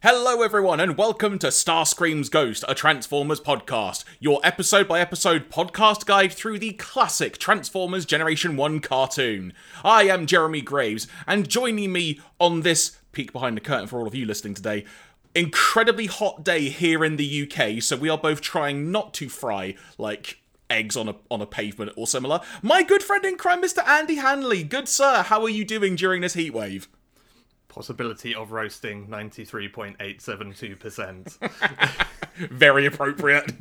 [0.00, 6.06] Hello, everyone, and welcome to Starscream's Ghost, a Transformers podcast, your episode by episode podcast
[6.06, 9.52] guide through the classic Transformers Generation 1 cartoon.
[9.82, 14.06] I am Jeremy Graves, and joining me on this peek behind the curtain for all
[14.06, 14.84] of you listening today,
[15.34, 19.74] incredibly hot day here in the UK, so we are both trying not to fry
[19.98, 20.38] like
[20.70, 22.40] eggs on a on a pavement or similar.
[22.62, 23.84] My good friend in crime, Mr.
[23.84, 24.62] Andy Hanley.
[24.62, 26.86] Good sir, how are you doing during this heat wave?
[27.78, 31.38] Possibility of roasting 93.872%.
[32.50, 33.52] Very appropriate.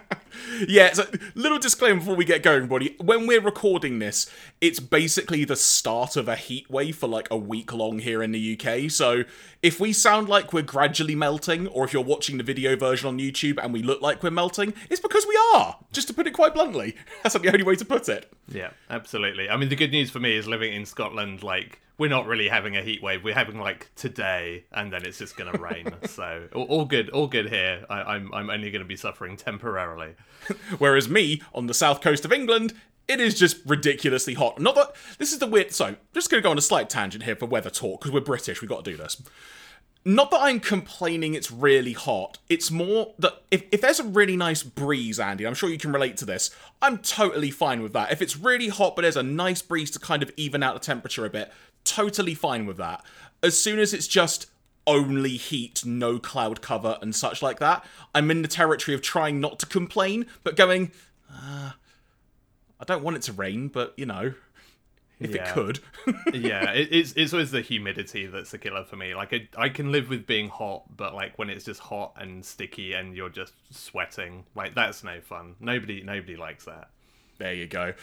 [0.68, 2.94] yeah, so little disclaimer before we get going, buddy.
[3.00, 7.38] When we're recording this, it's basically the start of a heat wave for like a
[7.38, 8.90] week long here in the UK.
[8.90, 9.24] So
[9.62, 13.18] if we sound like we're gradually melting, or if you're watching the video version on
[13.18, 15.78] YouTube and we look like we're melting, it's because we are.
[15.90, 18.30] Just to put it quite bluntly, that's not the only way to put it.
[18.46, 19.48] Yeah, absolutely.
[19.48, 22.48] I mean, the good news for me is living in Scotland, like we're not really
[22.48, 23.22] having a heat wave.
[23.22, 25.92] We're having like today, and then it's just going to rain.
[26.06, 27.84] so all, good, all good here.
[27.88, 30.14] I, I'm I'm only going to be suffering temporarily.
[30.78, 32.74] Whereas me on the south coast of England,
[33.06, 34.60] it is just ridiculously hot.
[34.60, 35.72] Not that this is the weird.
[35.72, 38.20] So just going to go on a slight tangent here for weather talk because we're
[38.20, 38.60] British.
[38.60, 39.22] We've got to do this.
[40.06, 42.36] Not that I'm complaining it's really hot.
[42.50, 45.92] It's more that if, if there's a really nice breeze, Andy, I'm sure you can
[45.92, 46.50] relate to this,
[46.82, 48.12] I'm totally fine with that.
[48.12, 50.80] If it's really hot but there's a nice breeze to kind of even out the
[50.80, 51.50] temperature a bit,
[51.84, 53.04] totally fine with that.
[53.42, 54.46] As soon as it's just
[54.86, 59.40] only heat, no cloud cover, and such like that, I'm in the territory of trying
[59.40, 60.92] not to complain, but going,
[61.30, 61.72] uh,
[62.80, 64.34] I don't want it to rain, but you know,
[65.20, 65.48] if yeah.
[65.48, 65.80] it could.
[66.34, 69.14] yeah, it, it's it's always the humidity that's the killer for me.
[69.14, 72.44] Like I, I can live with being hot, but like when it's just hot and
[72.44, 75.56] sticky and you're just sweating, like that's no fun.
[75.60, 76.90] Nobody nobody likes that.
[77.38, 77.94] There you go.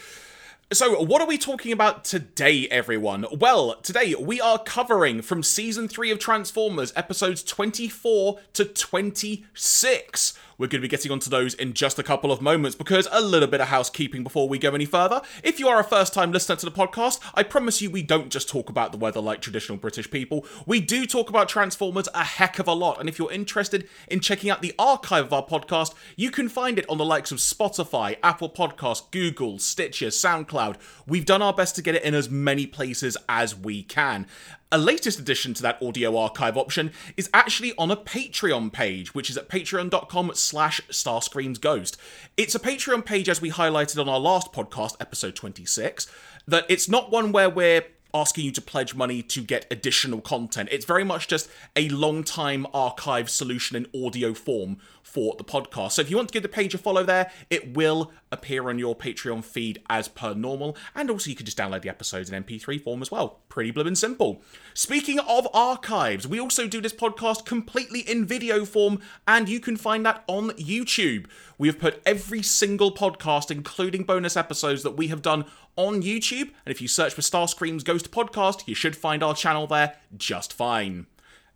[0.73, 3.25] So, what are we talking about today, everyone?
[3.37, 10.33] Well, today we are covering from season 3 of Transformers, episodes 24 to 26.
[10.61, 13.19] We're going to be getting onto those in just a couple of moments because a
[13.19, 15.23] little bit of housekeeping before we go any further.
[15.43, 18.29] If you are a first time listener to the podcast, I promise you we don't
[18.29, 20.45] just talk about the weather like traditional British people.
[20.67, 22.99] We do talk about Transformers a heck of a lot.
[22.99, 26.77] And if you're interested in checking out the archive of our podcast, you can find
[26.77, 30.75] it on the likes of Spotify, Apple Podcasts, Google, Stitcher, SoundCloud.
[31.07, 34.27] We've done our best to get it in as many places as we can.
[34.73, 39.29] A latest addition to that audio archive option is actually on a Patreon page, which
[39.29, 41.97] is at patreon.com slash starscreamsghost.
[42.37, 46.07] It's a Patreon page, as we highlighted on our last podcast, episode 26,
[46.47, 47.83] that it's not one where we're
[48.13, 50.69] asking you to pledge money to get additional content.
[50.71, 55.93] It's very much just a long time archive solution in audio form for the podcast.
[55.93, 58.79] So if you want to give the page a follow there, it will appear on
[58.79, 60.77] your Patreon feed as per normal.
[60.95, 63.41] And also you can just download the episodes in MP3 form as well.
[63.49, 64.41] Pretty and simple.
[64.73, 69.75] Speaking of archives, we also do this podcast completely in video form, and you can
[69.75, 71.25] find that on YouTube.
[71.61, 75.45] We have put every single podcast, including bonus episodes that we have done
[75.75, 76.49] on YouTube.
[76.65, 80.53] And if you search for Starscream's Ghost Podcast, you should find our channel there just
[80.53, 81.05] fine.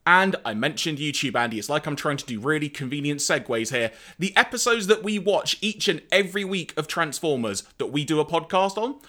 [0.05, 1.57] And I mentioned YouTube, Andy.
[1.57, 3.91] It's like I'm trying to do really convenient segues here.
[4.19, 8.25] The episodes that we watch each and every week of Transformers that we do a
[8.25, 8.99] podcast on,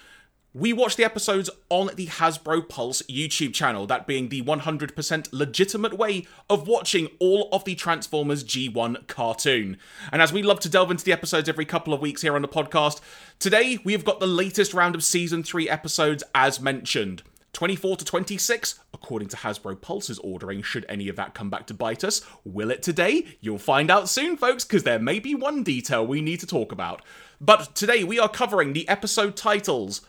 [0.57, 5.95] we watch the episodes on the Hasbro Pulse YouTube channel, that being the 100% legitimate
[5.95, 9.77] way of watching all of the Transformers G1 cartoon.
[10.11, 12.41] And as we love to delve into the episodes every couple of weeks here on
[12.41, 13.01] the podcast,
[13.37, 17.21] today we have got the latest round of Season 3 episodes as mentioned.
[17.53, 21.75] 24 to 26, according to Hasbro Pulse's ordering, should any of that come back to
[21.75, 22.21] bite us.
[22.43, 23.25] Will it today?
[23.41, 26.71] You'll find out soon, folks, because there may be one detail we need to talk
[26.71, 27.03] about.
[27.39, 30.01] But today we are covering the episode titles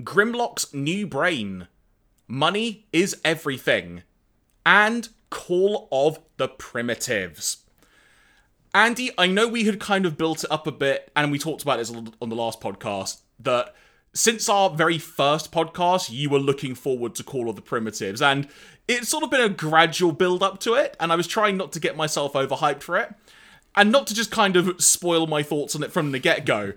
[0.00, 1.66] Grimlock's New Brain,
[2.28, 4.04] Money is Everything,
[4.64, 7.64] and Call of the Primitives.
[8.72, 11.62] Andy, I know we had kind of built it up a bit, and we talked
[11.62, 13.74] about this on the last podcast, that
[14.14, 18.46] since our very first podcast, you were looking forward to Call of the Primitives, and
[18.86, 21.72] it's sort of been a gradual build up to it, and I was trying not
[21.72, 23.12] to get myself overhyped for it,
[23.74, 26.74] and not to just kind of spoil my thoughts on it from the get go.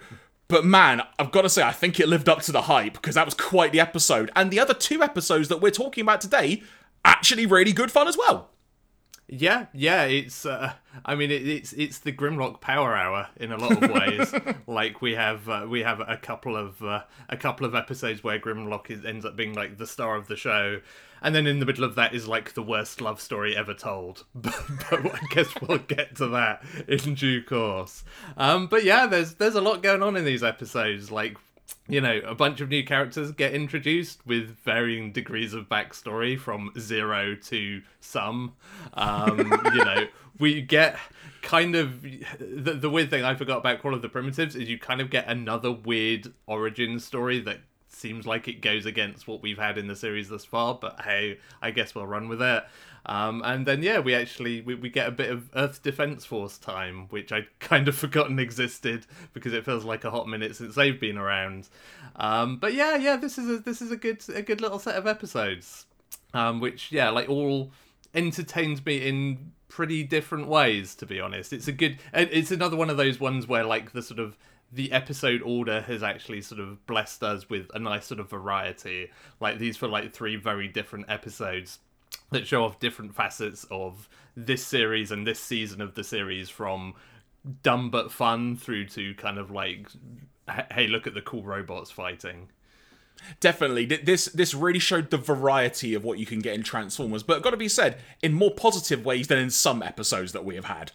[0.51, 3.15] But man, I've got to say, I think it lived up to the hype because
[3.15, 4.29] that was quite the episode.
[4.35, 6.61] And the other two episodes that we're talking about today,
[7.05, 8.49] actually really good fun as well.
[9.29, 10.45] Yeah, yeah, it's.
[10.45, 10.73] Uh,
[11.05, 14.33] I mean, it, it's it's the Grimlock Power Hour in a lot of ways.
[14.67, 18.37] like we have uh, we have a couple of uh, a couple of episodes where
[18.37, 20.81] Grimlock is, ends up being like the star of the show,
[21.21, 24.25] and then in the middle of that is like the worst love story ever told.
[24.35, 24.59] but,
[24.89, 28.03] but I guess we'll get to that in due course.
[28.37, 31.11] Um, but yeah, there's there's a lot going on in these episodes.
[31.11, 31.37] Like
[31.87, 36.71] you know, a bunch of new characters get introduced with varying degrees of backstory from
[36.79, 38.53] zero to some.
[38.93, 39.37] Um,
[39.73, 40.07] you know,
[40.39, 40.97] we get
[41.41, 44.77] kind of the, the weird thing I forgot about Call of the Primitives is you
[44.77, 47.59] kind of get another weird origin story that
[47.93, 51.39] seems like it goes against what we've had in the series thus far, but hey,
[51.61, 52.63] I guess we'll run with it.
[53.05, 56.57] Um, and then yeah, we actually we, we get a bit of Earth Defense Force
[56.57, 60.75] time, which I'd kind of forgotten existed because it feels like a hot minute since
[60.75, 61.69] they've been around.
[62.15, 64.95] Um, but yeah, yeah, this is a this is a good a good little set
[64.95, 65.85] of episodes,
[66.33, 67.71] um, which yeah, like all
[68.13, 70.93] entertains me in pretty different ways.
[70.95, 71.97] To be honest, it's a good.
[72.13, 74.37] It's another one of those ones where like the sort of
[74.71, 79.11] the episode order has actually sort of blessed us with a nice sort of variety.
[79.39, 81.79] Like these were like three very different episodes
[82.31, 86.93] that show off different facets of this series and this season of the series from
[87.63, 89.87] dumb but fun through to kind of like
[90.71, 92.49] hey look at the cool robots fighting
[93.39, 97.43] Definitely, this this really showed the variety of what you can get in Transformers, but
[97.43, 100.65] got to be said in more positive ways than in some episodes that we have
[100.65, 100.91] had.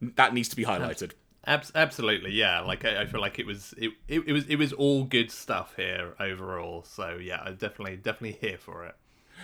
[0.00, 1.12] That needs to be highlighted.
[1.48, 2.60] Ab- absolutely, yeah.
[2.60, 5.30] Like I, I, feel like it was it, it, it was it was all good
[5.30, 6.84] stuff here overall.
[6.84, 8.94] So yeah, I definitely definitely here for it.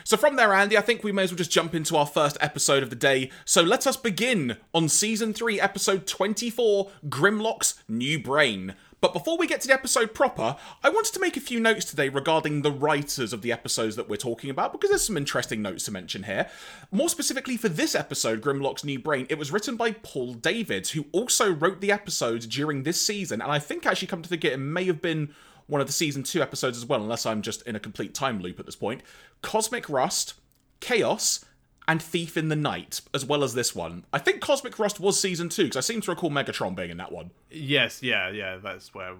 [0.03, 2.37] So from there, Andy, I think we may as well just jump into our first
[2.41, 3.31] episode of the day.
[3.47, 8.75] So let us begin on season three, episode twenty-four, Grimlock's New Brain.
[9.01, 11.85] But before we get to the episode proper, I wanted to make a few notes
[11.85, 15.63] today regarding the writers of the episodes that we're talking about, because there's some interesting
[15.63, 16.49] notes to mention here.
[16.91, 21.07] More specifically for this episode, Grimlock's New Brain, it was written by Paul Davids, who
[21.13, 24.53] also wrote the episodes during this season, and I think actually come to think it,
[24.55, 25.35] it may have been
[25.67, 28.41] one of the season two episodes as well, unless I'm just in a complete time
[28.41, 29.03] loop at this point.
[29.43, 30.35] Cosmic Rust,
[30.81, 31.45] Chaos,
[31.87, 34.05] and Thief in the Night, as well as this one.
[34.13, 36.97] I think Cosmic Rust was season two, because I seem to recall Megatron being in
[36.97, 37.31] that one.
[37.51, 39.15] Yes, yeah, yeah, that's where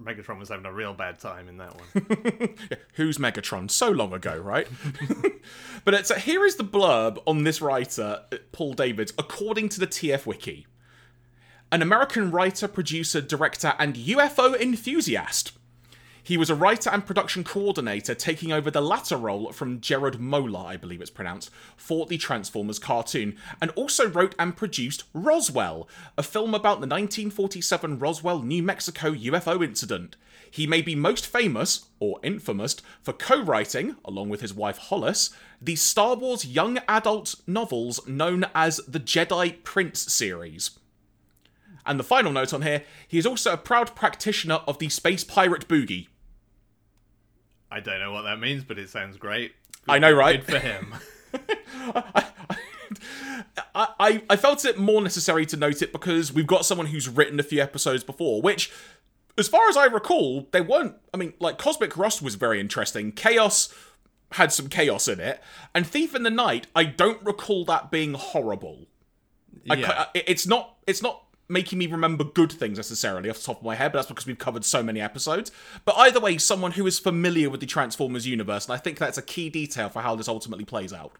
[0.00, 2.56] Megatron was having a real bad time in that one.
[2.94, 3.70] who's Megatron?
[3.70, 4.66] So long ago, right?
[5.84, 9.86] but it's, uh, here is the blurb on this writer, Paul Davids, according to the
[9.86, 10.66] TF Wiki.
[11.72, 15.52] An American writer, producer, director, and UFO enthusiast.
[16.30, 20.64] He was a writer and production coordinator, taking over the latter role from Gerard Moeller,
[20.64, 26.22] I believe it's pronounced, for the Transformers cartoon, and also wrote and produced Roswell, a
[26.22, 30.14] film about the 1947 Roswell, New Mexico UFO incident.
[30.48, 35.30] He may be most famous, or infamous, for co writing, along with his wife Hollis,
[35.60, 40.78] the Star Wars young adult novels known as the Jedi Prince series.
[41.84, 45.24] And the final note on here, he is also a proud practitioner of the Space
[45.24, 46.06] Pirate Boogie.
[47.70, 49.52] I don't know what that means, but it sounds great.
[49.86, 50.44] Good, I know, right?
[50.44, 50.94] Good for him.
[53.74, 57.08] I, I, I felt it more necessary to note it because we've got someone who's
[57.08, 58.72] written a few episodes before, which,
[59.38, 60.96] as far as I recall, they weren't.
[61.14, 63.12] I mean, like, Cosmic Rust was very interesting.
[63.12, 63.72] Chaos
[64.32, 65.42] had some chaos in it.
[65.74, 68.86] And Thief in the Night, I don't recall that being horrible.
[69.64, 70.06] Yeah.
[70.14, 70.76] I, it's not.
[70.86, 73.98] It's not making me remember good things necessarily off the top of my head, but
[73.98, 75.50] that's because we've covered so many episodes.
[75.84, 79.18] But either way, someone who is familiar with the Transformers universe, and I think that's
[79.18, 81.12] a key detail for how this ultimately plays out.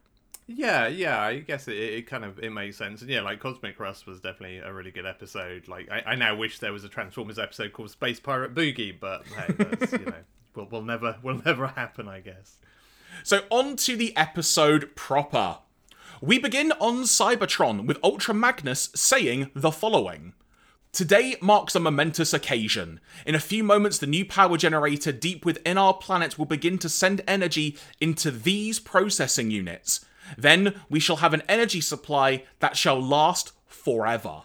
[0.53, 3.03] Yeah, yeah, I guess it, it kind of it makes sense.
[3.03, 5.69] And yeah, like Cosmic Rust was definitely a really good episode.
[5.69, 9.25] Like I, I now wish there was a Transformers episode called Space Pirate Boogie, but
[9.27, 10.15] hey, that's you know,
[10.57, 12.59] will will never will never happen, I guess.
[13.23, 15.59] So on to the episode proper.
[16.23, 20.35] We begin on Cybertron with Ultra Magnus saying the following.
[20.93, 23.01] Today marks a momentous occasion.
[23.25, 26.91] In a few moments, the new power generator deep within our planet will begin to
[26.91, 30.05] send energy into these processing units.
[30.37, 34.43] Then we shall have an energy supply that shall last forever.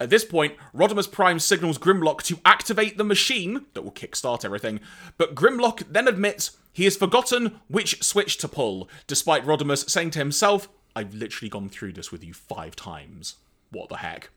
[0.00, 4.80] At this point, Rodimus Prime signals Grimlock to activate the machine that will kickstart everything,
[5.18, 10.18] but Grimlock then admits he has forgotten which switch to pull, despite Rodimus saying to
[10.18, 13.36] himself, I've literally gone through this with you five times.
[13.70, 14.30] What the heck?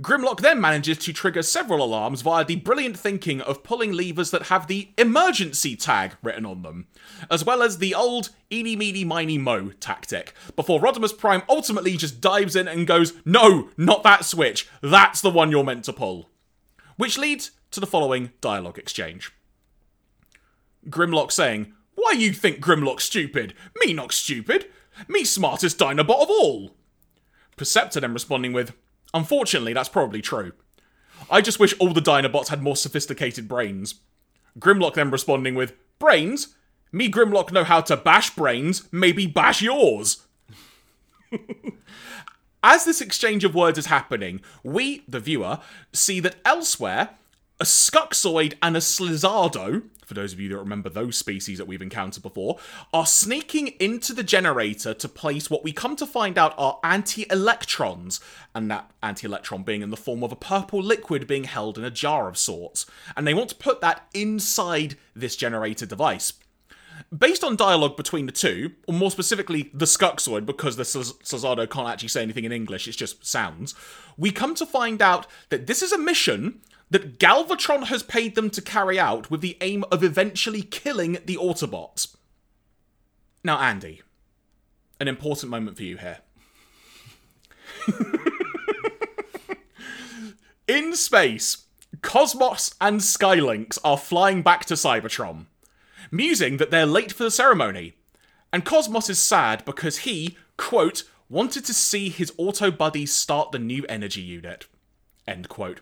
[0.00, 4.44] Grimlock then manages to trigger several alarms via the brilliant thinking of pulling levers that
[4.44, 6.86] have the emergency tag written on them,
[7.30, 12.20] as well as the old eeny meeny miny mo tactic, before Rodimus Prime ultimately just
[12.20, 16.30] dives in and goes, No, not that switch, that's the one you're meant to pull.
[16.96, 19.32] Which leads to the following dialogue exchange.
[20.88, 23.54] Grimlock saying, Why you think Grimlock stupid?
[23.84, 24.66] Me not stupid.
[25.06, 26.76] Me smartest Dinobot of all.
[27.56, 28.72] Perceptor then responding with,
[29.14, 30.52] Unfortunately, that's probably true.
[31.30, 33.96] I just wish all the Dinobots had more sophisticated brains.
[34.58, 36.54] Grimlock then responding with, Brains?
[36.92, 40.26] Me Grimlock know how to bash brains, maybe bash yours.
[42.62, 45.60] As this exchange of words is happening, we, the viewer,
[45.92, 47.10] see that elsewhere,
[47.60, 51.82] a Skuxoid and a Slizardo, for those of you that remember those species that we've
[51.82, 52.58] encountered before,
[52.94, 57.26] are sneaking into the generator to place what we come to find out are anti
[57.30, 58.18] electrons,
[58.54, 61.84] and that anti electron being in the form of a purple liquid being held in
[61.84, 62.86] a jar of sorts.
[63.16, 66.32] And they want to put that inside this generator device.
[67.16, 71.88] Based on dialogue between the two, or more specifically the Skuxoid, because the Slizardo can't
[71.88, 73.74] actually say anything in English, it's just sounds,
[74.16, 76.60] we come to find out that this is a mission
[76.90, 81.36] that Galvatron has paid them to carry out with the aim of eventually killing the
[81.36, 82.16] Autobots.
[83.44, 84.02] Now, Andy,
[84.98, 86.18] an important moment for you here.
[90.68, 91.66] In space,
[92.02, 95.46] Cosmos and Skylynx are flying back to Cybertron,
[96.10, 97.94] musing that they're late for the ceremony.
[98.52, 103.58] And Cosmos is sad because he, quote, wanted to see his auto buddies start the
[103.58, 104.66] new energy unit.
[105.26, 105.80] End quote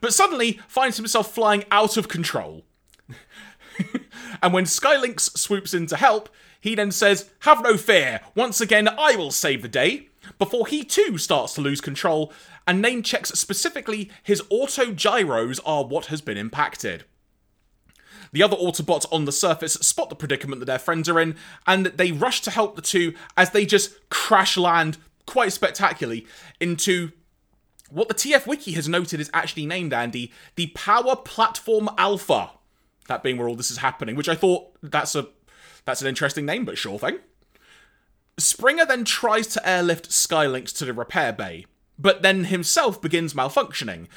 [0.00, 2.64] but suddenly finds himself flying out of control.
[4.42, 6.28] and when Skylynx swoops in to help,
[6.60, 10.82] he then says, Have no fear, once again I will save the day, before he
[10.82, 12.32] too starts to lose control
[12.66, 17.04] and name checks specifically his auto gyros are what has been impacted.
[18.32, 21.86] The other Autobots on the surface spot the predicament that their friends are in, and
[21.86, 26.26] they rush to help the two as they just crash land quite spectacularly
[26.60, 27.12] into
[27.90, 32.50] what the TF Wiki has noted is actually named, Andy, the Power Platform Alpha.
[33.08, 35.28] That being where all this is happening, which I thought that's a
[35.84, 37.20] that's an interesting name, but sure thing.
[38.38, 41.64] Springer then tries to airlift Skylynx to the repair bay,
[41.98, 44.08] but then himself begins malfunctioning.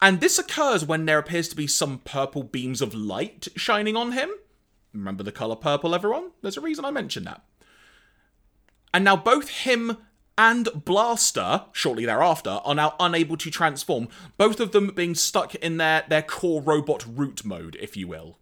[0.00, 4.12] And this occurs when there appears to be some purple beams of light shining on
[4.12, 4.30] him.
[4.94, 6.30] Remember the colour purple, everyone?
[6.40, 7.42] There's a reason I mentioned that.
[8.94, 9.98] And now both him
[10.38, 15.78] and Blaster, shortly thereafter, are now unable to transform, both of them being stuck in
[15.78, 18.38] their, their core robot root mode, if you will.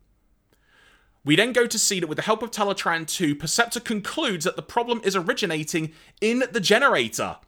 [1.25, 4.57] We then go to see that with the help of Teletran 2, Perceptor concludes that
[4.57, 7.39] the problem is originating in the generator,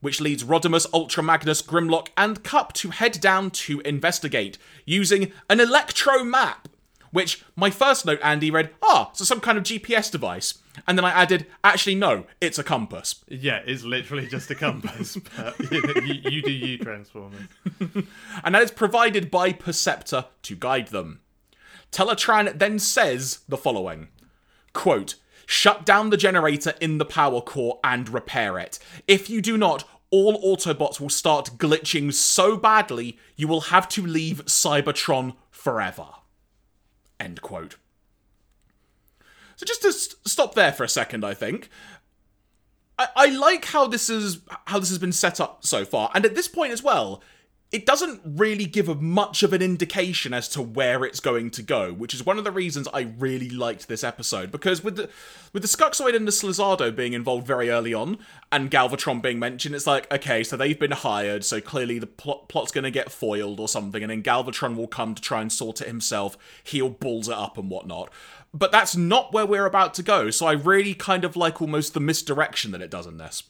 [0.00, 5.60] which leads Rodimus, Ultra Magnus, Grimlock, and Kup to head down to investigate, using an
[5.60, 6.68] electro map.
[7.12, 10.54] Which my first note, Andy, read, ah, so some kind of GPS device.
[10.86, 13.24] And then I added, actually, no, it's a compass.
[13.28, 15.16] Yeah, it's literally just a compass.
[15.36, 17.42] but you, you, you do you, Transformers.
[18.44, 21.20] and that is provided by Perceptor to guide them.
[21.92, 24.08] Teletran then says the following
[24.72, 28.78] quote, Shut down the generator in the power core and repair it.
[29.08, 34.06] If you do not, all Autobots will start glitching so badly you will have to
[34.06, 36.06] leave Cybertron forever.
[37.18, 37.76] End quote.
[39.60, 41.68] So just to st- stop there for a second, I think.
[42.98, 46.34] I-, like how this is how this has been set up so far, and at
[46.34, 47.22] this point as well,
[47.70, 51.62] it doesn't really give a much of an indication as to where it's going to
[51.62, 54.50] go, which is one of the reasons I really liked this episode.
[54.50, 55.10] Because with the
[55.52, 58.16] with the Skuxoid and the Slizardo being involved very early on,
[58.50, 62.48] and Galvatron being mentioned, it's like, okay, so they've been hired, so clearly the plot,
[62.48, 65.52] plot's going to get foiled or something, and then Galvatron will come to try and
[65.52, 66.38] sort it himself.
[66.64, 68.10] He'll balls it up and whatnot
[68.52, 70.30] but that's not where we're about to go.
[70.30, 73.44] So I really kind of like almost the misdirection that it does in this.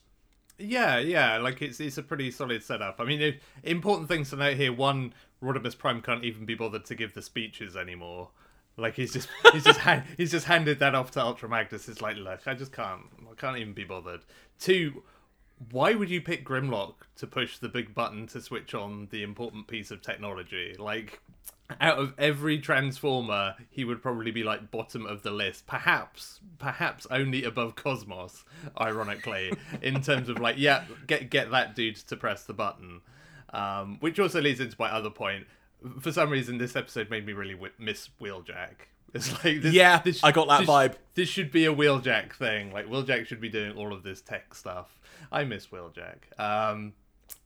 [0.58, 3.00] Yeah, yeah, like it's it's a pretty solid setup.
[3.00, 6.94] I mean, important things to note here: one, Rodimus Prime can't even be bothered to
[6.94, 8.28] give the speeches anymore.
[8.76, 11.88] Like he's just he's just hand, he's just handed that off to Ultra Magnus.
[11.88, 14.20] It's like, look, I just can't, I can't even be bothered.
[14.58, 15.02] Two,
[15.70, 19.66] why would you pick Grimlock to push the big button to switch on the important
[19.66, 20.74] piece of technology?
[20.78, 21.20] Like,
[21.80, 25.66] out of every transformer he would probably be like bottom of the list.
[25.66, 28.44] Perhaps perhaps only above cosmos
[28.80, 33.00] ironically in terms of like yeah get get that dude to press the button.
[33.52, 35.46] Um, which also leads into my other point.
[36.00, 38.74] For some reason this episode made me really w- miss wheeljack.
[39.12, 40.94] It's like this, yeah this, i got that this, vibe.
[41.14, 42.72] this should be a wheeljack thing.
[42.72, 45.00] Like wheeljack should be doing all of this tech stuff.
[45.32, 46.38] I miss wheeljack.
[46.38, 46.92] Um,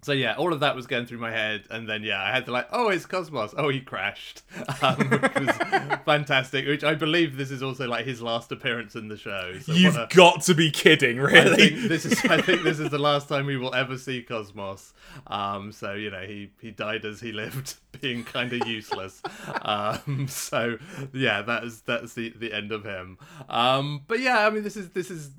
[0.05, 2.45] so yeah, all of that was going through my head, and then yeah, I had
[2.47, 3.55] to like, oh, it's Cosmos.
[3.57, 4.43] Oh, he crashed,
[4.83, 5.57] um, which was
[6.05, 6.67] fantastic.
[6.67, 9.59] Which I believe this is also like his last appearance in the show.
[9.61, 11.71] So You've a, got to be kidding, really.
[11.71, 14.93] this is I think this is the last time we will ever see Cosmos.
[15.27, 19.23] Um, so you know, he he died as he lived, being kind of useless.
[19.63, 20.77] um, so
[21.13, 23.19] yeah, that is that's the the end of him.
[23.49, 25.31] Um, but yeah, I mean, this is this is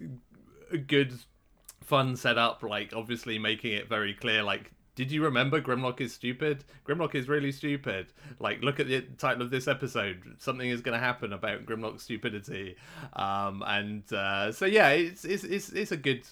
[0.71, 1.13] a good
[1.85, 6.63] fun setup, like obviously making it very clear, like did you remember Grimlock is stupid?
[6.87, 8.07] Grimlock is really stupid.
[8.39, 10.37] Like, look at the title of this episode.
[10.39, 12.77] Something is going to happen about Grimlock's stupidity.
[13.13, 16.25] Um, and uh, so yeah, it's, it's it's it's a good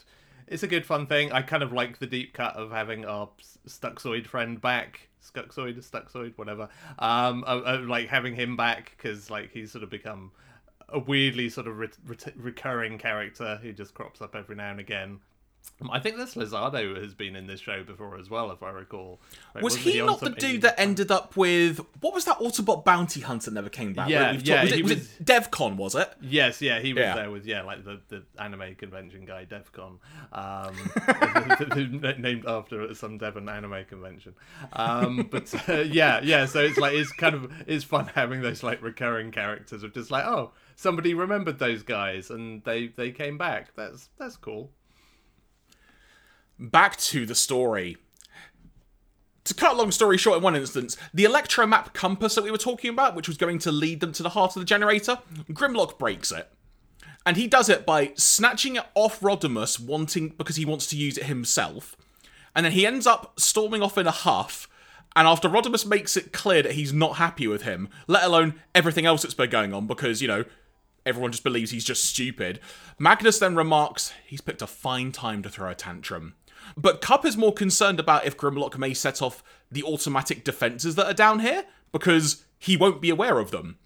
[0.48, 1.32] it's a good fun thing.
[1.34, 3.30] I kind of like the deep cut of having our
[3.68, 5.10] Stuxoid friend back.
[5.22, 6.68] Skuxoid, Stuxoid, whatever.
[7.00, 10.32] Um, of, of, like having him back because like he's sort of become
[10.90, 14.80] a weirdly sort of re- re- recurring character who just crops up every now and
[14.80, 15.20] again.
[15.92, 19.20] I think this Lizardo has been in this show before as well, if I recall.
[19.54, 22.86] Like, was he, he not the dude that ended up with what was that Autobot
[22.86, 24.10] bounty hunter never came back?
[24.10, 24.64] Yeah, yeah.
[24.64, 25.76] Was, it, was, was it DevCon?
[25.76, 26.14] Was it?
[26.22, 26.80] Yes, yeah.
[26.80, 27.16] He was yeah.
[27.16, 30.00] there with yeah, like the, the anime convention guy, DevCon,
[30.32, 34.36] um, named after some Devon anime convention.
[34.74, 36.46] Um, but uh, yeah, yeah.
[36.46, 40.12] So it's like it's kind of it's fun having those like recurring characters of just
[40.12, 43.76] like oh somebody remembered those guys and they they came back.
[43.76, 44.72] That's that's cool
[46.60, 47.98] back to the story.
[49.46, 52.58] To cut a long story short, in one instance, the electromap compass that we were
[52.58, 55.20] talking about, which was going to lead them to the heart of the generator,
[55.52, 56.50] Grimlock breaks it.
[57.26, 61.18] And he does it by snatching it off Rodimus, wanting because he wants to use
[61.18, 61.96] it himself.
[62.56, 64.68] And then he ends up storming off in a huff.
[65.16, 69.06] And after Rodimus makes it clear that he's not happy with him, let alone everything
[69.06, 70.46] else that's been going on, because, you know,
[71.06, 72.60] everyone just believes he's just stupid,
[72.98, 76.36] Magnus then remarks he's picked a fine time to throw a tantrum.
[76.78, 81.08] But Kup is more concerned about if Grimlock may set off the automatic defenses that
[81.08, 83.78] are down here, because he won't be aware of them.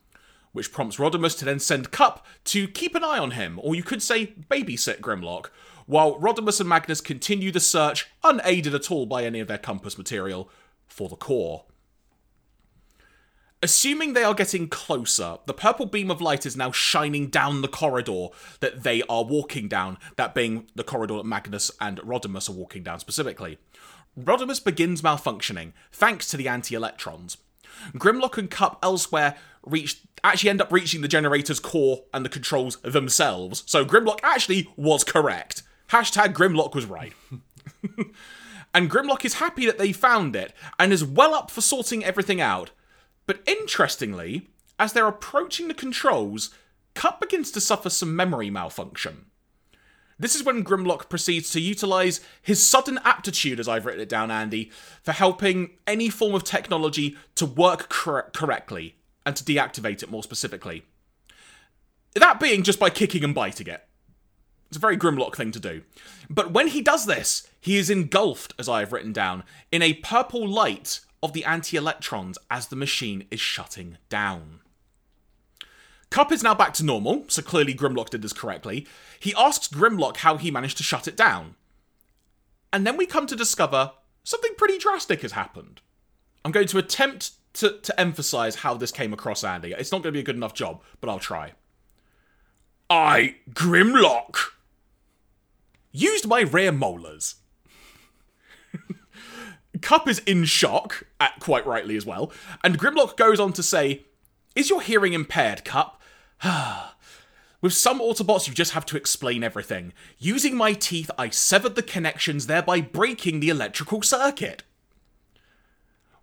[0.51, 3.84] Which prompts Rodimus to then send Kup to keep an eye on him, or you
[3.84, 5.48] could say babysit Grimlock,
[5.86, 9.98] while Rodimus and Magnus continue the search, unaided at all by any of their compass
[9.98, 10.50] material,
[10.88, 11.65] for the core.
[13.64, 17.68] Assuming they are getting closer, the purple beam of light is now shining down the
[17.68, 18.28] corridor
[18.60, 22.84] that they are walking down, that being the corridor that Magnus and Rodimus are walking
[22.84, 23.58] down specifically.
[24.20, 27.38] Rodimus begins malfunctioning, thanks to the anti electrons.
[27.94, 29.36] Grimlock and Kup elsewhere
[29.66, 34.70] reach actually end up reaching the generator's core and the controls themselves, so Grimlock actually
[34.76, 35.64] was correct.
[35.90, 37.14] Hashtag Grimlock was right.
[38.74, 42.40] and Grimlock is happy that they found it, and is well up for sorting everything
[42.40, 42.72] out.
[43.27, 44.48] But interestingly,
[44.79, 46.50] as they're approaching the controls,
[46.96, 49.25] Kup begins to suffer some memory malfunction.
[50.17, 54.31] This is when Grimlock proceeds to utilize his sudden aptitude, as I've written it down,
[54.31, 54.72] Andy,
[55.03, 58.95] for helping any form of technology to work cor- correctly
[59.28, 60.86] and to deactivate it more specifically.
[62.15, 63.84] That being just by kicking and biting it.
[64.69, 65.84] It's a very Grimlock thing to do.
[66.30, 69.93] But when he does this, he is engulfed, as I have written down, in a
[69.93, 74.60] purple light of the anti electrons as the machine is shutting down.
[76.10, 78.88] Kup is now back to normal, so clearly Grimlock did this correctly.
[79.19, 81.56] He asks Grimlock how he managed to shut it down.
[82.71, 83.91] And then we come to discover
[84.23, 85.82] something pretty drastic has happened.
[86.45, 89.73] I'm going to attempt to, to emphasize how this came across, Andy.
[89.77, 91.53] It's not going to be a good enough job, but I'll try.
[92.89, 94.38] I, Grimlock,
[95.91, 97.36] used my rear molars
[99.82, 102.32] Kup is in shock, at, quite rightly as well,
[102.63, 104.06] and Grimlock goes on to say,
[104.56, 106.02] Is your hearing impaired, Kup?
[107.62, 109.94] With some Autobots, you just have to explain everything.
[110.20, 114.63] Using my teeth, I severed the connections, thereby breaking the electrical circuit.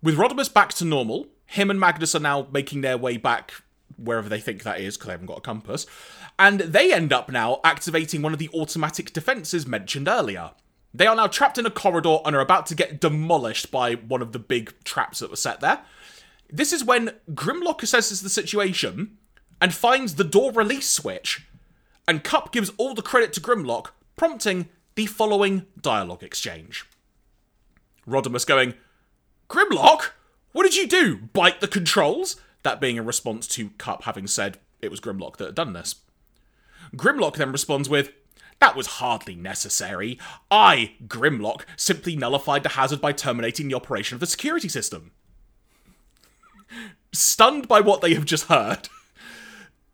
[0.01, 3.51] With Rodimus back to normal, him and Magnus are now making their way back
[3.97, 5.85] wherever they think that is, because they haven't got a compass,
[6.39, 10.51] and they end up now activating one of the automatic defenses mentioned earlier.
[10.95, 14.21] They are now trapped in a corridor and are about to get demolished by one
[14.21, 15.81] of the big traps that were set there.
[16.49, 19.17] This is when Grimlock assesses the situation
[19.59, 21.45] and finds the door release switch,
[22.07, 26.85] and Kup gives all the credit to Grimlock, prompting the following dialogue exchange.
[28.07, 28.75] Rodimus going,
[29.49, 30.11] Grimlock?
[30.53, 31.17] What did you do?
[31.33, 32.37] Bite the controls?
[32.63, 35.95] That being a response to Kup having said it was Grimlock that had done this.
[36.95, 38.13] Grimlock then responds with,
[38.59, 40.19] that was hardly necessary.
[40.49, 45.11] I, Grimlock, simply nullified the hazard by terminating the operation of the security system.
[47.11, 48.89] Stunned by what they have just heard,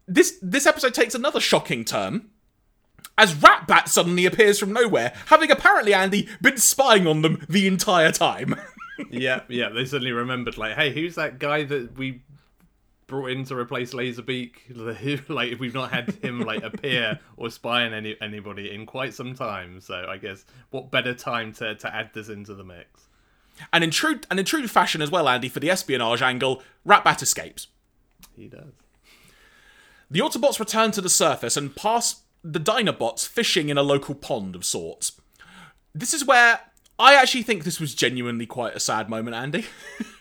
[0.08, 2.30] this this episode takes another shocking turn
[3.18, 8.12] as Ratbat suddenly appears from nowhere, having apparently Andy been spying on them the entire
[8.12, 8.56] time.
[9.12, 12.22] yeah, yeah, they suddenly remembered like, hey, who's that guy that we
[13.12, 15.30] brought in to replace Laserbeak.
[15.30, 19.36] like we've not had him like appear or spy on any anybody in quite some
[19.36, 19.80] time.
[19.82, 23.08] So I guess what better time to to add this into the mix?
[23.72, 27.22] And in true and in true fashion as well, Andy, for the espionage angle, Ratbat
[27.22, 27.68] escapes.
[28.36, 28.74] He does.
[30.10, 34.56] The Autobots return to the surface and pass the Dinobots fishing in a local pond
[34.56, 35.14] of sorts.
[35.94, 36.62] This is where
[36.98, 39.66] I actually think this was genuinely quite a sad moment, Andy.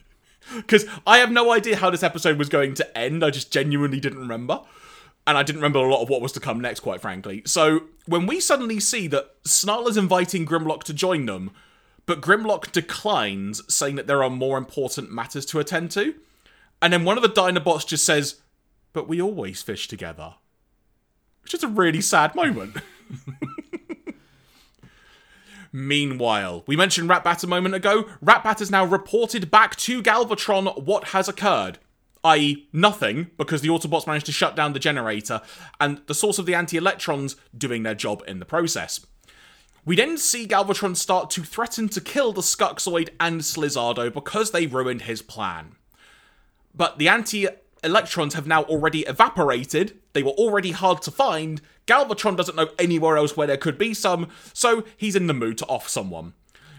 [0.56, 3.24] Because I have no idea how this episode was going to end.
[3.24, 4.60] I just genuinely didn't remember.
[5.26, 7.42] And I didn't remember a lot of what was to come next, quite frankly.
[7.46, 11.50] So when we suddenly see that Snarl is inviting Grimlock to join them,
[12.06, 16.14] but Grimlock declines, saying that there are more important matters to attend to.
[16.82, 18.40] And then one of the Dinobots just says,
[18.92, 20.34] But we always fish together.
[21.42, 22.76] It's just a really sad moment.
[25.72, 28.04] Meanwhile, we mentioned Ratbat a moment ago.
[28.24, 31.78] Ratbat has now reported back to Galvatron what has occurred.
[32.22, 35.40] I.e., nothing, because the Autobots managed to shut down the generator,
[35.80, 39.06] and the source of the anti electrons doing their job in the process.
[39.84, 44.66] We then see Galvatron start to threaten to kill the Skuxoid and Slizardo because they
[44.66, 45.76] ruined his plan.
[46.74, 47.48] But the anti
[47.82, 53.16] electrons have now already evaporated, they were already hard to find, Galvatron doesn't know anywhere
[53.16, 56.34] else where there could be some, so he's in the mood to off someone.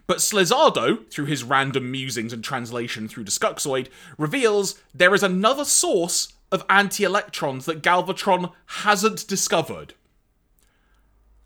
[0.07, 5.65] But Slizardo, through his random musings and translation through the Skuxoid, reveals there is another
[5.65, 9.93] source of anti electrons that Galvatron hasn't discovered.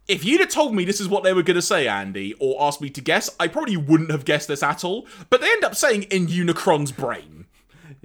[0.08, 2.62] If you'd have told me this is what they were going to say, Andy, or
[2.62, 5.08] asked me to guess, I probably wouldn't have guessed this at all.
[5.30, 7.34] But they end up saying in Unicron's brain.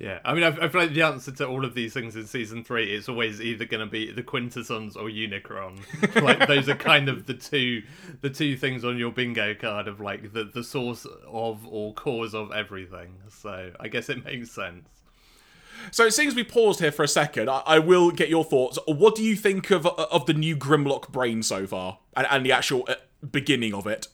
[0.00, 2.26] Yeah, I mean, I, I feel like the answer to all of these things in
[2.26, 5.78] season three is always either going to be the Quintessons or Unicron.
[6.22, 7.82] like those are kind of the two,
[8.22, 12.34] the two things on your bingo card of like the the source of or cause
[12.34, 13.18] of everything.
[13.28, 14.88] So I guess it makes sense.
[15.90, 17.50] So it seems we paused here for a second.
[17.50, 18.78] I, I, will get your thoughts.
[18.86, 22.52] What do you think of of the new Grimlock brain so far, and, and the
[22.52, 22.94] actual uh,
[23.30, 24.08] beginning of it?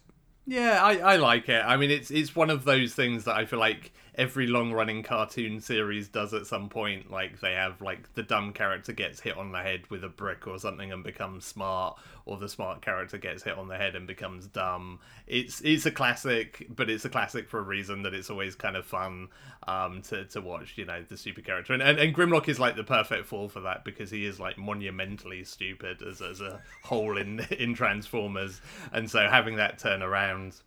[0.47, 1.63] Yeah, I, I like it.
[1.65, 5.03] I mean, it's it's one of those things that I feel like every long running
[5.03, 7.11] cartoon series does at some point.
[7.11, 10.47] Like they have like the dumb character gets hit on the head with a brick
[10.47, 14.07] or something and becomes smart, or the smart character gets hit on the head and
[14.07, 15.01] becomes dumb.
[15.27, 18.77] It's it's a classic, but it's a classic for a reason that it's always kind
[18.77, 19.29] of fun
[19.69, 20.75] um, to to watch.
[20.77, 23.61] You know, the stupid character, and, and and Grimlock is like the perfect fall for
[23.61, 28.61] that because he is like monumentally stupid as as a whole in in Transformers,
[28.93, 30.61] and so having that turn around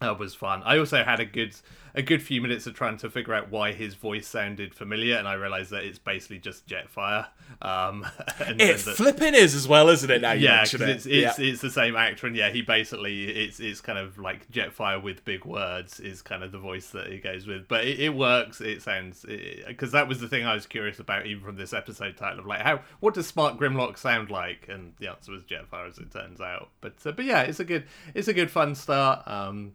[0.00, 0.62] uh, was fun.
[0.64, 1.54] I also had a good
[1.96, 5.26] a good few minutes of trying to figure out why his voice sounded familiar, and
[5.26, 7.28] I realized that it's basically just Jetfire.
[7.62, 8.06] Um,
[8.38, 10.20] and, it and that, flipping is as well, isn't it?
[10.20, 10.74] Now yeah, it.
[10.74, 11.32] it's it's, yeah.
[11.38, 15.24] it's the same actor, and yeah, he basically it's it's kind of like Jetfire with
[15.24, 18.60] big words is kind of the voice that he goes with, but it, it works.
[18.60, 19.24] It sounds
[19.66, 22.46] because that was the thing I was curious about, even from this episode title of
[22.46, 26.12] like how what does Smart Grimlock sound like, and the answer was Jetfire, as it
[26.12, 26.68] turns out.
[26.82, 29.26] But uh, but yeah, it's a good it's a good fun start.
[29.26, 29.72] Um,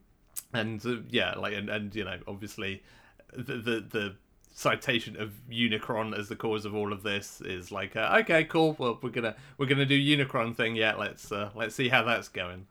[0.54, 2.84] and uh, yeah, like and, and you know, obviously,
[3.34, 4.16] the the the
[4.54, 8.76] citation of Unicron as the cause of all of this is like, uh, okay, cool.
[8.78, 10.76] Well, we're gonna we're gonna do Unicron thing.
[10.76, 12.68] Yeah, let's uh, let's see how that's going.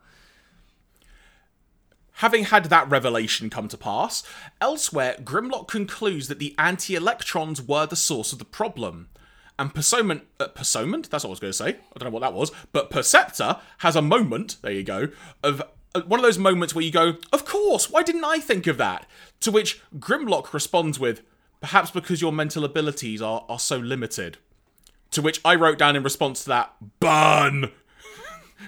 [2.15, 4.21] Having had that revelation come to pass,
[4.59, 9.09] elsewhere, Grimlock concludes that the anti-electrons were the source of the problem.
[9.57, 11.69] And Persoment, uh, Persoment, that's what I was going to say.
[11.69, 12.51] I don't know what that was.
[12.71, 15.07] But Perceptor has a moment, there you go,
[15.43, 18.67] of Uh, one of those moments where you go, Of course, why didn't I think
[18.67, 19.05] of that?
[19.41, 21.21] To which Grimlock responds with,
[21.59, 24.37] Perhaps because your mental abilities are, are so limited.
[25.11, 27.71] To which I wrote down in response to that, Burn!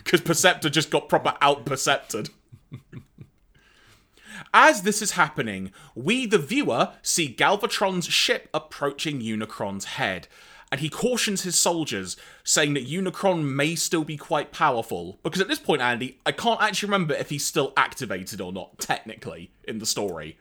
[0.03, 2.29] Because Perceptor just got proper out percepted.
[4.53, 10.27] As this is happening, we, the viewer, see Galvatron's ship approaching Unicron's head
[10.73, 15.19] and he cautions his soldiers, saying that Unicron may still be quite powerful.
[15.21, 18.79] Because at this point, Andy, I can't actually remember if he's still activated or not,
[18.79, 20.39] technically, in the story.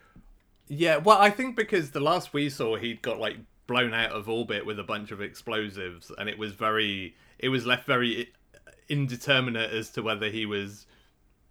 [0.69, 4.27] Yeah, well, I think because the last we saw, he'd got like blown out of
[4.27, 8.71] orbit with a bunch of explosives, and it was very, it was left very eh,
[8.89, 10.87] indeterminate as to whether he was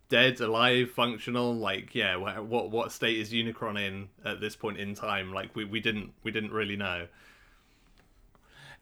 [0.10, 1.54] dead, alive, functional.
[1.54, 5.32] Like, yeah, what what state is Unicron in at this point in time?
[5.32, 7.06] Like, we, we didn't we didn't really know.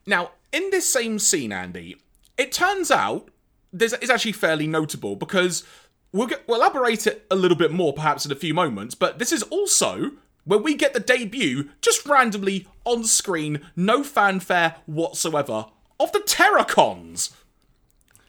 [0.06, 1.98] Now, in this same scene, Andy,
[2.38, 3.30] it turns out
[3.72, 5.64] this is actually fairly notable because
[6.12, 9.20] we'll, get, we'll elaborate it a little bit more perhaps in a few moments, but
[9.20, 10.12] this is also
[10.46, 15.68] where we get the debut, just randomly on screen, no fanfare whatsoever,
[16.00, 17.32] of the Terrorcons.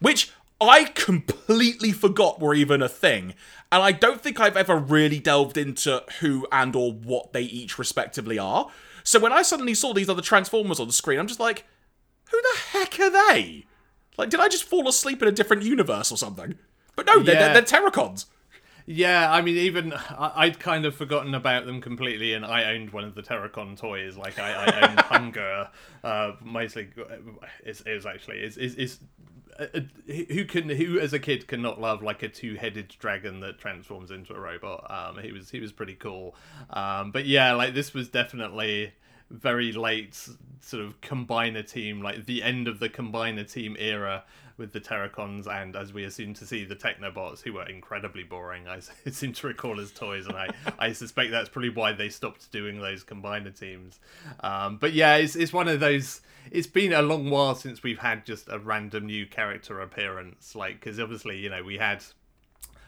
[0.01, 0.31] Which
[0.61, 3.35] I completely forgot were even a thing.
[3.73, 7.79] And I don't think I've ever really delved into who and or what they each
[7.79, 8.69] respectively are.
[9.05, 11.67] So when I suddenly saw these other Transformers on the screen, I'm just like,
[12.31, 13.67] who the heck are they?
[14.17, 16.57] Like, did I just fall asleep in a different universe or something?
[16.97, 17.53] But no, they're, yeah.
[17.53, 18.27] they're, they're Terrorcons.
[18.87, 22.91] Yeah, I mean, even I, would kind of forgotten about them completely, and I owned
[22.91, 24.17] one of the Terrorcon toys.
[24.17, 25.01] Like I, I owned
[25.33, 25.69] Hun-Gurrr.
[26.03, 26.89] Uh, mostly,
[27.65, 28.99] it was actually is is
[30.07, 34.35] who can who as a kid cannot love like a two-headed dragon that transforms into
[34.35, 34.87] a robot?
[34.91, 36.35] Um he was he was pretty cool.
[36.71, 38.93] Um but yeah like this was definitely
[39.31, 40.15] very late
[40.61, 44.25] sort of combiner team, like the end of the combiner team era
[44.61, 48.69] with the Terrorcons and, as we assume to see, the Technobots, who were incredibly boring.
[48.69, 48.79] I
[49.11, 52.81] seem to recall as toys, and I, I suspect that's probably why they stopped doing
[52.81, 53.99] those combiner teams.
[54.41, 56.21] Um, but yeah, it's it's one of those.
[56.53, 60.79] It's been a long while since we've had just a random new character appearance, like
[60.79, 62.05] because obviously you know we had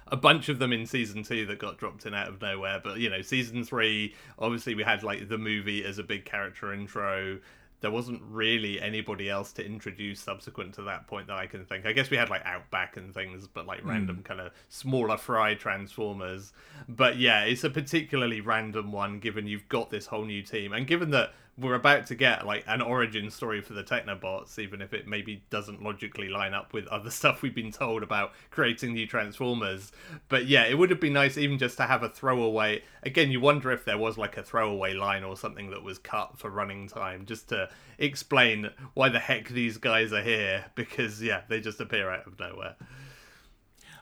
[0.09, 2.81] a bunch of them in season two that got dropped in out of nowhere.
[2.85, 6.73] But you know, season three, obviously we had like the movie as a big character
[6.73, 7.39] intro
[7.83, 11.85] there wasn't really anybody else to introduce subsequent to that point that I can think.
[11.85, 14.25] I guess we had like Outback and things, but like random mm.
[14.25, 16.53] kind of smaller fry transformers.
[16.89, 20.87] But yeah, it's a particularly random one given you've got this whole new team and
[20.87, 24.95] given that we're about to get like an origin story for the Technobots, even if
[24.95, 29.07] it maybe doesn't logically line up with other stuff we've been told about creating new
[29.07, 29.93] Transformers.
[30.29, 32.83] But yeah, it would have been nice even just to have a throwaway.
[33.03, 36.39] Again, you wonder if there was like a throwaway line or something that was cut
[36.39, 40.67] for running time, just to explain why the heck these guys are here.
[40.75, 42.77] Because yeah, they just appear out of nowhere.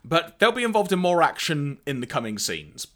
[0.05, 2.87] But they'll be involved in more action in the coming scenes.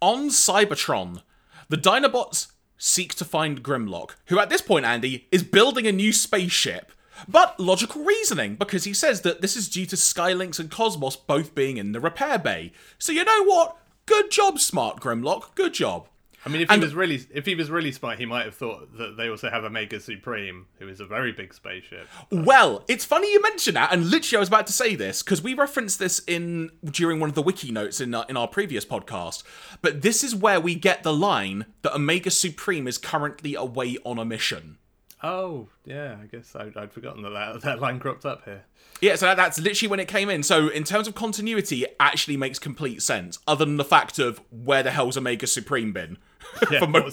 [0.00, 1.22] On Cybertron,
[1.68, 6.12] the Dinobots seek to find Grimlock, who at this point, Andy, is building a new
[6.12, 6.92] spaceship.
[7.26, 11.54] But logical reasoning, because he says that this is due to Skylynx and Cosmos both
[11.54, 12.72] being in the repair bay.
[12.98, 13.78] So you know what?
[14.04, 15.54] Good job, smart Grimlock.
[15.54, 16.08] Good job.
[16.46, 18.54] I mean, if and, he was really if he was really smart, he might have
[18.54, 22.06] thought that they also have Omega Supreme, who is a very big spaceship.
[22.30, 25.42] Well, it's funny you mention that, and literally I was about to say this because
[25.42, 28.46] we referenced this in during one of the wiki notes in our, uh, in our
[28.46, 29.42] previous podcast.
[29.82, 34.20] But this is where we get the line that Omega Supreme is currently away on
[34.20, 34.78] a mission.
[35.22, 38.64] Oh, yeah, I guess I'd, I'd forgotten that, that that line cropped up here.
[39.00, 40.42] Yeah, so that, that's literally when it came in.
[40.42, 44.40] So in terms of continuity, it actually makes complete sense, other than the fact of
[44.50, 46.18] where the hell's Omega Supreme been?
[46.70, 47.10] Yeah, mo-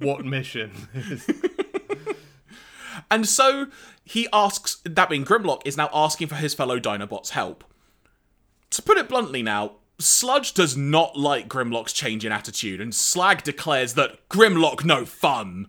[0.00, 0.72] what mission?
[3.10, 3.68] and so
[4.04, 7.62] he asks, that being Grimlock, is now asking for his fellow Dinobots' help.
[8.70, 13.44] To put it bluntly now, Sludge does not like Grimlock's change in attitude, and Slag
[13.44, 15.68] declares that Grimlock no fun.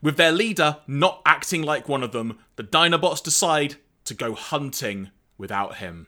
[0.00, 5.10] With their leader not acting like one of them, the Dinobots decide to go hunting
[5.36, 6.06] without him.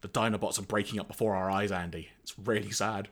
[0.00, 2.08] The Dinobots are breaking up before our eyes, Andy.
[2.22, 3.08] It's really sad.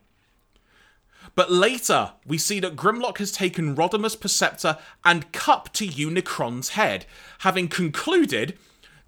[1.35, 7.07] But later, we see that Grimlock has taken Rodimus Perceptor and Kup to Unicron's head,
[7.41, 8.59] having concluded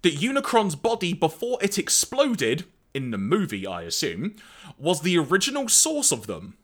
[0.01, 4.35] that Unicron's body before it exploded, in the movie, I assume,
[4.77, 6.57] was the original source of them.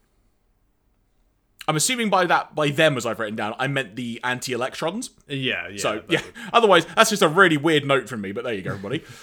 [1.67, 5.10] I'm assuming by that, by them as I've written down, I meant the anti electrons.
[5.27, 5.77] Yeah, yeah.
[5.77, 6.21] So, yeah.
[6.53, 9.03] Otherwise, that's just a really weird note from me, but there you go, everybody.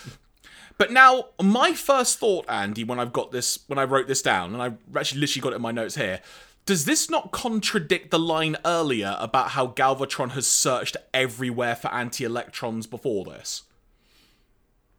[0.77, 4.55] But now, my first thought, Andy, when I've got this, when I wrote this down,
[4.55, 6.21] and I actually literally got it in my notes here,
[6.67, 12.25] does this not contradict the line earlier about how Galvatron has searched everywhere for anti
[12.25, 13.63] electrons before this?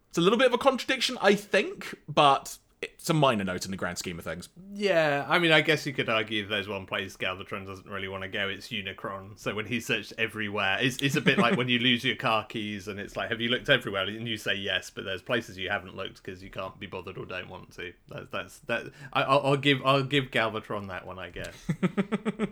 [0.09, 3.71] It's a little bit of a contradiction, I think, but it's a minor note in
[3.71, 4.49] the grand scheme of things.
[4.73, 8.23] Yeah, I mean, I guess you could argue there's one place Galvatron doesn't really want
[8.23, 9.39] to go, it's Unicron.
[9.39, 12.45] So when he searched everywhere, it's, it's a bit like when you lose your car
[12.45, 14.03] keys and it's like, have you looked everywhere?
[14.03, 17.17] And you say yes, but there's places you haven't looked because you can't be bothered
[17.17, 17.93] or don't want to.
[18.09, 18.85] That's that's that.
[19.13, 21.53] I, I'll give I'll give Galvatron that one, I guess.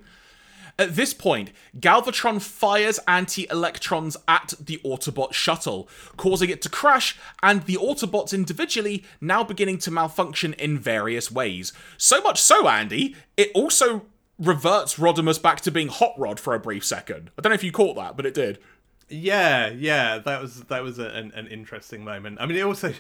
[0.79, 7.17] At this point, Galvatron fires anti electrons at the Autobot shuttle, causing it to crash,
[7.43, 11.73] and the Autobots individually now beginning to malfunction in various ways.
[11.97, 14.05] So much so, Andy, it also
[14.39, 17.29] reverts Rodimus back to being Hot Rod for a brief second.
[17.37, 18.57] I don't know if you caught that, but it did.
[19.09, 22.37] Yeah, yeah, that was that was a, an, an interesting moment.
[22.39, 22.93] I mean, it also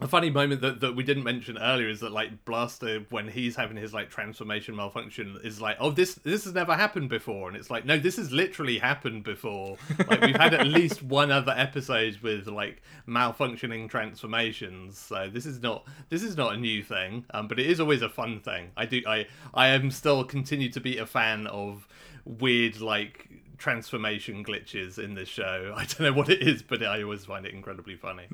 [0.00, 3.54] a funny moment that, that we didn't mention earlier is that like Blaster when he's
[3.54, 7.46] having his like transformation malfunction is like oh this this has never happened before.
[7.46, 9.76] And it's like no this has literally happened before.
[10.08, 14.98] Like we've had at least one other episode with like malfunctioning transformations.
[14.98, 18.02] So this is not this is not a new thing um, but it is always
[18.02, 18.70] a fun thing.
[18.76, 21.86] I do I I am still continue to be a fan of
[22.24, 23.28] weird like
[23.58, 25.72] transformation glitches in this show.
[25.76, 28.26] I don't know what it is but I always find it incredibly funny.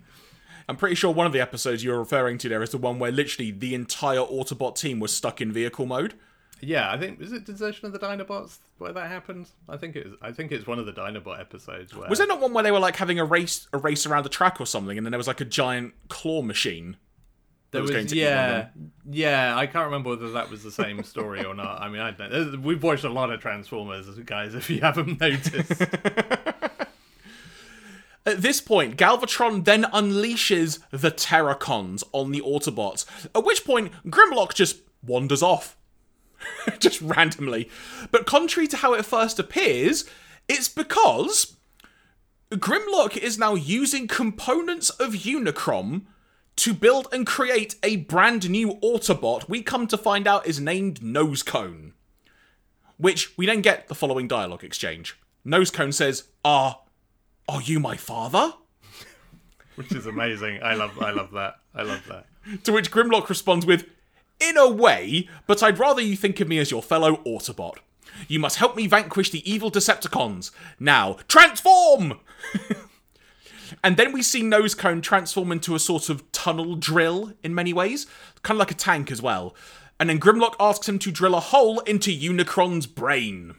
[0.71, 3.11] I'm pretty sure one of the episodes you're referring to there is the one where
[3.11, 6.15] literally the entire Autobot team was stuck in vehicle mode.
[6.61, 9.49] Yeah, I think is it Desertion of the Dinobots where that happened.
[9.69, 10.13] I think it is.
[10.23, 11.93] I think it's one of the Dinobot episodes.
[11.97, 12.09] Where...
[12.09, 14.29] Was there not one where they were like having a race, a race around the
[14.29, 16.97] track or something, and then there was like a giant claw machine?
[17.73, 18.69] There was, was yeah,
[19.09, 19.57] yeah.
[19.57, 21.81] I can't remember whether that was the same story or not.
[21.81, 22.63] I mean, I don't.
[22.63, 24.55] We've watched a lot of Transformers, guys.
[24.55, 25.83] If you haven't noticed.
[28.27, 34.55] At this point, Galvatron then unleashes the Terrorcons on the Autobots, at which point Grimlock
[34.55, 35.77] just wanders off.
[36.79, 37.69] just randomly.
[38.11, 40.05] But contrary to how it first appears,
[40.49, 41.57] it's because
[42.53, 46.03] Grimlock is now using components of Unicron
[46.57, 51.01] to build and create a brand new Autobot we come to find out is named
[51.01, 51.93] Nosecone.
[52.99, 55.19] Which we then get the following dialogue exchange.
[55.47, 56.81] Nosecone says, Are
[57.51, 58.55] are you my father?
[59.75, 60.63] Which is amazing.
[60.63, 61.57] I love I love that.
[61.75, 62.27] I love that.
[62.65, 63.87] To which Grimlock responds with,
[64.41, 67.77] In a way, but I'd rather you think of me as your fellow Autobot.
[68.29, 70.51] You must help me vanquish the evil Decepticons.
[70.79, 72.21] Now, transform!
[73.85, 78.07] and then we see Nosecone transform into a sort of tunnel drill in many ways,
[78.43, 79.55] kind of like a tank as well.
[79.99, 83.55] And then Grimlock asks him to drill a hole into Unicron's brain.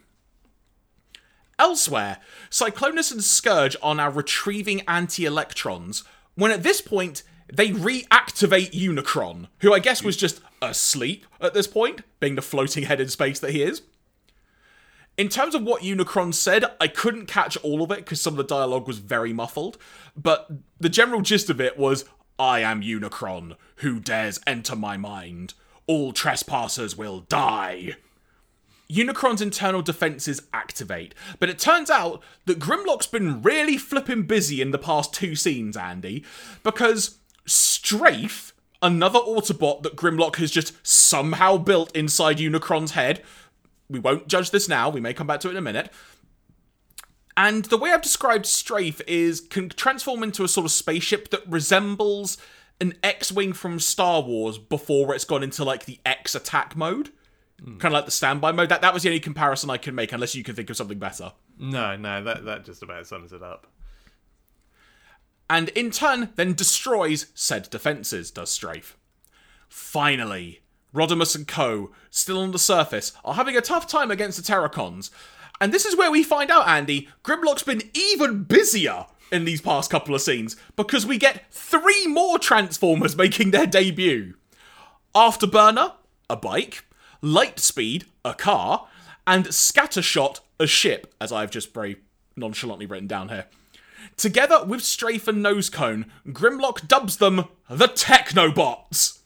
[1.62, 2.18] Elsewhere,
[2.50, 7.22] Cyclonus and Scourge are now retrieving anti electrons, when at this point,
[7.54, 12.86] they reactivate Unicron, who I guess was just asleep at this point, being the floating
[12.86, 13.84] head in space that he is.
[15.20, 18.38] In terms of what Unicron said, I couldn't catch all of it because some of
[18.38, 19.78] the dialogue was very muffled,
[20.18, 22.06] but the general gist of it was
[22.40, 23.56] I am Unicron.
[23.78, 25.54] Who dares enter my mind?
[25.86, 27.98] All trespassers will die.
[28.92, 30.42] Unicron's internal defenses
[30.82, 35.36] activate, but it turns out that Grimlock's been really flipping busy in the past two
[35.36, 36.26] scenes, Andy,
[36.64, 43.22] because Strafe, another Autobot that Grimlock has just somehow built inside Unicron's head,
[43.90, 45.92] we won't judge this now, we may come back to it in a minute.
[47.38, 51.48] And the way I've described Strafe is can transform into a sort of spaceship that
[51.48, 52.38] resembles
[52.80, 57.12] an X-wing from Star Wars before it's gone into like the X attack mode.
[57.64, 57.80] Mm.
[57.80, 58.70] Kind of like the standby mode.
[58.70, 61.00] That that was the only comparison I can make, unless you can think of something
[61.00, 61.34] better.
[61.60, 63.68] No, no, that that just about sums it up.
[65.50, 68.32] And in turn, then destroys said defenses.
[68.32, 68.98] Does Strafe.
[69.68, 70.62] Finally,
[70.94, 75.12] Rodimus and co, still on the surface, are having a tough time against the Terrorcons.
[75.60, 79.90] And this is where we find out, Andy, Grimlock's been even busier in these past
[79.90, 84.34] couple of scenes because we get three more Transformers making their debut.
[85.14, 85.94] Afterburner,
[86.30, 86.86] a bike,
[87.24, 88.88] Lightspeed, a car,
[89.28, 91.98] and Scattershot, a ship, as I've just very
[92.36, 93.46] nonchalantly written down here.
[94.18, 99.20] Together with Strafe and Nosecone, Grimlock dubs them the Technobots.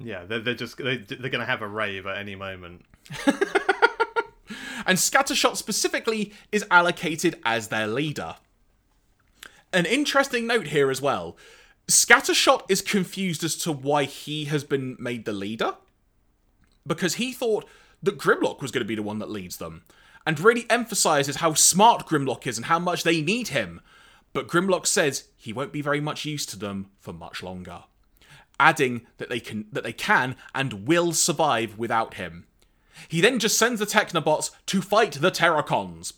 [0.00, 2.84] Yeah, they're, they're just they, they're going to have a rave at any moment.
[4.86, 8.36] and Scattershot specifically is allocated as their leader.
[9.72, 11.36] An interesting note here as well.
[11.88, 15.74] Scattershot is confused as to why he has been made the leader
[16.88, 17.68] because he thought
[18.02, 19.84] that Grimlock was going to be the one that leads them,
[20.26, 23.80] and really emphasizes how smart Grimlock is and how much they need him.
[24.32, 27.84] But Grimlock says he won't be very much use to them for much longer,
[28.60, 32.46] adding that they can that they can and will survive without him.
[33.08, 36.14] He then just sends the Technobots to fight the Terrorcons,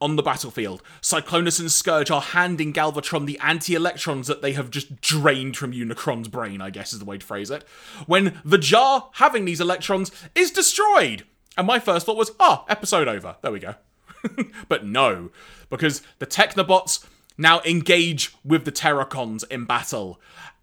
[0.00, 0.82] on the battlefield.
[1.00, 5.72] Cyclonus and Scourge are handing Galvatron the anti electrons that they have just drained from
[5.72, 7.64] Unicron's brain, I guess is the way to phrase it.
[8.06, 11.24] When the jar having these electrons is destroyed.
[11.56, 13.36] And my first thought was, ah, episode over.
[13.42, 13.76] There we go.
[14.68, 15.30] but no,
[15.70, 17.04] because the Technobots
[17.36, 20.20] now engage with the Terrorcons in battle.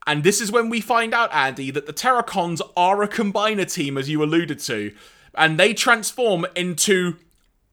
[0.07, 3.97] And this is when we find out, Andy, that the Terrorcons are a combiner team,
[3.97, 4.93] as you alluded to,
[5.35, 7.17] and they transform into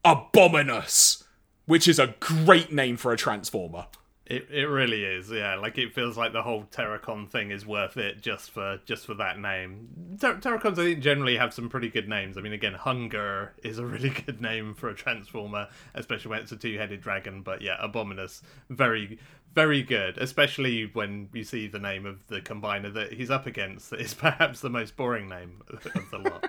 [0.04, 1.24] Abominus
[1.68, 3.86] which is a great name for a transformer.
[4.24, 5.54] It it really is, yeah.
[5.54, 9.14] Like it feels like the whole Terrorcon thing is worth it just for just for
[9.14, 10.16] that name.
[10.20, 12.36] Ter- Terrorcons, I think, generally have some pretty good names.
[12.36, 16.52] I mean, again, Hun-Gurrr is a really good name for a transformer, especially when it's
[16.52, 17.40] a two-headed dragon.
[17.40, 19.18] But yeah, Abominus, very
[19.58, 23.90] very good, especially when you see the name of the combiner that he's up against.
[23.90, 26.48] That is perhaps the most boring name of the lot.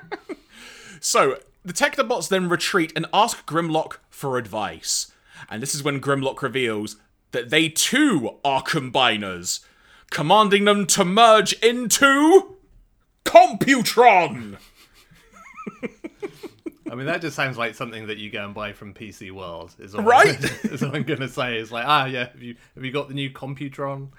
[1.00, 5.12] so the Technobots then retreat and ask Grimlock for advice.
[5.50, 6.98] And this is when Grimlock reveals
[7.32, 9.62] that they too are combiners,
[10.12, 12.58] commanding them to merge into
[13.26, 14.58] Computron!
[16.91, 19.75] I mean, that just sounds like something that you go and buy from PC World.
[19.80, 20.41] Is all right?
[20.63, 21.58] is what I'm going to say.
[21.58, 22.30] Is like, ah, yeah.
[22.30, 24.10] Have you have you got the new Computron?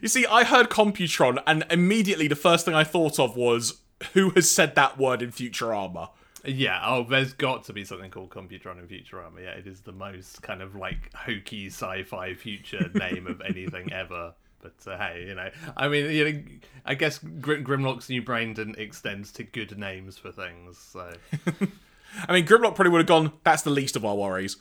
[0.00, 3.80] You see, I heard Computron, and immediately the first thing I thought of was
[4.14, 6.10] who has said that word in Futurama?
[6.44, 9.42] Yeah, oh, there's got to be something called Computron in Futurama.
[9.42, 14.34] Yeah, it is the most kind of like hokey sci-fi future name of anything ever.
[14.62, 16.42] But uh, hey, you know, I mean, you know,
[16.86, 20.78] I guess Gr- Grimlock's new brain didn't extend to good names for things.
[20.78, 21.12] So,
[22.28, 23.32] I mean, Grimlock probably would have gone.
[23.44, 24.56] That's the least of our worries.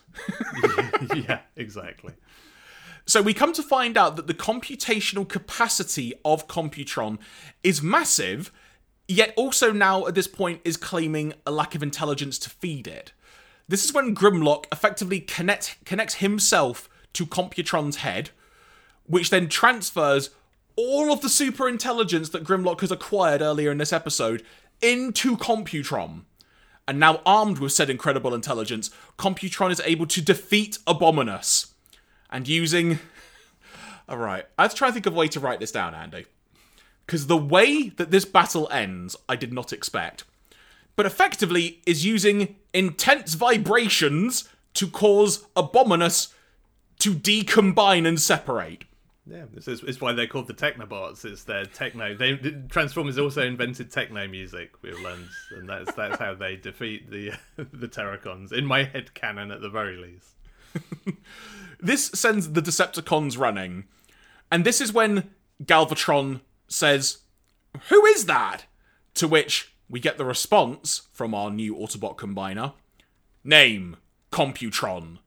[1.15, 2.13] yeah, exactly.
[3.05, 7.17] So we come to find out that the computational capacity of Computron
[7.63, 8.51] is massive
[9.11, 13.11] yet also now at this point is claiming a lack of intelligence to feed it.
[13.67, 18.31] This is when Grimlock effectively connect, connects himself to Computron's head,
[19.11, 20.29] which then transfers
[20.75, 24.43] all of the super intelligence that Grimlock has acquired earlier in this episode
[24.81, 26.21] into Computron.
[26.87, 31.73] And now, armed with said incredible intelligence, Computron is able to defeat Abominus.
[32.29, 32.99] And using.
[34.09, 36.25] Alright, I have to try and think of a way to write this down, Andy.
[37.05, 40.23] Because the way that this battle ends, I did not expect.
[40.95, 46.33] But effectively, is using intense vibrations to cause Abominus
[46.99, 48.85] to decombine and separate.
[49.31, 51.23] Yeah, this is, is why they're called the Technobots.
[51.23, 52.13] It's their techno.
[52.13, 52.35] They
[52.67, 54.71] Transformers also invented techno music.
[54.81, 58.51] We've learned, and that's that's how they defeat the the Terrorcons.
[58.51, 60.35] In my head canon, at the very least.
[61.79, 63.85] this sends the Decepticons running,
[64.51, 65.29] and this is when
[65.63, 67.19] Galvatron says,
[67.87, 68.65] "Who is that?"
[69.13, 72.73] To which we get the response from our new Autobot combiner:
[73.45, 73.95] "Name:
[74.29, 75.19] Computron.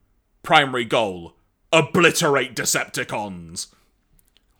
[0.43, 1.37] Primary goal:
[1.73, 3.69] obliterate Decepticons."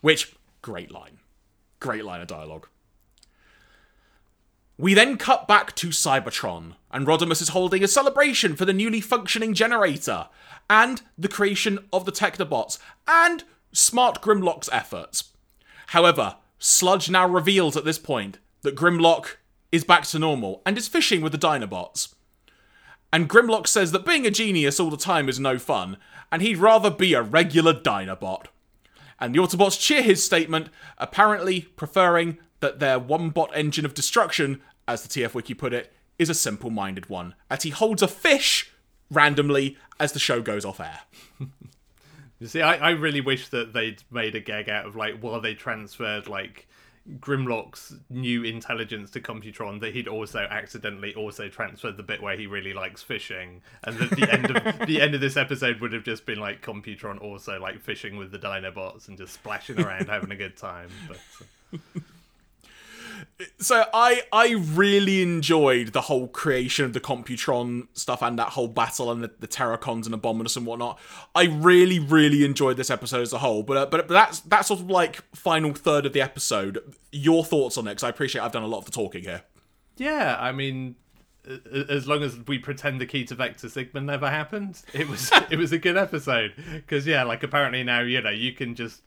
[0.05, 1.21] Which, great line.
[1.81, 2.69] Great line of dialogue.
[4.77, 9.01] We then cut back to Cybertron, and Rodimus is holding a celebration for the newly
[9.01, 10.29] functioning generator,
[10.69, 12.79] and the creation of the Technobots,
[13.09, 15.33] and Smart Grimlock's efforts.
[15.87, 19.37] However, Sludge now reveals at this point that Grimlock
[19.73, 22.15] is back to normal and is fishing with the Dinobots.
[23.11, 25.97] And Grimlock says that being a genius all the time is no fun,
[26.31, 28.49] and he'd rather be a regular Dinobot
[29.21, 34.61] and the Autobots cheer his statement, apparently preferring that their one bot engine of destruction,
[34.89, 38.09] as the TF Wiki put it, is a simple minded one, as he holds a
[38.09, 38.71] fish
[39.11, 41.01] randomly as the show goes off air.
[42.39, 45.41] you see, I, I really wish that they'd made a gag out of like while
[45.41, 46.67] they transferred like
[47.19, 52.47] Grimlock's new intelligence to Computron that he'd also accidentally also transferred the bit where he
[52.47, 56.05] really likes fishing, and that the end of the end of this episode would have
[56.05, 60.31] just been like Computron also like fishing with the Dinobots and just splashing around having
[60.31, 60.89] a good time.
[61.09, 61.21] But
[61.75, 62.01] uh
[63.59, 68.69] so I I really enjoyed the whole creation of the Computron stuff and that whole
[68.69, 70.99] battle and the, the Terrorcons and Abominus and whatnot.
[71.35, 73.63] I really really enjoyed this episode as a whole.
[73.63, 76.79] But uh, but but that's that's sort of like final third of the episode.
[77.13, 77.93] Your thoughts on it?
[77.93, 79.43] Because I appreciate I've done a lot of the talking here.
[79.97, 80.97] Yeah, I mean,
[81.89, 85.59] as long as we pretend the key to Vector Sigma never happened, it was it
[85.59, 86.55] was a good episode.
[86.73, 89.03] Because yeah, like apparently now you know you can just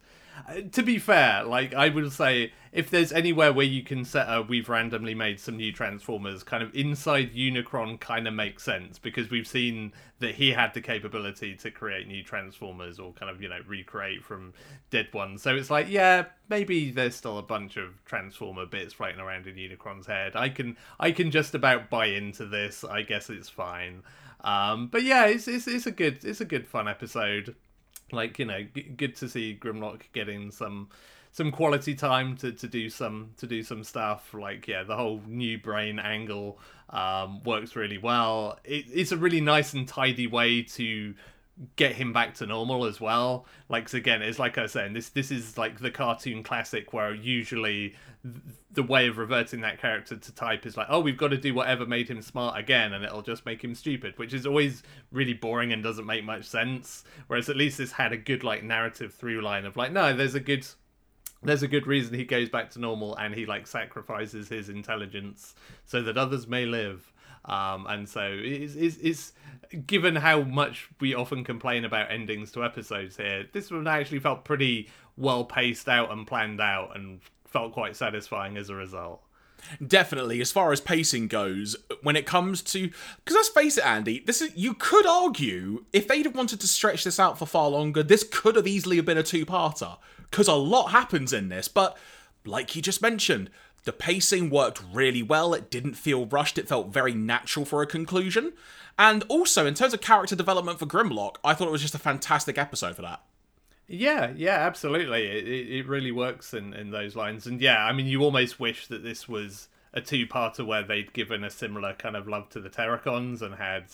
[0.48, 4.28] uh, to be fair, like I would say, if there's anywhere where you can set
[4.30, 9.00] a we've randomly made some new Transformers, kind of inside Unicron kind of makes sense
[9.00, 13.42] because we've seen that he had the capability to create new Transformers or kind of,
[13.42, 14.54] you know, recreate from
[14.92, 15.42] dead ones.
[15.42, 19.56] So it's like, yeah, maybe there's still a bunch of Transformer bits floating around in
[19.56, 20.36] Unicron's head.
[20.36, 22.84] I can I can just about buy into this.
[22.84, 24.04] I guess it's fine.
[24.42, 27.56] Um, but yeah, it's, it's it's a good it's a good fun episode
[28.14, 30.88] like you know g- good to see grimlock getting some
[31.38, 35.22] some quality time to, to do some to do some stuff like yeah the whole
[35.28, 36.58] new brain angle
[36.90, 41.14] um, works really well it, it's a really nice and tidy way to
[41.76, 43.46] get him back to normal as well.
[43.70, 47.14] Like again, it's like I was saying, this this is like the cartoon classic where
[47.14, 47.96] usually
[48.72, 51.54] the way of reverting that character to type is like, oh, we've got to do
[51.54, 55.34] whatever made him smart again, and it'll just make him stupid, which is always really
[55.34, 57.04] boring and doesn't make much sense.
[57.28, 60.36] Whereas at least this had a good like narrative through line of like, no, there's
[60.36, 60.68] a good
[61.44, 65.56] there's a good reason he goes back to normal and he like sacrifices his intelligence
[65.86, 67.12] so that others may live
[67.48, 69.34] um, and so it's, it's, it's,
[69.86, 74.44] given how much we often complain about endings to episodes here, this one actually felt
[74.44, 79.22] pretty well paced out and planned out and felt quite satisfying as a result.
[79.86, 84.20] Definitely, as far as pacing goes, when it comes to because let's face it, Andy,
[84.20, 87.70] this is you could argue if they'd have wanted to stretch this out for far
[87.70, 89.98] longer, this could have easily have been a two-parter
[90.30, 91.68] because a lot happens in this.
[91.68, 91.98] But
[92.46, 93.50] like you just mentioned,
[93.84, 95.54] the pacing worked really well.
[95.54, 96.58] It didn't feel rushed.
[96.58, 98.54] It felt very natural for a conclusion.
[99.00, 102.00] And also, in terms of character development for Grimlock, I thought it was just a
[102.00, 103.22] fantastic episode for that.
[103.88, 105.26] Yeah, yeah, absolutely.
[105.28, 107.48] It, it, really works in, in those lines.
[107.48, 111.44] And yeah, I mean, you almost wish that this was a two-parter where they'd given
[111.44, 113.86] a similar kind of love to the Terrorcons and had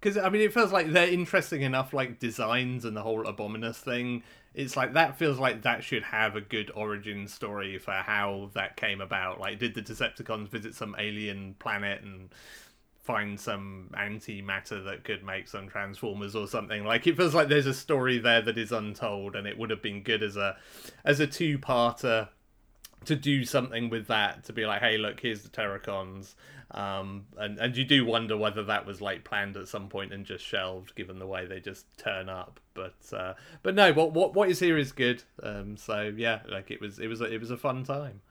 [0.00, 3.76] because I mean, it feels like they're interesting enough, like designs and the whole Abominus
[3.76, 4.22] thing.
[4.54, 8.76] It's like that feels like that should have a good origin story for how that
[8.76, 9.40] came about.
[9.40, 12.28] Like, did the Decepticons visit some alien planet and
[13.02, 17.66] find some antimatter that could make some transformers or something like it feels like there's
[17.66, 20.56] a story there that is untold and it would have been good as a
[21.04, 22.28] as a two-parter
[23.04, 26.34] to do something with that to be like, hey, look, here's the Terrorcons.
[26.72, 30.24] Um, and and you do wonder whether that was like planned at some point and
[30.24, 32.60] just shelved, given the way they just turn up.
[32.72, 35.22] But uh, but no, what what what is here is good.
[35.42, 38.22] Um, so yeah, like it was it was a, it was a fun time.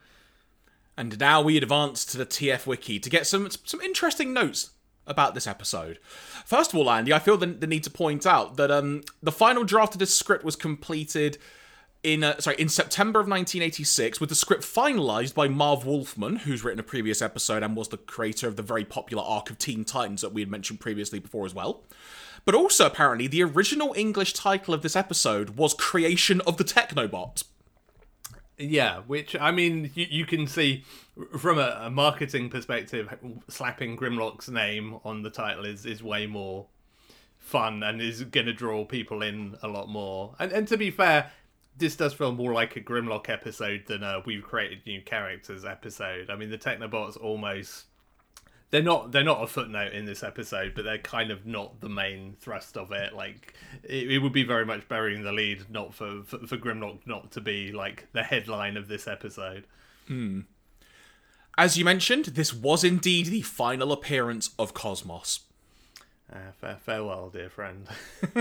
[0.98, 4.72] And now we advance to the TF Wiki to get some some interesting notes
[5.06, 6.00] about this episode.
[6.46, 9.32] First of all, Andy, I feel the, the need to point out that um, the
[9.32, 11.38] final draft of this script was completed
[12.04, 16.64] in uh, sorry in September of 1986 with the script finalized by Marv Wolfman, who's
[16.64, 19.84] written a previous episode and was the creator of the very popular arc of Teen
[19.84, 21.84] Titans that we had mentioned previously before as well.
[22.44, 27.44] But also apparently the original English title of this episode was Creation of the Technobot.
[28.58, 30.84] Yeah, which I mean, you, you can see
[31.38, 33.14] from a, a marketing perspective,
[33.48, 36.68] slapping Grimlock's name on the title is is way more
[37.38, 40.36] fun and is going to draw people in a lot more.
[40.40, 41.32] And and to be fair,
[41.78, 46.30] this does feel more like a Grimlock episode than a we've created new characters episode.
[46.30, 47.86] I mean, the Technobots almost
[48.72, 51.90] they're not they're not a footnote in this episode, but they're kind of not the
[51.90, 53.14] main thrust of it.
[53.14, 53.54] Like
[53.84, 57.32] it, it would be very much burying the lead, not for, for, for Grimlock not
[57.34, 59.68] to be like the headline of this episode.
[60.08, 60.42] Hmm.
[61.58, 65.42] As you mentioned, this was indeed the final appearance of Cosmos.
[66.32, 67.88] Uh, fa- farewell, dear friend.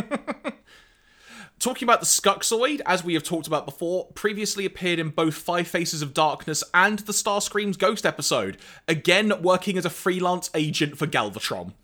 [1.60, 5.68] Talking about the Skuxxoid, as we have talked about before, previously appeared in both Five
[5.68, 8.56] Faces of Darkness and the Starscream's Ghost episode,
[8.88, 11.74] again working as a freelance agent for Galvatron.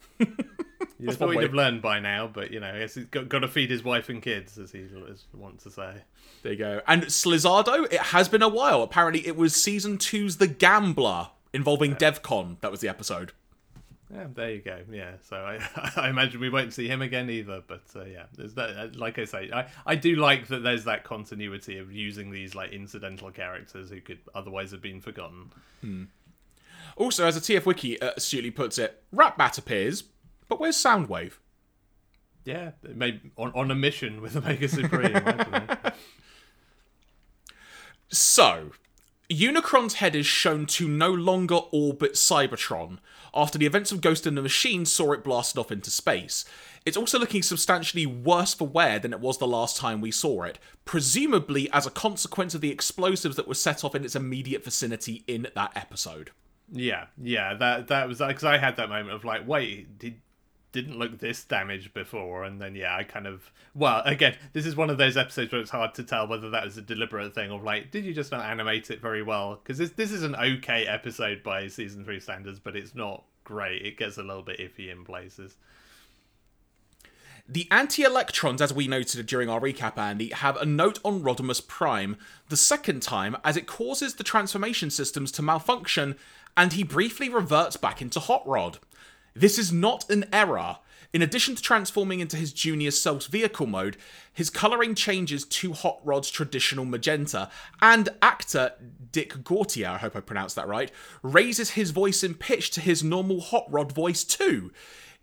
[0.98, 3.40] You thought he'd have learned by now, but you know, I guess he's got, got
[3.40, 4.86] to feed his wife and kids, as he
[5.34, 5.92] wants to say.
[6.42, 6.80] There you go.
[6.86, 8.82] And Slizardo, it has been a while.
[8.82, 12.12] Apparently, it was season two's The Gambler involving yeah.
[12.12, 12.60] DevCon.
[12.62, 13.32] That was the episode.
[14.12, 14.78] Yeah, there you go.
[14.90, 15.58] Yeah, so I,
[15.96, 17.62] I imagine we won't see him again either.
[17.66, 18.70] But uh, yeah, there's that.
[18.76, 20.62] Uh, like I say, I, I do like that.
[20.62, 25.52] There's that continuity of using these like incidental characters who could otherwise have been forgotten.
[25.80, 26.04] Hmm.
[26.96, 30.04] Also, as a TF Wiki uh, astutely puts it, Ratbat appears,
[30.48, 31.32] but where's Soundwave?
[32.44, 35.20] Yeah, maybe on, on a mission with Omega Supreme.
[38.08, 38.70] so,
[39.28, 42.98] Unicron's head is shown to no longer orbit Cybertron
[43.34, 46.44] after the events of Ghost in the Machine saw it blasted off into space.
[46.84, 50.44] It's also looking substantially worse for wear than it was the last time we saw
[50.44, 54.62] it, presumably as a consequence of the explosives that were set off in its immediate
[54.62, 56.30] vicinity in that episode.
[56.70, 60.20] Yeah, yeah, that that was because I had that moment of like, wait, did
[60.76, 64.76] didn't look this damaged before and then yeah i kind of well again this is
[64.76, 67.50] one of those episodes where it's hard to tell whether that was a deliberate thing
[67.50, 69.60] or like did you just not animate it very well?
[69.62, 73.82] Because this, this is an okay episode by season 3 standards but it's not great.
[73.82, 75.56] It gets a little bit iffy in places.
[77.48, 81.64] The anti electrons, as we noted during our recap, Andy, have a note on Rodimus
[81.66, 82.16] Prime,
[82.48, 86.16] the second time, as it causes the transformation systems to malfunction,
[86.56, 88.78] and he briefly reverts back into Hot Rod.
[89.36, 90.78] This is not an error.
[91.12, 93.96] In addition to transforming into his junior self's vehicle mode,
[94.32, 98.72] his colouring changes to Hot Rod's traditional magenta, and actor
[99.12, 100.90] Dick Gautier, I hope I pronounced that right,
[101.22, 104.72] raises his voice in pitch to his normal Hot Rod voice too.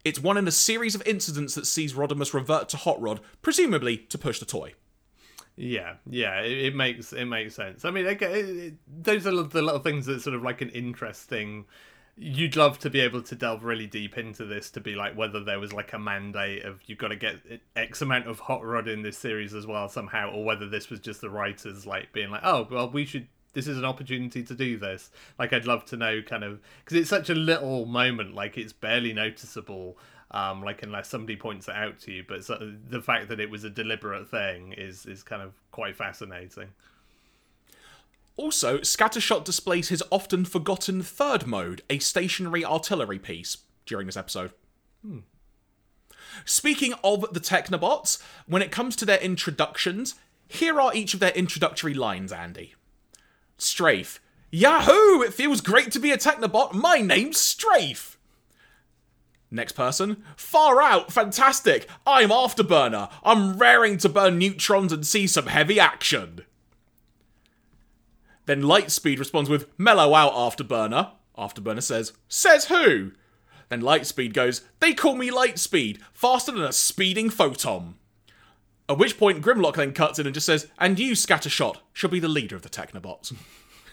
[0.05, 3.97] It's one in a series of incidents that sees Rodimus revert to Hot Rod, presumably
[3.97, 4.74] to push the toy.
[5.55, 7.86] Yeah, yeah, it, it makes it makes sense.
[7.86, 11.66] I mean, it, it, those are the little things that sort of like an interesting
[12.16, 15.43] you'd love to be able to delve really deep into this to be like whether
[15.43, 17.36] there was like a mandate of you've got to get
[17.76, 20.99] x amount of hot rod in this series as well somehow or whether this was
[20.99, 24.55] just the writers like being like oh well we should this is an opportunity to
[24.55, 25.11] do this.
[25.38, 28.74] Like i'd love to know kind of because it's such a little moment like it's
[28.74, 29.97] barely noticeable
[30.32, 33.51] um, like unless somebody points it out to you but so, the fact that it
[33.51, 36.70] was a deliberate thing is is kind of quite fascinating
[38.36, 44.51] also, Scattershot displays his often forgotten third mode, a stationary artillery piece, during this episode.
[45.05, 45.19] Hmm.
[46.45, 50.15] Speaking of the Technobots, when it comes to their introductions,
[50.47, 52.73] here are each of their introductory lines, Andy.
[53.57, 54.19] Strafe.
[54.49, 55.21] Yahoo!
[55.21, 56.73] It feels great to be a Technobot.
[56.73, 58.17] My name's Strafe.
[59.51, 60.23] Next person.
[60.36, 61.11] Far out!
[61.13, 61.88] Fantastic!
[62.07, 63.11] I'm Afterburner.
[63.23, 66.41] I'm raring to burn neutrons and see some heavy action.
[68.45, 71.11] Then Lightspeed responds with, Mellow out, Afterburner.
[71.37, 73.11] Afterburner says, Says who?
[73.69, 77.95] Then Lightspeed goes, They call me Lightspeed, faster than a speeding photon.
[78.89, 82.19] At which point Grimlock then cuts in and just says, And you, Scattershot, shall be
[82.19, 83.33] the leader of the Technobots.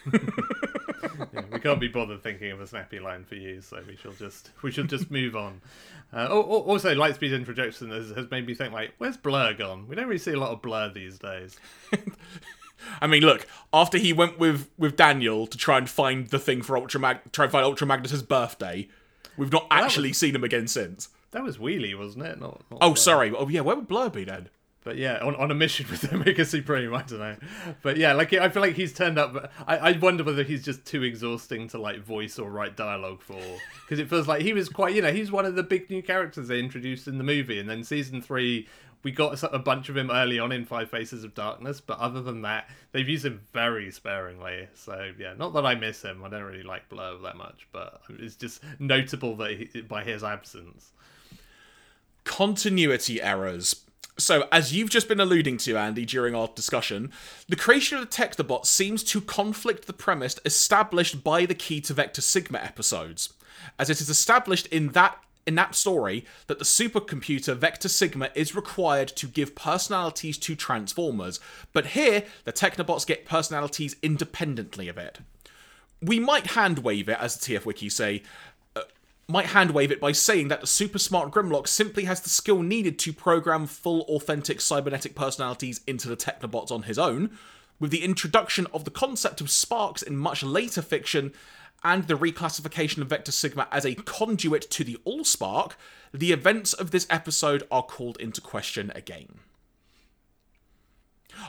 [0.13, 4.13] yeah, we can't be bothered thinking of a snappy line for you, so we shall
[4.13, 5.61] just we shall just move on.
[6.13, 9.87] Uh, also, Lightspeed's introduction has, has made me think like, where's Blur gone?
[9.87, 11.57] We don't really see a lot of Blur these days.
[13.01, 16.61] I mean, look, after he went with with Daniel to try and find the thing
[16.61, 18.87] for Ultra Mag- try and find Ultra Magnus's birthday,
[19.37, 21.09] we've not actually seen him again since.
[21.31, 22.39] That was Wheelie, wasn't it?
[22.41, 22.95] Not, not Oh, Blur.
[22.97, 23.31] sorry.
[23.31, 23.61] Oh, yeah.
[23.61, 24.49] Where would Blur be then?
[24.83, 27.35] But yeah, on, on a mission with Omega Supreme, I don't know.
[27.83, 29.51] But yeah, like I feel like he's turned up.
[29.67, 33.39] I, I wonder whether he's just too exhausting to like voice or write dialogue for,
[33.85, 34.95] because it feels like he was quite.
[34.95, 37.69] You know, he's one of the big new characters they introduced in the movie, and
[37.69, 38.67] then season three.
[39.03, 42.21] We got a bunch of him early on in Five Faces of Darkness, but other
[42.21, 44.67] than that, they've used him very sparingly.
[44.75, 46.23] So yeah, not that I miss him.
[46.23, 50.23] I don't really like Blur that much, but it's just notable that he, by his
[50.23, 50.91] absence.
[52.23, 53.75] continuity errors.
[54.17, 57.11] So, as you've just been alluding to, Andy, during our discussion,
[57.47, 61.93] the creation of the Technobot seems to conflict the premise established by the Key to
[61.93, 63.33] Vector Sigma episodes,
[63.79, 68.55] as it is established in that in that story that the supercomputer Vector Sigma is
[68.55, 71.39] required to give personalities to Transformers,
[71.73, 75.19] but here the Technobots get personalities independently of it.
[76.01, 78.23] We might hand wave it, as the TF Wiki say,
[78.75, 78.81] uh,
[79.27, 82.61] might hand wave it by saying that the super smart Grimlock simply has the skill
[82.63, 87.37] needed to program full authentic cybernetic personalities into the Technobots on his own,
[87.79, 91.33] with the introduction of the concept of sparks in much later fiction
[91.83, 95.73] and the reclassification of Vector Sigma as a conduit to the Allspark,
[96.13, 99.39] the events of this episode are called into question again.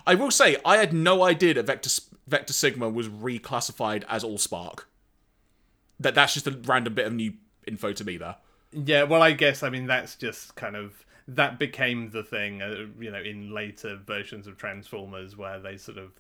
[0.07, 1.91] I will say, I had no idea that Vector,
[2.27, 4.85] Vector Sigma was reclassified as Allspark.
[6.01, 7.35] That that's just a random bit of new
[7.67, 8.37] info to me there.
[8.73, 12.87] Yeah, well, I guess I mean that's just kind of that became the thing, uh,
[12.99, 16.11] you know, in later versions of Transformers, where they sort of,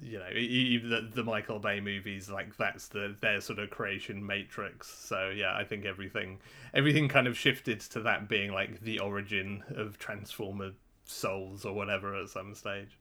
[0.00, 3.70] you know, e- e- the, the Michael Bay movies, like that's the their sort of
[3.70, 4.88] creation matrix.
[4.88, 6.38] So yeah, I think everything
[6.74, 10.72] everything kind of shifted to that being like the origin of Transformer
[11.04, 12.96] souls or whatever at some stage.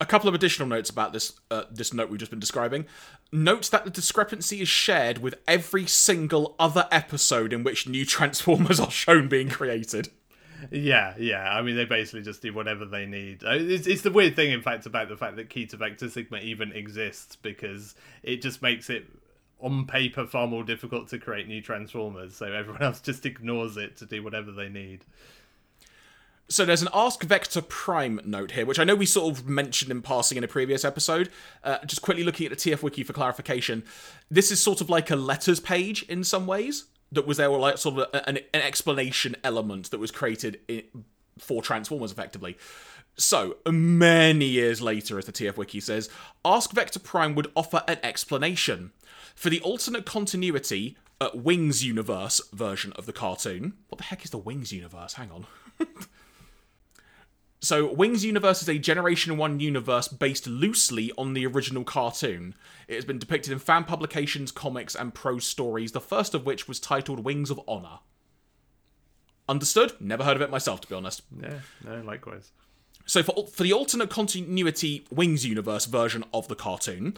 [0.00, 2.86] A couple of additional notes about this uh, this note we've just been describing.
[3.32, 8.78] Note that the discrepancy is shared with every single other episode in which new Transformers
[8.80, 10.10] are shown being created.
[10.70, 11.54] Yeah, yeah.
[11.54, 13.42] I mean, they basically just do whatever they need.
[13.42, 16.38] It's, it's the weird thing, in fact, about the fact that Key to Vector Sigma
[16.38, 19.06] even exists because it just makes it,
[19.60, 22.36] on paper, far more difficult to create new Transformers.
[22.36, 25.04] So everyone else just ignores it to do whatever they need.
[26.48, 29.90] So there's an Ask Vector Prime note here, which I know we sort of mentioned
[29.90, 31.30] in passing in a previous episode.
[31.62, 33.82] Uh, just quickly looking at the TF Wiki for clarification,
[34.30, 36.84] this is sort of like a letters page in some ways.
[37.14, 40.82] That was there were like sort of an, an explanation element that was created in,
[41.38, 42.56] for Transformers, effectively.
[43.16, 46.10] So many years later, as the TF Wiki says,
[46.44, 48.92] Ask Vector Prime would offer an explanation
[49.34, 50.96] for the alternate continuity.
[51.20, 53.74] Uh, Wings universe version of the cartoon.
[53.88, 55.14] What the heck is the Wings universe?
[55.14, 55.46] Hang on.
[57.64, 62.54] So, Wings Universe is a Generation 1 universe based loosely on the original cartoon.
[62.88, 66.68] It has been depicted in fan publications, comics, and prose stories, the first of which
[66.68, 68.00] was titled Wings of Honor.
[69.48, 69.94] Understood?
[69.98, 71.22] Never heard of it myself, to be honest.
[71.40, 72.52] Yeah, no, likewise.
[73.06, 77.16] So, for, for the alternate continuity Wings Universe version of the cartoon,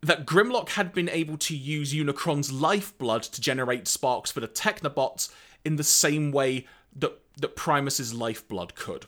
[0.00, 5.30] that Grimlock had been able to use Unicron's lifeblood to generate sparks for the Technobots
[5.66, 9.04] in the same way that, that Primus's lifeblood could.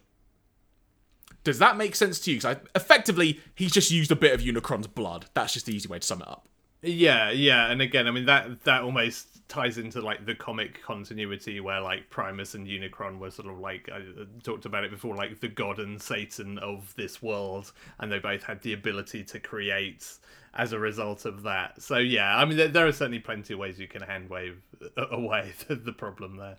[1.49, 2.37] Does that make sense to you?
[2.37, 5.31] Because effectively, he's just used a bit of Unicron's blood.
[5.33, 6.47] That's just the easy way to sum it up.
[6.83, 11.59] Yeah, yeah, and again, I mean that that almost ties into like the comic continuity
[11.59, 15.17] where like Primus and Unicron were sort of like I uh, talked about it before,
[15.17, 19.41] like the god and Satan of this world, and they both had the ability to
[19.41, 20.07] create
[20.53, 21.81] as a result of that.
[21.81, 24.61] So yeah, I mean there, there are certainly plenty of ways you can hand wave
[24.99, 26.59] away the, the problem there.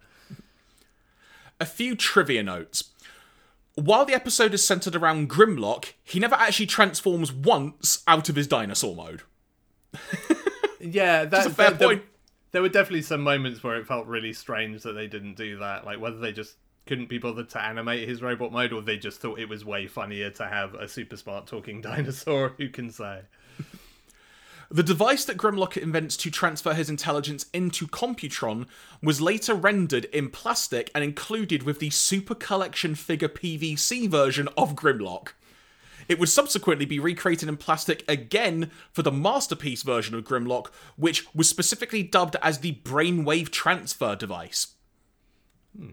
[1.60, 2.89] A few trivia notes.
[3.80, 8.48] While the episode is centered around Grimlock, he never actually transforms once out of his
[8.48, 9.24] dinosaur mode.
[10.80, 12.04] Yeah, that's a fair there, point.
[12.52, 15.86] There were definitely some moments where it felt really strange that they didn't do that.
[15.86, 16.56] Like whether they just
[16.86, 19.88] couldn't be bothered to animate his robot mode, or they just thought it was way
[19.88, 22.56] funnier to have a super smart talking dinosaur.
[22.58, 23.22] Who can say?
[24.72, 28.68] The device that Grimlock invents to transfer his intelligence into Computron
[29.02, 34.76] was later rendered in plastic and included with the Super Collection figure PVC version of
[34.76, 35.30] Grimlock.
[36.08, 40.68] It would subsequently be recreated in plastic again for the Masterpiece version of Grimlock,
[40.98, 44.76] which was specifically dubbed as the Brainwave Transfer device.
[45.76, 45.92] Hmm.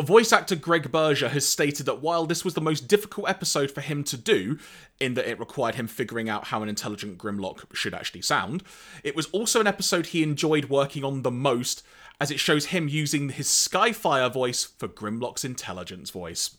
[0.00, 3.82] Voice actor Gregg Berger has stated that while this was the most difficult episode for
[3.82, 4.58] him to do,
[4.98, 8.62] in that it required him figuring out how an intelligent Grimlock should actually sound,
[9.04, 11.84] it was also an episode he enjoyed working on the most,
[12.20, 16.56] as it shows him using his Skyfire voice for Grimlock's intelligence voice,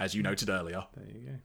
[0.00, 0.86] as you noted earlier.
[0.96, 1.36] There you go.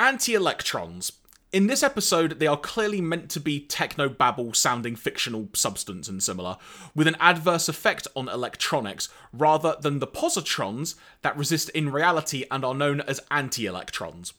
[0.00, 1.12] Anti electrons.
[1.52, 6.56] In this episode, they are clearly meant to be techno-babble sounding fictional substance and similar,
[6.94, 12.64] with an adverse effect on electronics, rather than the positrons that resist in reality and
[12.64, 14.32] are known as anti-electrons.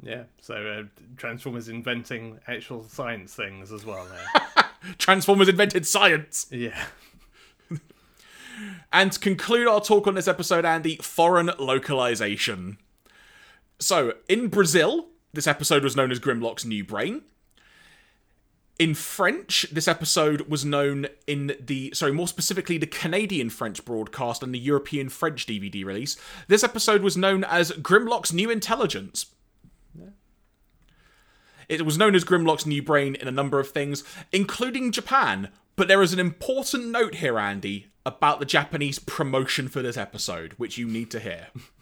[0.00, 0.24] Yeah.
[0.40, 4.64] So uh, Transformers inventing actual science things as well there.
[4.98, 6.46] Transformers invented science!
[6.50, 6.86] yeah.
[8.92, 12.76] And to conclude our talk on this episode, Andy, foreign localization.
[13.78, 17.22] So, in Brazil, this episode was known as Grimlock's New Brain.
[18.78, 24.42] In French, this episode was known in the, sorry, more specifically, the Canadian French broadcast
[24.42, 26.16] and the European French DVD release.
[26.48, 29.26] This episode was known as Grimlock's New Intelligence.
[31.68, 34.02] It was known as Grimlock's New Brain in a number of things,
[34.32, 35.50] including Japan.
[35.76, 40.54] But there is an important note here, Andy, about the Japanese promotion for this episode,
[40.56, 41.48] which you need to hear.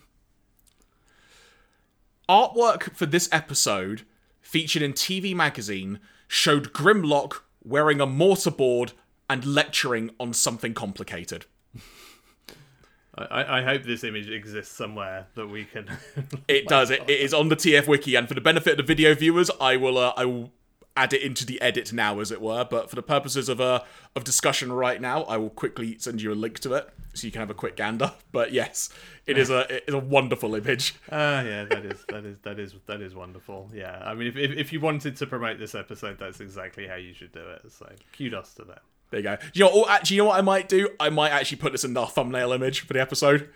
[2.28, 4.02] Artwork for this episode,
[4.40, 8.92] featured in TV Magazine, showed Grimlock wearing a mortarboard
[9.30, 11.46] and lecturing on something complicated.
[13.16, 15.90] I, I hope this image exists somewhere that we can.
[16.46, 16.90] It does.
[16.98, 19.50] It, it is on the TF wiki, and for the benefit of the video viewers,
[19.60, 19.98] I will.
[19.98, 20.52] Uh, I will
[20.98, 22.64] add it into the edit now, as it were.
[22.64, 23.80] But for the purposes of uh,
[24.16, 27.32] of discussion right now, I will quickly send you a link to it so you
[27.32, 28.12] can have a quick gander.
[28.30, 28.90] But yes,
[29.26, 30.94] it is a it is a wonderful image.
[31.10, 33.70] Ah, yeah, that is that is that is that is wonderful.
[33.74, 36.96] Yeah, I mean, if, if if you wanted to promote this episode, that's exactly how
[36.96, 37.62] you should do it.
[37.72, 38.80] So kudos to them.
[39.10, 39.38] There you go.
[39.54, 40.90] You know, or actually, you know what I might do?
[41.00, 43.48] I might actually put this in the thumbnail image for the episode.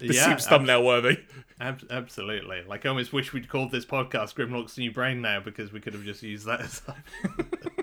[0.00, 1.18] This Yeah, seems thumbnail worthy.
[1.60, 2.62] Ab- absolutely.
[2.68, 5.94] Like, I almost wish we'd called this podcast Grimlock's New Brain now because we could
[5.94, 6.96] have just used that as our,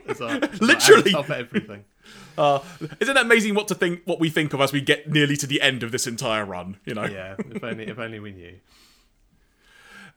[0.08, 1.12] as our, our Literally.
[1.12, 1.84] top everything.
[2.38, 2.60] Uh,
[3.00, 5.48] isn't it amazing what to think, what we think of as we get nearly to
[5.48, 6.78] the end of this entire run?
[6.86, 7.06] You know.
[7.06, 8.54] Yeah, if only if only we knew.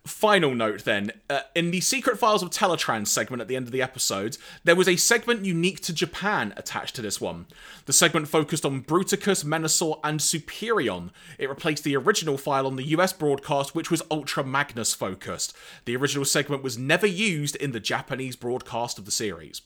[0.06, 3.72] Final note then, uh, in the Secret Files of Teletrans segment at the end of
[3.72, 7.46] the episode, there was a segment unique to Japan attached to this one.
[7.86, 11.10] The segment focused on Bruticus, Menasor, and Superion.
[11.38, 15.56] It replaced the original file on the US broadcast, which was Ultra Magnus focused.
[15.86, 19.62] The original segment was never used in the Japanese broadcast of the series.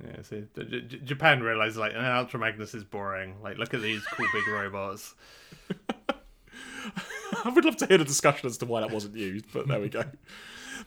[0.00, 3.34] Yeah, see, J- J- Japan realized like, Ultra Magnus is boring.
[3.42, 5.16] Like, look at these cool big robots.
[7.44, 9.80] I would love to hear the discussion as to why that wasn't used, but there
[9.80, 10.04] we go.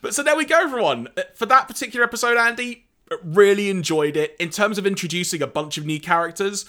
[0.01, 1.07] But so there we go, everyone.
[1.17, 4.35] Uh, For that particular episode, Andy, uh, really enjoyed it.
[4.39, 6.65] In terms of introducing a bunch of new characters,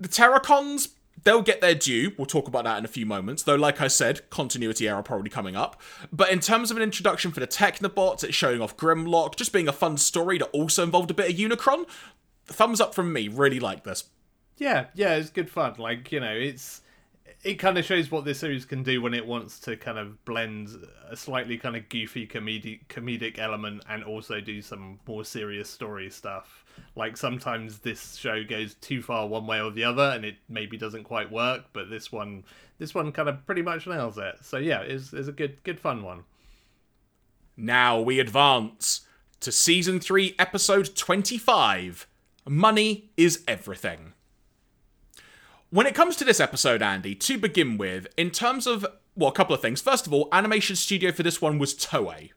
[0.00, 0.88] the Terrorcons,
[1.24, 2.12] they'll get their due.
[2.16, 3.42] We'll talk about that in a few moments.
[3.42, 5.80] Though, like I said, continuity error probably coming up.
[6.12, 9.68] But in terms of an introduction for the Technobots, it's showing off Grimlock, just being
[9.68, 11.86] a fun story that also involved a bit of Unicron.
[12.46, 13.28] Thumbs up from me.
[13.28, 14.04] Really like this.
[14.58, 15.74] Yeah, yeah, it's good fun.
[15.78, 16.81] Like, you know, it's
[17.42, 20.24] it kind of shows what this series can do when it wants to kind of
[20.24, 20.68] blend
[21.10, 26.08] a slightly kind of goofy comedic comedic element and also do some more serious story
[26.08, 26.64] stuff.
[26.94, 30.76] Like sometimes this show goes too far one way or the other and it maybe
[30.76, 32.44] doesn't quite work, but this one
[32.78, 34.36] this one kind of pretty much nails it.
[34.42, 36.22] So yeah, it's, it's a good good fun one.
[37.56, 39.00] Now we advance
[39.40, 42.06] to season 3, episode 25
[42.48, 44.14] Money is Everything.
[45.72, 48.84] When it comes to this episode, Andy, to begin with, in terms of,
[49.16, 49.80] well, a couple of things.
[49.80, 52.32] First of all, animation studio for this one was Toei.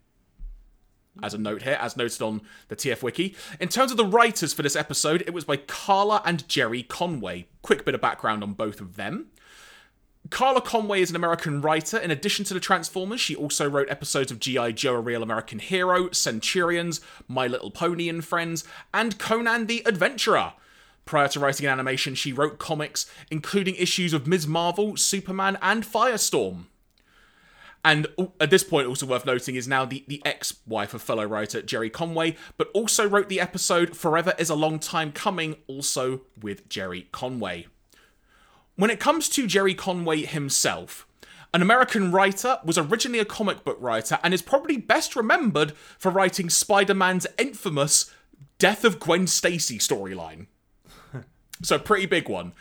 [1.22, 3.36] As a note here, as noted on the TF Wiki.
[3.60, 7.48] In terms of the writers for this episode, it was by Carla and Gerry Conway.
[7.62, 9.28] Quick bit of background on both of them.
[10.30, 11.98] Carla Conway is an American writer.
[11.98, 14.72] In addition to the Transformers, she also wrote episodes of G.I.
[14.72, 18.64] Joe, A Real American Hero, Centurions, My Little Pony and Friends,
[18.94, 20.54] and Conan the Adventurer.
[21.06, 24.48] Prior to writing animation, she wrote comics, including issues of Ms.
[24.48, 26.66] Marvel, Superman, and Firestorm.
[27.84, 28.08] And
[28.40, 31.62] at this point, also worth noting, is now the, the ex wife of fellow writer
[31.62, 36.68] Gerry Conway, but also wrote the episode Forever is a Long Time Coming, also with
[36.68, 37.68] Gerry Conway.
[38.76, 41.08] When it comes to Gerry Conway himself,
[41.54, 46.10] an American writer, was originally a comic book writer, and is probably best remembered for
[46.12, 48.12] writing Spider Man's infamous
[48.58, 50.48] Death of Gwen Stacy storyline.
[51.62, 52.54] So, pretty big one.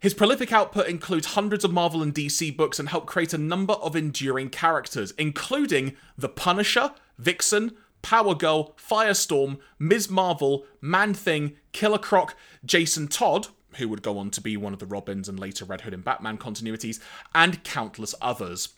[0.00, 3.74] His prolific output includes hundreds of Marvel and DC books and helped create a number
[3.74, 10.10] of enduring characters, including The Punisher, Vixen, Power Girl, Firestorm, Ms.
[10.10, 12.34] Marvel, Man Thing, Killer Croc,
[12.64, 15.82] Jason Todd, who would go on to be one of the Robins and later Red
[15.82, 16.98] Hood and Batman continuities,
[17.32, 18.70] and countless others.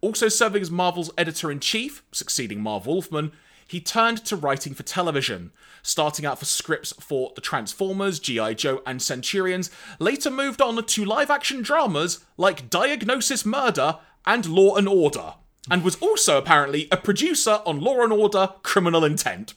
[0.00, 3.30] Also serving as Marvel's editor in chief, succeeding Marv Wolfman,
[3.66, 5.52] he turned to writing for television,
[5.86, 8.54] starting out for scripts for The Transformers, G.I.
[8.54, 14.74] Joe, and Centurions, later moved on to live action dramas like Diagnosis Murder and Law
[14.76, 15.34] and Order.
[15.70, 19.54] and was also apparently a producer on Law and Order Criminal Intent.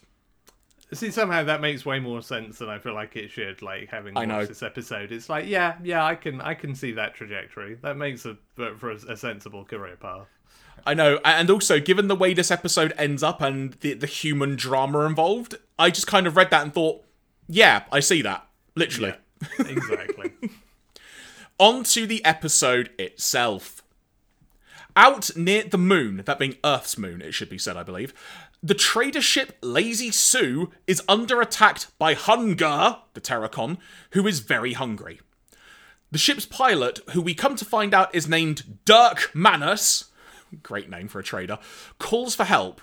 [0.92, 3.62] See, somehow that makes way more sense than I feel like it should.
[3.62, 4.46] Like having I watched know.
[4.46, 7.76] this episode, it's like, yeah, yeah, I can, I can see that trajectory.
[7.82, 10.26] That makes a for for a, a sensible career path.
[10.86, 14.56] I know, and also given the way this episode ends up and the, the human
[14.56, 17.04] drama involved, I just kind of read that and thought,
[17.48, 18.46] yeah, I see that.
[18.74, 19.14] Literally.
[19.58, 20.32] Exactly.
[21.58, 23.82] On to the episode itself.
[24.96, 28.12] Out near the moon, that being Earth's moon, it should be said, I believe,
[28.62, 33.78] the trader ship Lazy Sue is under attack by Hun-Gurrr, the Terrorcon,
[34.10, 35.20] who is very hungry.
[36.12, 40.09] The ship's pilot, who we come to find out is named Dirk Manus,
[40.56, 41.58] great name for a trader,
[41.98, 42.80] calls for help.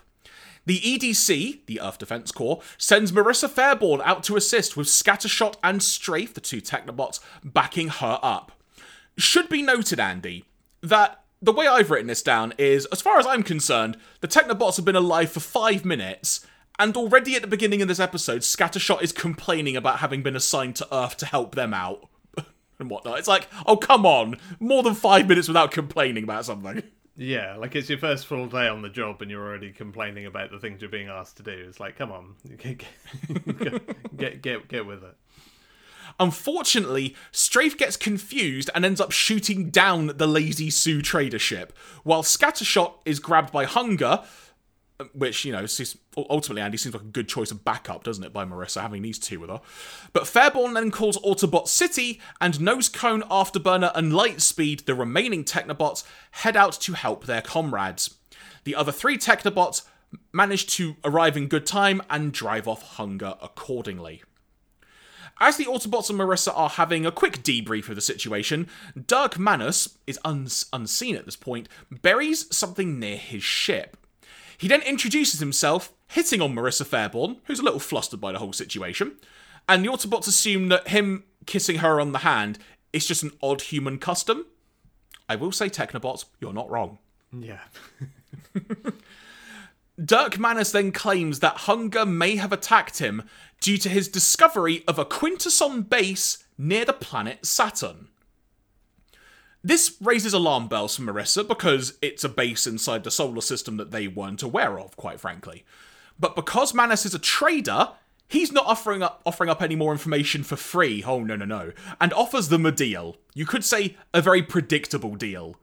[0.66, 5.82] The EDC, the Earth Defense Corps, sends Marissa Fairborn out to assist with Scattershot and
[5.82, 8.52] Strafe, the two Technobots, backing her up.
[9.18, 10.44] Should be noted, Andy,
[10.82, 14.76] that the way I've written this down is, as far as I'm concerned, the Technobots
[14.76, 16.46] have been alive for five minutes,
[16.78, 20.76] and already at the beginning of this episode, Scattershot is complaining about having been assigned
[20.78, 22.10] to Earth to help them out.
[22.80, 23.20] and whatnot.
[23.20, 24.38] It's like, oh, come on.
[24.60, 26.84] More than five minutes without complaining about something.
[27.20, 30.52] Yeah, like it's your first full day on the job, and you're already complaining about
[30.52, 31.66] the things you're being asked to do.
[31.68, 32.84] It's like, come on, get
[34.18, 35.16] get get, get with it.
[36.20, 42.24] Unfortunately, Strafe gets confused and ends up shooting down the Lazy Sue trader ship, while
[42.24, 44.26] Scattershot is grabbed by Hun-Gurrr,
[45.14, 45.66] which, you know,
[46.18, 49.20] ultimately, Andy seems like a good choice of backup, doesn't it, by Marissa, having these
[49.20, 49.62] two with her.
[50.12, 56.58] But Fairborn then calls Autobot City, and Nosecone, Afterburner, and Lightspeed, the remaining Technobots, head
[56.58, 58.16] out to help their comrades.
[58.64, 59.84] The other three Technobots
[60.34, 64.24] manage to arrive in good time and drive off Hun-Gurrr accordingly.
[65.40, 68.68] As the Autobots and Marissa are having a quick debrief of the situation,
[69.06, 73.96] Dirk Manus is uns- unseen at this point, buries something near his ship.
[74.58, 78.54] He then introduces himself, hitting on Marissa Fairborn, who's a little flustered by the whole
[78.54, 79.18] situation,
[79.70, 82.58] and the Autobots assume that him kissing her on the hand
[82.94, 84.46] is just an odd human custom.
[85.30, 87.00] I will say, Technobots, you're not wrong.
[87.38, 87.60] Yeah,
[90.04, 93.24] Dirk Manus then claims that Hun-Gurrr may have attacked him
[93.60, 98.10] due to his discovery of a Quintesson base near the planet Saturn.
[99.68, 103.92] This raises alarm bells for Marissa because it's a base inside the solar system that
[103.92, 105.66] they weren't aware of, quite frankly.
[106.18, 107.90] But because Manus is a trader,
[108.30, 111.04] he's not offering up offering up any more information for free.
[111.06, 111.74] Oh no no no.
[112.00, 113.18] And offers them a deal.
[113.34, 115.58] You could say a very predictable deal.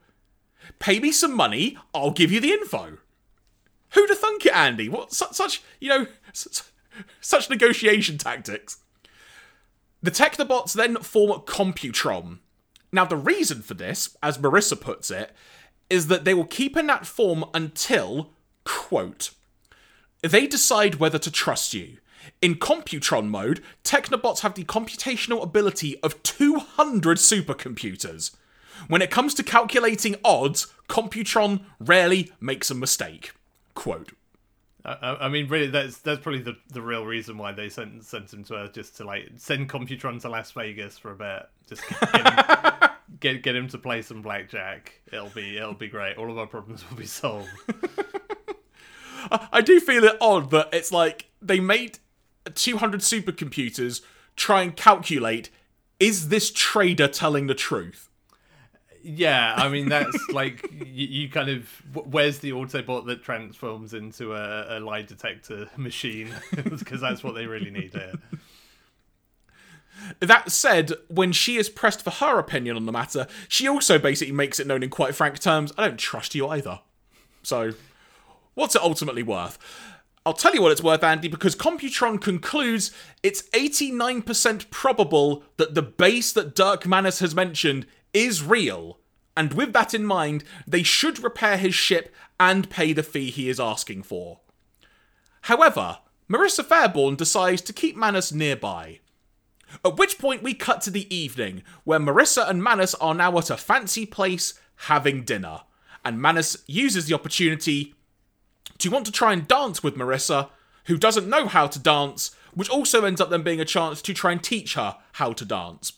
[0.77, 2.99] Pay me some money, I'll give you the info.
[3.95, 4.87] Who'd have thunk it, Andy?
[4.87, 6.61] What such, such you know, such,
[7.21, 8.77] such negotiation tactics?
[10.03, 12.37] The Technobots then form Computron.
[12.95, 15.31] Now, the reason for this, as Marissa puts it,
[15.89, 18.29] is that they will keep in that form until,
[18.63, 19.31] quote,
[20.21, 21.97] they decide whether to trust you.
[22.41, 28.33] In Computron mode, Technobots have the computational ability of 200 supercomputers.
[28.87, 33.33] When it comes to calculating odds, Computron rarely makes a mistake.
[33.73, 34.13] Quote.
[34.85, 38.31] I, I mean, really, that's that's probably the, the real reason why they sent sent
[38.31, 41.81] him to Earth, just to like send Computron to Las Vegas for a bit, just
[41.89, 42.73] get him,
[43.19, 45.01] get, get him to play some blackjack.
[45.11, 46.17] It'll be it'll be great.
[46.17, 47.49] All of our problems will be solved.
[49.51, 51.99] I do feel it odd that it's like they made
[52.53, 54.01] 200 supercomputers
[54.35, 55.49] try and calculate
[55.99, 58.09] is this trader telling the truth?
[59.01, 64.33] Yeah, I mean that's like you, you kind of where's the Autobot that transforms into
[64.33, 68.13] a, a lie detector machine because that's what they really need here.
[70.19, 74.33] That said, when she is pressed for her opinion on the matter, she also basically
[74.33, 76.79] makes it known in quite frank terms I don't trust you either.
[77.43, 77.73] So,
[78.53, 79.57] what's it ultimately worth?
[80.25, 82.91] I'll tell you what it's worth, Andy, because Computron concludes
[83.21, 88.99] it's 89% probable that the base that Dirk Manus has mentioned is real.
[89.37, 93.49] And with that in mind, they should repair his ship and pay the fee he
[93.49, 94.39] is asking for.
[95.41, 99.01] However, Marissa Fairborn decides to keep Manus nearby.
[99.83, 103.49] At which point we cut to the evening, where Marissa and Manus are now at
[103.49, 105.61] a fancy place having dinner.
[106.03, 107.95] And Manus uses the opportunity
[108.77, 110.49] to want to try and dance with Marissa,
[110.85, 114.13] who doesn't know how to dance, which also ends up then being a chance to
[114.13, 115.93] try and teach her how to dance.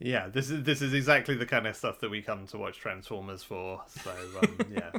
[0.00, 2.78] Yeah, this is this is exactly the kind of stuff that we come to watch
[2.78, 3.82] Transformers for.
[3.88, 4.10] So
[4.42, 4.90] um, yeah,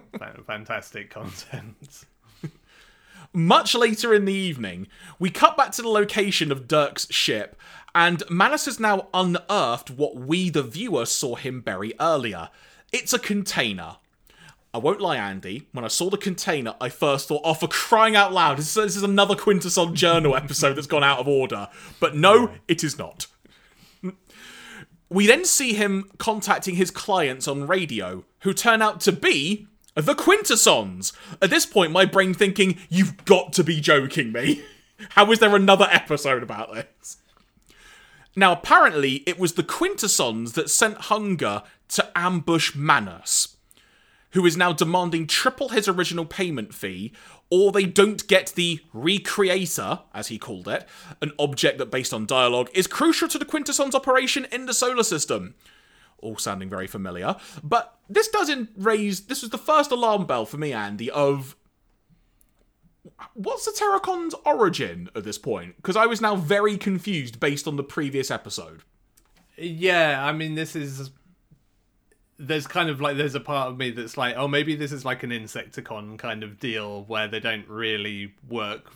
[0.47, 2.05] fantastic content.
[3.35, 4.87] Much later in the evening,
[5.19, 7.59] we cut back to the location of Dirk's ship,
[7.93, 12.49] and Manus has now unearthed what we, the viewer, saw him bury earlier.
[12.93, 13.97] It's a container.
[14.73, 15.67] I won't lie, Andy.
[15.73, 18.73] When I saw the container, I first thought, oh, for crying out loud, this is,
[18.75, 21.67] this is another Quintesson Journal episode that's gone out of order.
[21.99, 23.27] But no, it is not.
[25.09, 30.15] We then see him contacting his clients on radio, who turn out to be the
[30.15, 31.13] Quintessons.
[31.41, 34.63] At this point, my brain thinking, you've got to be joking me.
[35.09, 37.17] How is there another episode about this?
[38.35, 43.55] Now, apparently, it was the Quintessons that sent Hun-Gurrr to ambush Manus,
[44.31, 47.13] who is now demanding triple his original payment fee,
[47.49, 50.85] or they don't get the Recreator, as he called it,
[51.21, 55.03] an object that, based on dialogue, is crucial to the Quintessons' operation in the solar
[55.03, 55.55] system.
[56.19, 57.35] All sounding very familiar.
[57.63, 59.27] But this doesn't raise.
[59.27, 61.55] This was the first alarm bell for me, Andy, of
[63.33, 65.75] what's the Terrorcon's origin at this point?
[65.77, 68.81] Because I was now very confused based on the previous episode.
[69.57, 71.11] Yeah, I mean, this is.
[72.37, 75.05] There's kind of like there's a part of me that's like, oh, maybe this is
[75.05, 78.91] like an Insecticon kind of deal where they don't really work.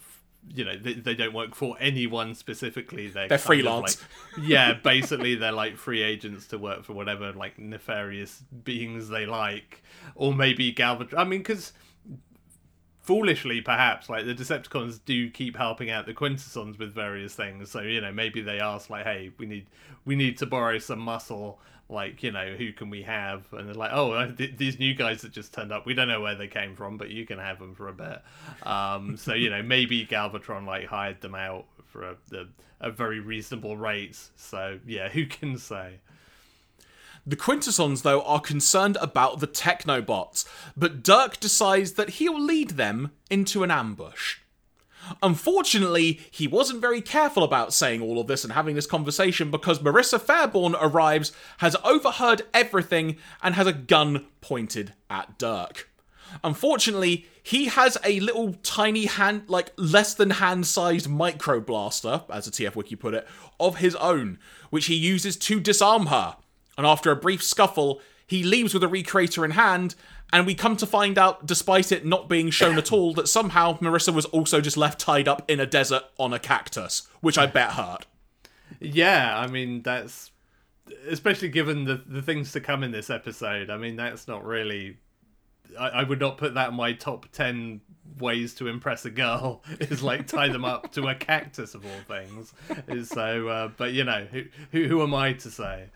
[0.51, 3.07] You know, they, they don't work for anyone specifically.
[3.07, 4.01] They're, They're freelance.
[4.01, 4.09] like-
[4.47, 9.83] yeah, basically they're like free agents to work for whatever like nefarious beings they like,
[10.15, 11.17] or maybe Galvatron.
[11.17, 11.73] I mean, because
[13.01, 17.79] foolishly perhaps like the decepticons do keep helping out the quintessons with various things so
[17.81, 19.65] you know maybe they ask like hey we need
[20.05, 21.59] we need to borrow some muscle
[21.89, 23.45] like you know who can we have?
[23.51, 25.85] And they're like oh th- these new guys that just turned up.
[25.85, 28.21] We don't know where they came from but you can have them for a bit.
[28.63, 33.19] Um so you know maybe galvatron like hired them out for a, a, a very
[33.19, 35.99] reasonable rate so yeah who can say?
[37.27, 43.11] The Quintessons, though, are concerned about the Technobots, but Dirk decides that he'll lead them
[43.29, 44.37] into an ambush.
[45.21, 49.79] Unfortunately, he wasn't very careful about saying all of this and having this conversation because
[49.79, 55.89] Marissa Fairborn arrives, has overheard everything, and has a gun pointed at Dirk.
[56.43, 62.45] Unfortunately, he has a little tiny hand, like less than hand sized micro blaster, as
[62.45, 63.27] the TF Wiki put it,
[63.59, 64.37] of his own,
[64.69, 66.37] which he uses to disarm her.
[66.77, 69.95] And after a brief scuffle, he leaves with a recreator in hand,
[70.31, 73.79] and we come to find out, despite it not being shown at all, that somehow
[73.79, 77.47] Marissa was also just left tied up in a desert on a cactus, which I
[77.47, 78.05] bet hurt.
[78.79, 80.29] Yeah, I mean that's
[81.07, 83.71] especially given the the things to come in this episode.
[83.71, 84.97] I mean that's not really.
[85.79, 87.81] I, I would not put that in my top ten
[88.19, 89.63] ways to impress a girl.
[89.79, 92.53] Is like tie them up to a cactus of all things.
[93.09, 95.89] So, uh, but you know, who, who who am I to say?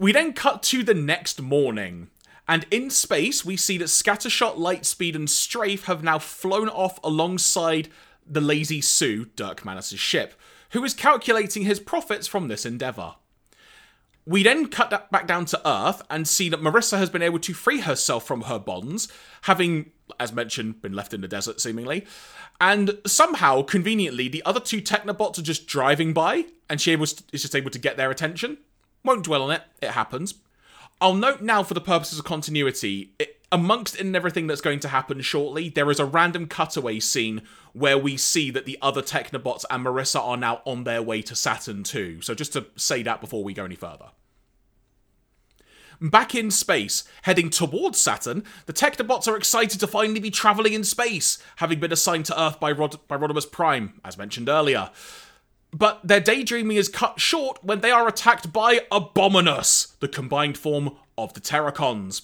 [0.00, 2.08] We then cut to the next morning,
[2.48, 7.90] and in space we see that Scattershot, Lightspeed, and Strafe have now flown off alongside
[8.26, 10.40] the Lazy Sue, Dirk Manus' ship,
[10.70, 13.16] who is calculating his profits from this endeavour.
[14.24, 17.52] We then cut back down to Earth and see that Marissa has been able to
[17.52, 19.06] free herself from her bonds,
[19.42, 22.06] having, as mentioned, been left in the desert seemingly.
[22.58, 27.54] And somehow, conveniently, the other two Technobots are just driving by, and she is just
[27.54, 28.56] able to get their attention.
[29.04, 30.34] Won't dwell on it, it happens.
[31.00, 34.88] I'll note now, for the purposes of continuity, it, amongst in everything that's going to
[34.88, 37.42] happen shortly, there is a random cutaway scene
[37.72, 41.34] where we see that the other Technobots and Marissa are now on their way to
[41.34, 42.20] Saturn too.
[42.20, 44.10] So just to say that before we go any further.
[46.02, 50.82] Back in space, heading towards Saturn, the Technobots are excited to finally be traveling in
[50.82, 54.90] space, having been assigned to Earth by, Rod- by Rodimus Prime, as mentioned earlier.
[55.72, 60.96] But their daydreaming is cut short when they are attacked by Abominus, the combined form
[61.16, 62.22] of the Terrorcons.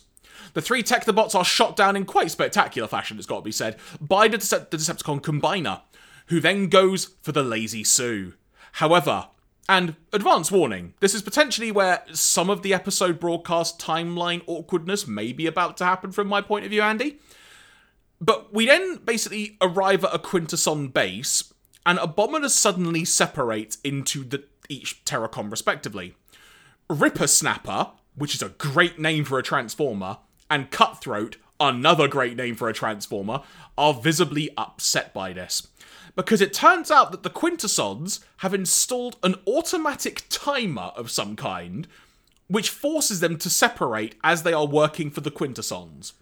[0.55, 3.77] The three Technobots are shot down in quite spectacular fashion, it's got to be said,
[4.01, 5.83] by the, Dece- the Decepticon Combiner,
[6.27, 8.35] who then goes for the Lazy Sue.
[8.73, 9.29] However,
[9.69, 15.33] and advance warning, this is potentially where some of the episode broadcast timeline awkwardness may
[15.33, 17.19] be about to happen from my point of view, Andy.
[18.21, 21.53] But we then basically arrive at a Quintesson base,
[21.87, 26.17] and Abominus suddenly separate into the each Terrorcon respectively.
[26.91, 30.19] Rippersnapper, which is a great name for a Transformer,
[30.51, 33.43] and Cutthroat, another great name for a Transformer,
[33.79, 35.69] are visibly upset by this.
[36.17, 41.87] Because it turns out that the Quintessons have installed an automatic timer of some kind,
[42.49, 46.15] which forces them to separate as they are working for the Quintessons.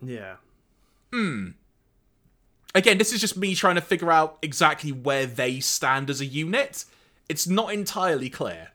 [0.00, 0.36] Yeah.
[1.12, 1.50] Hmm.
[2.74, 6.26] Again, this is just me trying to figure out exactly where they stand as a
[6.26, 6.84] unit.
[7.28, 8.68] It's not entirely clear.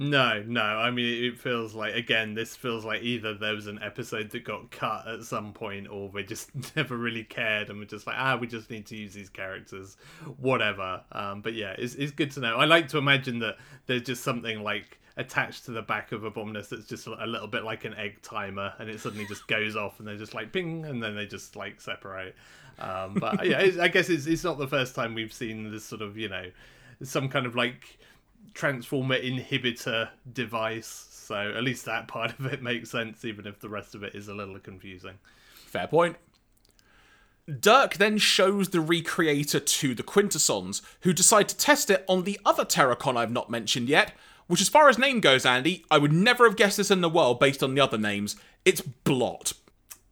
[0.00, 0.62] No, no.
[0.62, 4.44] I mean, it feels like again, this feels like either there was an episode that
[4.44, 8.14] got cut at some point, or we just never really cared and we're just like,
[8.16, 9.96] ah, we just need to use these characters,
[10.36, 11.02] whatever.
[11.10, 12.56] Um, but yeah, it's it's good to know.
[12.56, 16.68] I like to imagine that there's just something like attached to the back of Abominus
[16.68, 19.98] that's just a little bit like an egg timer, and it suddenly just goes off,
[19.98, 22.36] and they're just like ping, and then they just like separate.
[22.78, 26.02] Um, but yeah, I guess it's it's not the first time we've seen this sort
[26.02, 26.50] of you know
[27.02, 27.98] some kind of like
[28.54, 31.06] transformer inhibitor device.
[31.10, 34.14] So at least that part of it makes sense, even if the rest of it
[34.14, 35.14] is a little confusing.
[35.66, 36.16] Fair point.
[37.48, 42.38] Dirk then shows the Recreator to the Quintessons, who decide to test it on the
[42.44, 44.12] other Terrorcon I've not mentioned yet,
[44.48, 47.08] which, as far as name goes, Andy, I would never have guessed this in the
[47.08, 48.36] world based on the other names.
[48.64, 49.54] It's Blot.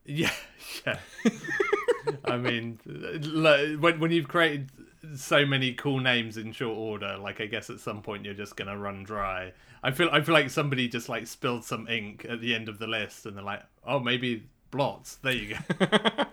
[0.04, 0.32] Yeah,
[0.86, 0.98] yeah.
[2.24, 2.78] I mean,
[3.80, 4.70] when when you've created
[5.14, 8.56] so many cool names in short order, like I guess at some point you're just
[8.56, 9.52] gonna run dry.
[9.82, 12.78] I feel I feel like somebody just like spilled some ink at the end of
[12.78, 15.16] the list, and they're like, oh, maybe blots.
[15.16, 15.86] There you go.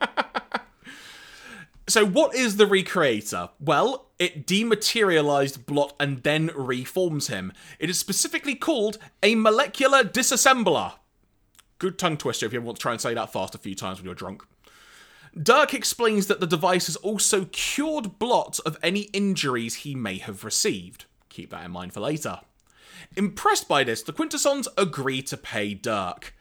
[1.87, 3.49] So, what is the Recreator?
[3.59, 7.51] Well, it dematerialized Blot and then reforms him.
[7.77, 10.93] It is specifically called a molecular disassembler.
[11.79, 13.75] Good tongue twister if you ever want to try and say that fast a few
[13.75, 14.45] times when you're drunk.
[15.41, 20.43] Dirk explains that the device has also cured Blot of any injuries he may have
[20.43, 21.05] received.
[21.29, 22.41] Keep that in mind for later.
[23.15, 26.35] Impressed by this, the Quintessons agree to pay Dirk.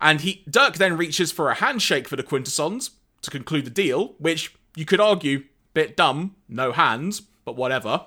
[0.00, 2.90] And he Dirk then reaches for a handshake for the Quintessons
[3.22, 5.44] to conclude the deal, which you could argue,
[5.74, 8.06] bit dumb, no hands, but whatever.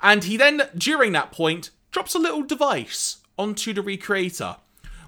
[0.00, 4.58] And he then, during that point, drops a little device onto the Recreator,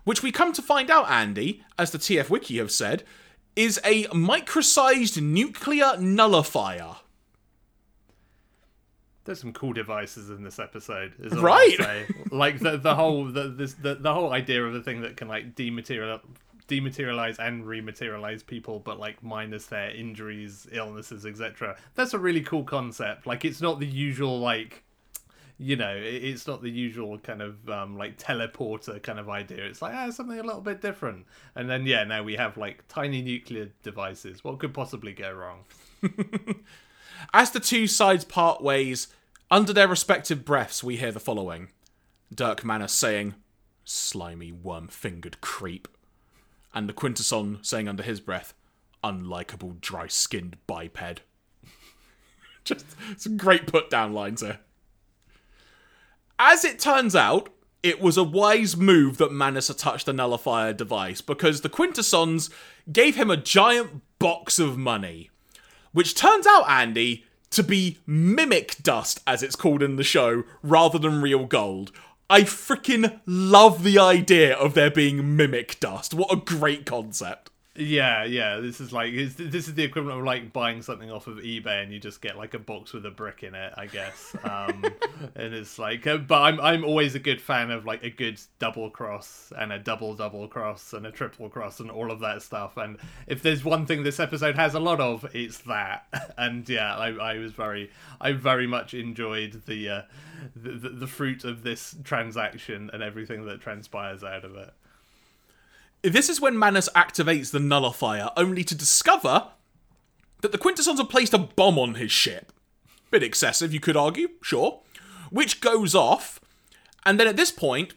[0.05, 3.05] which we come to find out, Andy, as the TF Wiki have said,
[3.57, 6.97] is a micro-sized nuclear nullifier.
[9.25, 11.77] There's some cool devices in this episode, is right?
[12.33, 15.29] Like the the whole the this the, the whole idea of the thing that can
[15.29, 16.21] like dematerialize
[16.71, 21.77] dematerialize and rematerialize people, but like minus their injuries, illnesses, etc.
[21.97, 23.27] That's a really cool concept.
[23.27, 24.85] Like it's not the usual like
[25.61, 29.65] you know, it's not the usual kind of um, like teleporter kind of idea.
[29.65, 31.27] It's like ah, something a little bit different.
[31.55, 34.43] And then yeah, now we have like tiny nuclear devices.
[34.43, 35.65] What could possibly go wrong?
[37.35, 39.09] As the two sides part ways,
[39.51, 41.69] under their respective breaths, we hear the following:
[42.35, 43.35] Dirk Manus saying,
[43.85, 45.87] "Slimy worm-fingered creep."
[46.73, 48.55] and the Quintesson saying under his breath,
[49.03, 51.23] unlikable dry skinned biped.
[52.65, 52.87] Just
[53.17, 54.61] some great put down lines there.
[56.43, 57.51] As it turns out,
[57.83, 62.49] it was a wise move that Manus touched the nullifier device because the Quintessons
[62.91, 65.29] gave him a giant box of money.
[65.93, 70.99] Which turns out, Andy, to be mimic dust, as it's called in the show, rather
[70.99, 71.93] than real gold.
[72.31, 76.15] I freaking love the idea of there being mimic dust.
[76.15, 77.50] What a great concept.
[77.77, 78.59] Yeah, yeah.
[78.59, 81.93] This is like this is the equivalent of like buying something off of eBay and
[81.93, 84.35] you just get like a box with a brick in it, I guess.
[84.43, 84.85] Um,
[85.37, 88.41] and it's like, uh, but I'm I'm always a good fan of like a good
[88.59, 92.43] double cross and a double double cross and a triple cross and all of that
[92.43, 92.77] stuff.
[92.77, 92.99] And
[93.29, 96.07] if there's one thing this episode has a lot of, it's that.
[96.37, 97.91] And yeah, I I was very
[98.21, 100.03] I very much enjoyed the uh,
[100.57, 104.71] the, the the fruit of this transaction and everything that transpires out of it.
[106.03, 109.49] This is when Manus activates the nullifier, only to discover
[110.41, 112.53] that the Quintessons have placed a bomb on his ship.
[113.11, 114.81] Bit excessive, you could argue, sure.
[115.31, 116.41] Which goes off,
[117.05, 117.93] and then at this point,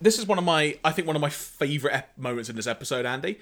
[0.00, 2.66] this is one of my, I think, one of my favourite ep- moments in this
[2.66, 3.38] episode, Andy.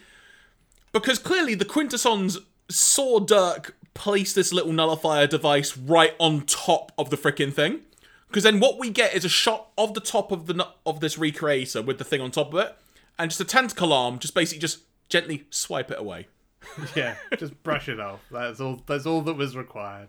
[0.92, 2.38] Because clearly the Quintessons
[2.68, 7.80] saw Dirk place this little nullifier device right on top of the freaking thing.
[8.28, 11.16] Because then what we get is a shot of the top of the of this
[11.16, 12.76] recreator with the thing on top of it,
[13.18, 16.28] and just a tentacle arm, just basically just gently swipe it away.
[16.94, 18.20] yeah, just brush it off.
[18.30, 18.82] That's all.
[18.86, 20.08] That's all that was required.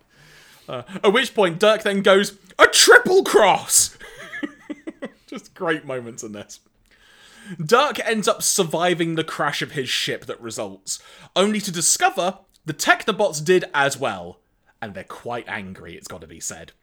[0.68, 3.98] Uh, at which point, Dirk then goes a triple cross.
[5.28, 6.60] just great moments in this.
[7.64, 11.00] Dirk ends up surviving the crash of his ship that results,
[11.36, 14.40] only to discover the Technobots did as well,
[14.80, 15.96] and they're quite angry.
[15.96, 16.74] It's got to be said.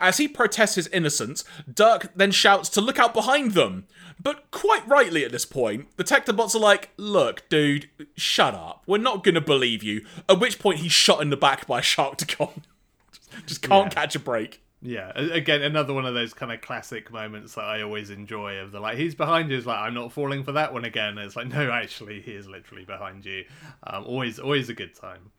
[0.00, 3.86] As he protests his innocence, Dirk then shouts to look out behind them.
[4.22, 8.84] But quite rightly at this point, the Technobots are like, look, dude, shut up.
[8.86, 10.04] We're not going to believe you.
[10.28, 12.62] At which point he's shot in the back by a Sharkticon.
[13.46, 14.00] Just can't yeah.
[14.00, 14.62] catch a break.
[14.86, 18.70] Yeah, again, another one of those kind of classic moments that I always enjoy of
[18.70, 21.16] the like, he's behind you, is like, I'm not falling for that one again.
[21.16, 23.46] it's like, no, actually, he is literally behind you.
[23.84, 25.32] Um, always, always a good time.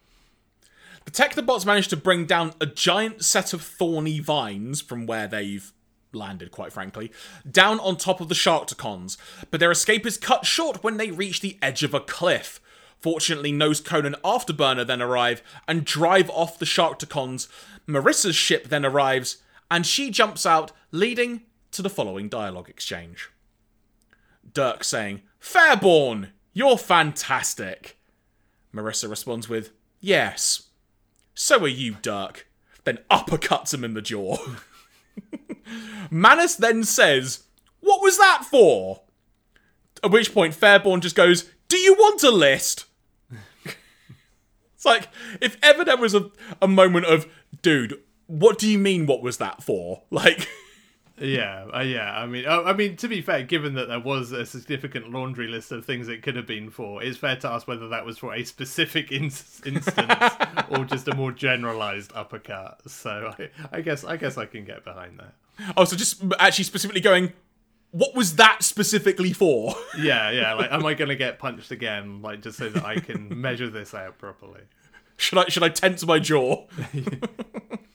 [1.05, 5.71] The Technobots manage to bring down a giant set of thorny vines from where they've
[6.11, 7.11] landed, quite frankly,
[7.49, 9.17] down on top of the Sharkticons,
[9.51, 12.59] but their escape is cut short when they reach the edge of a cliff.
[12.97, 17.47] Fortunately, Nosecone and Afterburner then arrive and drive off the Sharkticons.
[17.87, 19.37] Marissa's ship then arrives,
[19.69, 23.29] and she jumps out, leading to the following dialogue exchange.
[24.51, 27.99] Dirk saying, Fairborn, you're fantastic.
[28.73, 30.64] Marissa responds with, Yes.
[31.35, 32.47] So are you, Dirk.
[32.85, 34.37] Then uppercuts him in the jaw.
[36.09, 37.43] Manus then says,
[37.81, 39.01] What was that for?
[40.03, 42.85] At which point Fairborn just goes, Do you want a list?
[44.75, 45.09] it's like,
[45.41, 46.29] if ever there was a,
[46.61, 47.27] a moment of,
[47.61, 50.03] dude, what do you mean what was that for?
[50.09, 50.47] Like
[51.17, 52.11] Yeah, uh, yeah.
[52.11, 55.47] I mean, uh, I mean, to be fair, given that there was a significant laundry
[55.47, 58.17] list of things it could have been for, it's fair to ask whether that was
[58.17, 59.87] for a specific in- instance
[60.69, 62.81] or just a more generalized uppercut.
[62.89, 65.33] So I, I guess, I guess I can get behind that.
[65.77, 67.31] Oh, so just actually specifically going,
[67.91, 69.73] what was that specifically for?
[69.97, 70.53] Yeah, yeah.
[70.55, 72.21] Like, am I going to get punched again?
[72.21, 74.59] Like, just so that I can measure this out properly.
[75.15, 76.65] should I should I tense my jaw?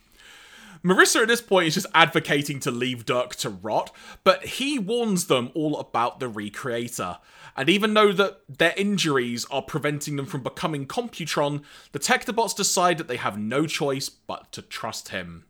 [0.83, 3.95] Marissa at this point is just advocating to leave Dirk to rot,
[4.25, 7.19] but he warns them all about the Recreator.
[7.55, 11.63] And even though that their injuries are preventing them from becoming Computron,
[11.93, 15.45] the Technobots decide that they have no choice but to trust him.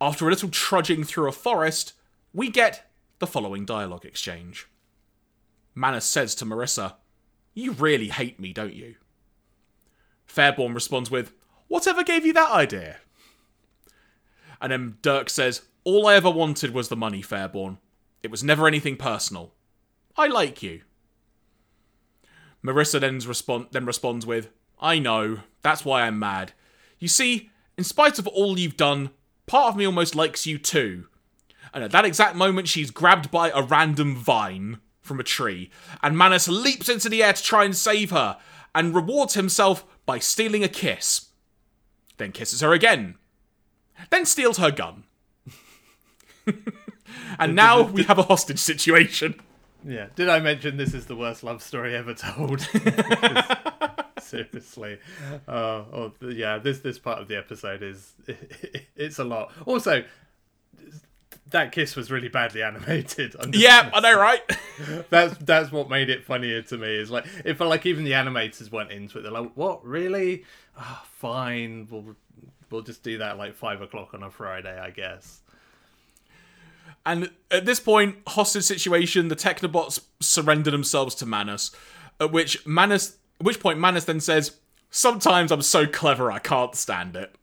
[0.00, 1.94] After a little trudging through a forest,
[2.34, 4.66] we get the following dialogue exchange.
[5.74, 6.94] Manus says to Marissa,
[7.54, 8.96] You really hate me, don't you?
[10.28, 11.32] Fairborn responds with,
[11.68, 12.98] Whatever gave you that idea?
[14.62, 17.78] And then Dirk says, All I ever wanted was the money, Fairborn.
[18.22, 19.52] It was never anything personal.
[20.16, 20.82] I like you.
[22.64, 26.52] Marissa then, respond- then responds with, I know, that's why I'm mad.
[27.00, 29.10] You see, in spite of all you've done,
[29.46, 31.08] part of me almost likes you too.
[31.74, 35.70] And at that exact moment, she's grabbed by a random vine from a tree,
[36.02, 38.38] and Manus leaps into the air to try and save her,
[38.74, 41.30] and rewards himself by stealing a kiss.
[42.18, 43.16] Then kisses her again.
[44.10, 45.04] Then steals her gun.
[47.38, 49.40] and now we have a hostage situation.
[49.84, 50.06] Yeah.
[50.14, 52.60] Did I mention this is the worst love story ever told?
[54.20, 54.98] Seriously.
[55.48, 56.58] Uh, oh, yeah.
[56.58, 58.14] This this part of the episode is
[58.96, 59.52] it's a lot.
[59.66, 60.04] Also,
[61.50, 63.34] that kiss was really badly animated.
[63.52, 64.40] Yeah, I know, right?
[65.10, 66.94] that's that's what made it funnier to me.
[66.94, 69.22] Is like it felt like even the animators went into it.
[69.22, 70.44] They're like, "What really?
[70.78, 71.88] Ah, fine.
[71.90, 72.16] We'll
[72.72, 75.40] we'll just do that like five o'clock on a Friday, I guess."
[77.04, 81.70] And at this point, hostage situation, the Technobots surrender themselves to Manus.
[82.20, 84.56] At which Manus, at which point Manus then says,
[84.90, 87.34] "Sometimes I'm so clever I can't stand it."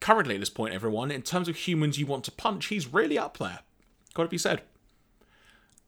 [0.00, 3.18] Currently, at this point, everyone, in terms of humans you want to punch, he's really
[3.18, 3.60] up there.
[4.14, 4.62] Got to be said.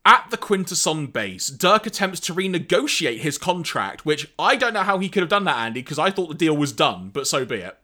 [0.05, 4.99] At the Quintesson base, Dirk attempts to renegotiate his contract, which I don't know how
[4.99, 7.45] he could have done that, Andy, because I thought the deal was done, but so
[7.45, 7.79] be it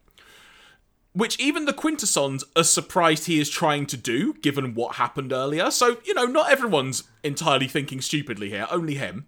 [1.18, 5.68] which even the Quintessons are surprised he is trying to do, given what happened earlier.
[5.68, 9.26] So, you know, not everyone's entirely thinking stupidly here, only him.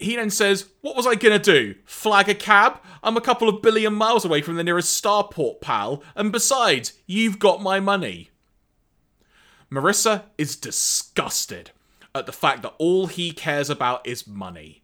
[0.00, 1.76] He then says, What was I gonna do?
[1.84, 2.80] Flag a cab?
[3.04, 7.38] I'm a couple of billion miles away from the nearest starport, pal, and besides, you've
[7.38, 8.31] got my money.
[9.72, 11.70] Marissa is disgusted
[12.14, 14.82] at the fact that all he cares about is money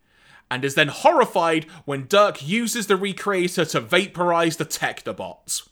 [0.50, 5.68] and is then horrified when Dirk uses the Recreator to vaporize the Technobots.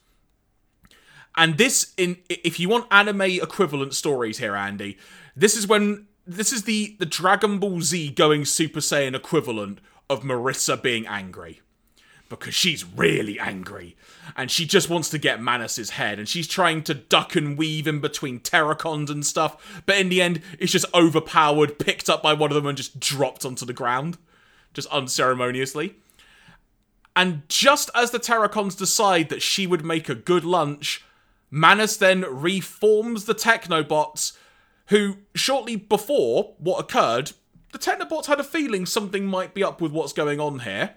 [1.35, 4.99] And this, in if you want anime equivalent stories here, Andy,
[5.35, 9.79] this is when this is the the Dragon Ball Z going Super Saiyan equivalent
[10.11, 11.61] of Marissa being angry.
[12.29, 13.97] Because she's really angry.
[14.37, 16.19] And she just wants to get Manus's head.
[16.19, 19.83] And she's trying to duck and weave in between Terrorcons and stuff.
[19.87, 22.99] But in the end, it's just overpowered, picked up by one of them, and just
[22.99, 24.19] dropped onto the ground
[24.77, 25.97] just unceremoniously.
[27.17, 31.03] And just as the Terrorcons decide that she would make a good lunch,
[31.51, 34.37] Manus then reforms the Technobots,
[34.89, 37.33] who, shortly before what occurred,
[37.73, 40.97] the Technobots had a feeling something might be up with what's going on here.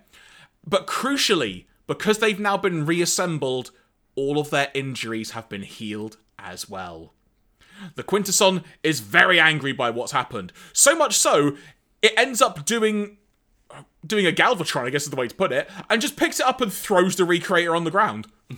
[0.65, 3.71] But crucially, because they've now been reassembled,
[4.15, 7.13] all of their injuries have been healed as well.
[7.95, 10.51] The Quintesson is very angry by what's happened.
[10.73, 11.55] So much so,
[12.01, 13.17] it ends up doing
[14.05, 16.45] doing a Galvatron, I guess is the way to put it, and just picks it
[16.45, 18.27] up and throws the Recreator on the ground.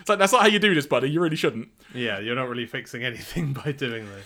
[0.00, 1.10] it's like, that's not how you do this, buddy.
[1.10, 1.68] You really shouldn't.
[1.94, 4.24] Yeah, you're not really fixing anything by doing this.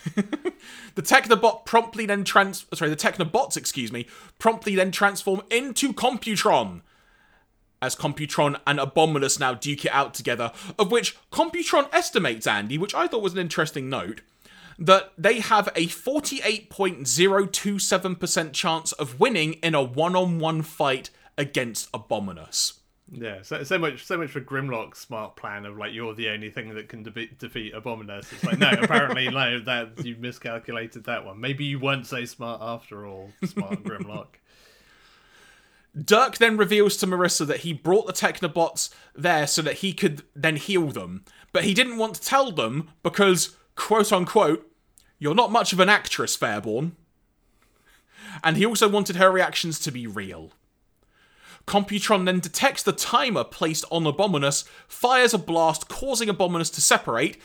[0.95, 2.65] The Technobot promptly then trans...
[2.73, 4.07] Sorry, the Technobots, excuse me,
[4.39, 6.81] promptly then transform into Computron.
[7.83, 12.95] As Computron and Abominus now duke it out together, of which Computron estimates, Andy, which
[12.95, 14.23] I thought was an interesting note,
[14.79, 21.93] that they have a 48.027% chance of winning in a one on one fight against
[21.93, 22.79] Abominus.
[23.11, 26.51] Yeah, so so much so much for Grimlock's smart plan of like you're the only
[26.51, 28.33] thing that can de- defeat Abominus.
[28.33, 31.39] It's like no, apparently no, that you miscalculated that one.
[31.41, 34.37] Maybe you weren't so smart after all, smart Grimlock.
[35.97, 40.23] Dirk then reveals to Marissa that he brought the Technobots there so that he could
[40.35, 44.69] then heal them, but he didn't want to tell them because, quote unquote,
[45.21, 46.93] you're not much of an actress, Fairborn.
[48.43, 50.51] And he also wanted her reactions to be real.
[51.67, 57.39] Computron then detects the timer placed on Abominus, fires a blast, causing Abominus to separate.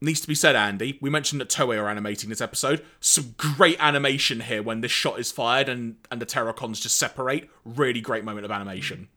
[0.00, 0.98] Needs to be said, Andy.
[1.02, 2.82] We mentioned that Toei are animating this episode.
[3.00, 7.50] Some great animation here when this shot is fired and, and the Terrorcons just separate.
[7.66, 9.08] Really great moment of animation.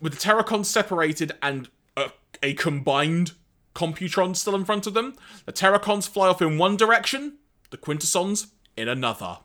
[0.00, 2.10] With the Terrorcons separated and a,
[2.42, 3.32] a combined
[3.76, 5.14] Computron still in front of them,
[5.44, 7.38] the Terrorcons fly off in one direction,
[7.70, 9.38] the Quintessons in another.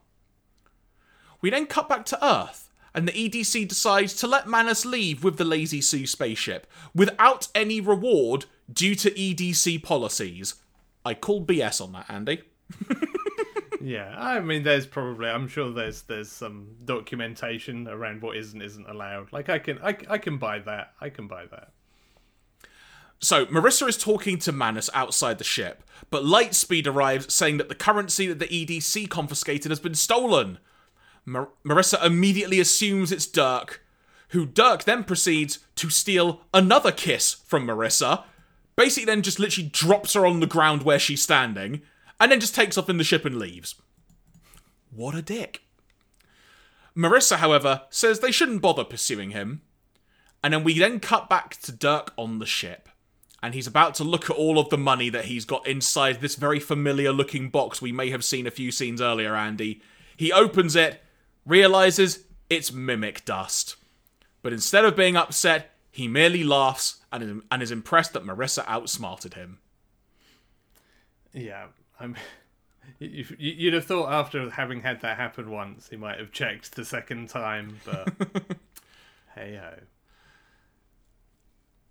[1.40, 2.63] We then cut back to Earth
[2.94, 7.82] and the EDC decides to let Manus leave with the Lazy Sue spaceship without any
[7.82, 10.56] reward due to EDC policies.
[11.06, 12.44] I called BS on that, Andy.
[13.82, 18.62] yeah, I mean, there's probably, I'm sure there's there's some documentation around what is and
[18.62, 19.34] isn't allowed.
[19.34, 20.94] Like, I can I, I can buy that.
[21.02, 21.72] I can buy that.
[23.20, 27.76] So, Marissa is talking to Manus outside the ship, but Lightspeed arrives saying that the
[27.76, 30.60] currency that the EDC confiscated has been stolen.
[31.26, 33.84] Mar- Marissa immediately assumes it's Dirk,
[34.30, 38.24] who Dirk then proceeds to steal another kiss from Marissa.
[38.76, 41.82] Basically, then just literally drops her on the ground where she's standing,
[42.20, 43.76] and then just takes off in the ship and leaves.
[44.90, 45.62] What a dick.
[46.96, 49.62] Marissa, however, says they shouldn't bother pursuing him.
[50.44, 52.90] And then we then cut back to Dirk on the ship.
[53.42, 56.36] And he's about to look at all of the money that he's got inside this
[56.36, 59.82] very familiar looking box we may have seen a few scenes earlier, Andy.
[60.16, 61.02] He opens it
[61.46, 63.76] realizes it's mimic dust.
[64.42, 68.64] But instead of being upset, he merely laughs and is, and is impressed that Marissa
[68.68, 69.60] outsmarted him.
[71.34, 71.68] Yeah,
[72.00, 72.16] I'm.
[73.00, 77.30] You'd have thought after having had that happen once, he might have checked the second
[77.30, 78.10] time, but
[79.36, 79.74] hey ho.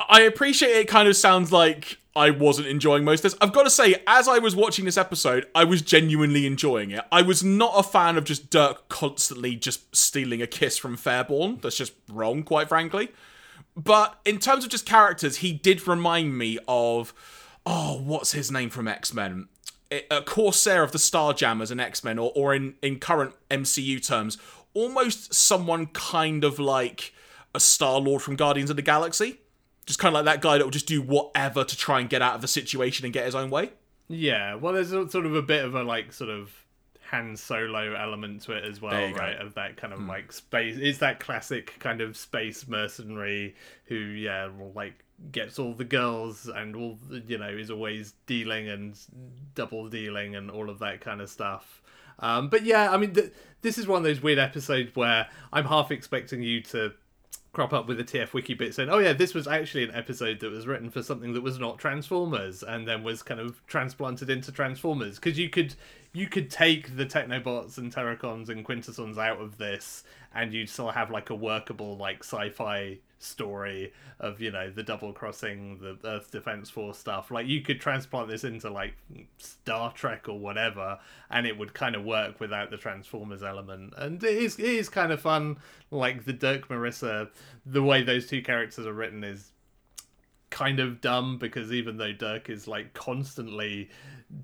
[0.09, 3.39] I appreciate it kind of sounds like I wasn't enjoying most of this.
[3.41, 7.05] I've got to say, as I was watching this episode, I was genuinely enjoying it.
[7.11, 11.63] I was not a fan of just Dirk constantly just stealing a kiss from Fairborn.
[11.63, 13.09] That's just wrong, quite frankly.
[13.75, 17.15] But in terms of just characters, he did remind me of
[17.65, 19.49] oh, what's his name from X Men?
[20.11, 24.39] A Corsair of the Starjammers in X Men, or, or in, in current MCU terms,
[24.75, 27.15] almost someone kind of like
[27.55, 29.39] a Star Lord from Guardians of the Galaxy
[29.87, 32.23] just kind of like that guy that will just do whatever to try and get
[32.23, 33.71] out of the situation and get his own way.
[34.09, 36.53] Yeah, well, there's a, sort of a bit of a like sort of
[37.11, 39.39] Han Solo element to it as well, right?
[39.39, 39.47] Go.
[39.47, 40.09] Of that kind of mm.
[40.09, 40.79] like space.
[40.79, 43.55] Is that classic kind of space mercenary
[43.85, 48.69] who, yeah, will like gets all the girls and all you know is always dealing
[48.69, 48.99] and
[49.55, 51.83] double dealing and all of that kind of stuff.
[52.19, 53.33] Um, but yeah, I mean, th-
[53.63, 56.93] this is one of those weird episodes where I'm half expecting you to
[57.53, 60.41] crop up with a TF wiki bit saying, "Oh yeah, this was actually an episode
[60.41, 64.31] that was written for something that was not Transformers, and then was kind of transplanted
[64.31, 65.75] into Transformers." Because you could
[66.13, 70.05] you could take the Technobots and Terrorcons and Quintessons out of this,
[70.35, 75.13] and you'd still have like a workable like sci-fi story of you know the double
[75.13, 77.31] crossing the earth defense force stuff.
[77.31, 78.95] Like you could transplant this into like
[79.39, 80.99] star trek or whatever
[81.31, 83.95] and it would kind of work without the transformers element.
[83.97, 85.59] And it is, it is kind of fun.
[85.91, 87.31] Like the dirk marissa
[87.65, 89.51] the way those two characters are written is
[90.51, 93.89] kind of dumb because even though dirk is like constantly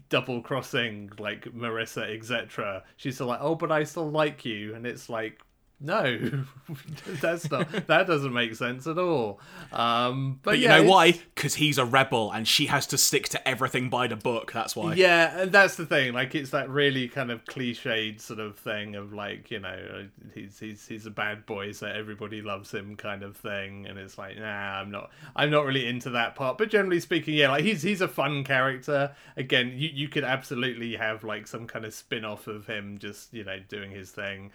[0.09, 4.74] double crossing like marissa etc she's still like oh but i still like you.
[4.74, 5.42] And it's like
[5.80, 6.44] no,
[7.20, 7.70] that's not.
[7.86, 9.38] that doesn't make sense at all.
[9.72, 11.12] Um, but, but, you yeah, know why?
[11.34, 14.52] Because he's a rebel and she has to stick to everything by the book.
[14.52, 14.94] That's why.
[14.94, 16.14] Yeah, and that's the thing.
[16.14, 20.59] Like, it's that really kind of cliched sort of thing of like, you know, he's
[20.59, 23.86] he's he's a bad boy, so everybody loves him, kind of thing.
[23.86, 25.10] And it's like, nah, I'm not.
[25.36, 26.59] I'm not really into that part.
[26.59, 29.14] But generally speaking, yeah, like he's he's a fun character.
[29.36, 33.32] Again, you you could absolutely have like some kind of spin off of him just
[33.32, 34.50] you know doing his thing.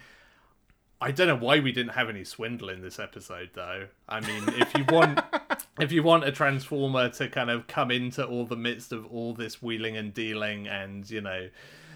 [1.04, 3.88] I don't know why we didn't have any swindle in this episode though.
[4.08, 5.20] I mean, if you want
[5.78, 9.34] if you want a transformer to kind of come into all the midst of all
[9.34, 11.50] this wheeling and dealing and, you know,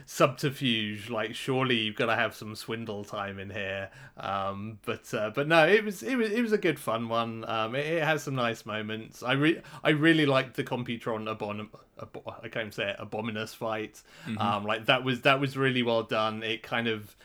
[0.05, 3.89] subterfuge, like surely you've got to have some swindle time in here.
[4.19, 7.47] Um, but uh, but no, it was it was it was a good fun one.
[7.49, 9.23] Um, it, it has some nice moments.
[9.23, 14.03] I re- I really liked the Computron Abon- Ab- I can't say it, Abominus fight.
[14.27, 14.39] Mm-hmm.
[14.39, 16.43] Um, like that was that was really well done.
[16.43, 17.17] It kind of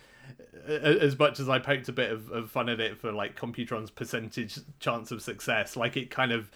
[0.68, 3.90] as much as I poked a bit of, of, fun at it for like Computron's
[3.90, 6.50] percentage chance of success, like it kind of,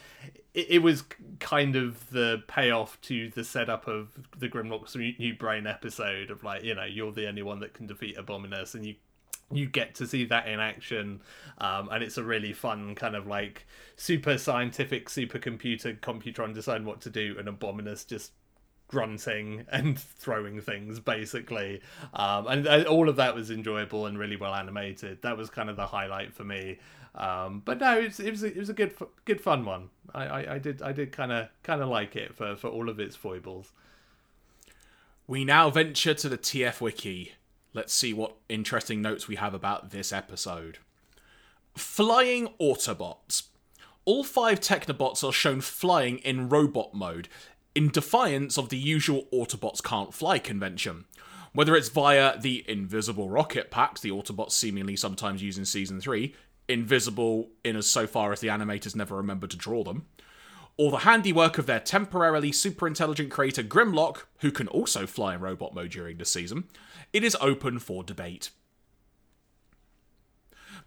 [0.53, 1.03] it, it, was
[1.39, 6.63] kind of the payoff to the setup of the Grimlock's New Brain episode of like,
[6.63, 8.95] you know, you're the only one that can defeat Abominus, and you
[9.51, 11.21] you get to see that in action,
[11.59, 13.65] um, and it's a really fun kind of like
[13.95, 18.31] super scientific supercomputer Computron decide what to do, and Abominus just
[18.87, 21.81] grunting and throwing things basically.
[22.13, 25.21] Um, and, and, all of that was enjoyable and really well animated.
[25.21, 26.79] That was kind of the highlight for me.
[27.15, 28.93] Um, but no it was, it was, a, it was a good
[29.25, 29.89] good fun one.
[30.13, 32.89] I, I, I did I did kind of kind of like it for, for all
[32.89, 33.71] of its foibles.
[35.25, 37.33] We now venture to the TF wiki.
[37.73, 40.77] Let's see what interesting notes we have about this episode.
[41.75, 43.43] Flying Autobots.
[44.05, 47.27] All five Technobots are shown flying in robot mode,
[47.77, 51.05] in defiance of the usual Autobots can't fly convention.
[51.53, 56.33] Whether it's via the invisible rocket packs the Autobots seemingly sometimes use in Season 3,
[56.67, 60.07] invisible in as so far as the animators never remembered to draw them,
[60.75, 65.41] or the handiwork of their temporarily super intelligent creator Grimlock, who can also fly in
[65.41, 66.63] robot mode during the season,
[67.13, 68.49] it is open for debate.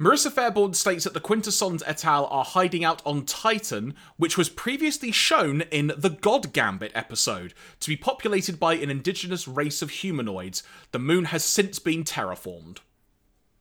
[0.01, 2.27] Marissa Fairborn states that the Quintessons et al.
[2.29, 7.89] are hiding out on Titan, which was previously shown in the God Gambit episode, to
[7.91, 10.63] be populated by an indigenous race of humanoids.
[10.93, 12.79] The moon has since been terraformed.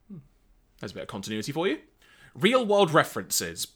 [0.10, 0.20] Hmm.
[0.80, 1.80] There's a bit of continuity for you.
[2.34, 3.68] Real world references.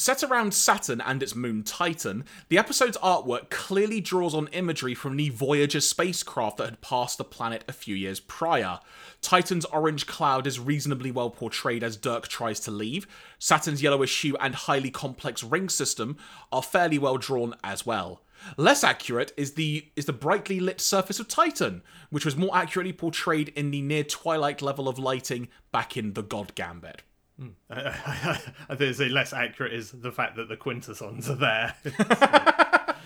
[0.00, 5.16] Set around Saturn and its moon Titan, the episode's artwork clearly draws on imagery from
[5.16, 8.78] the Voyager spacecraft that had passed the planet a few years prior.
[9.22, 13.08] Titan's orange cloud is reasonably well portrayed as Dirk tries to leave.
[13.40, 16.16] Saturn's yellowish hue and highly complex ring system
[16.52, 18.22] are fairly well drawn as well.
[18.56, 22.92] Less accurate is the is the brightly lit surface of Titan, which was more accurately
[22.92, 27.02] portrayed in the near twilight level of lighting back in the God Gambit.
[27.40, 27.52] Mm.
[27.70, 31.74] I, I, think say less accurate is the fact that the quintessons are there.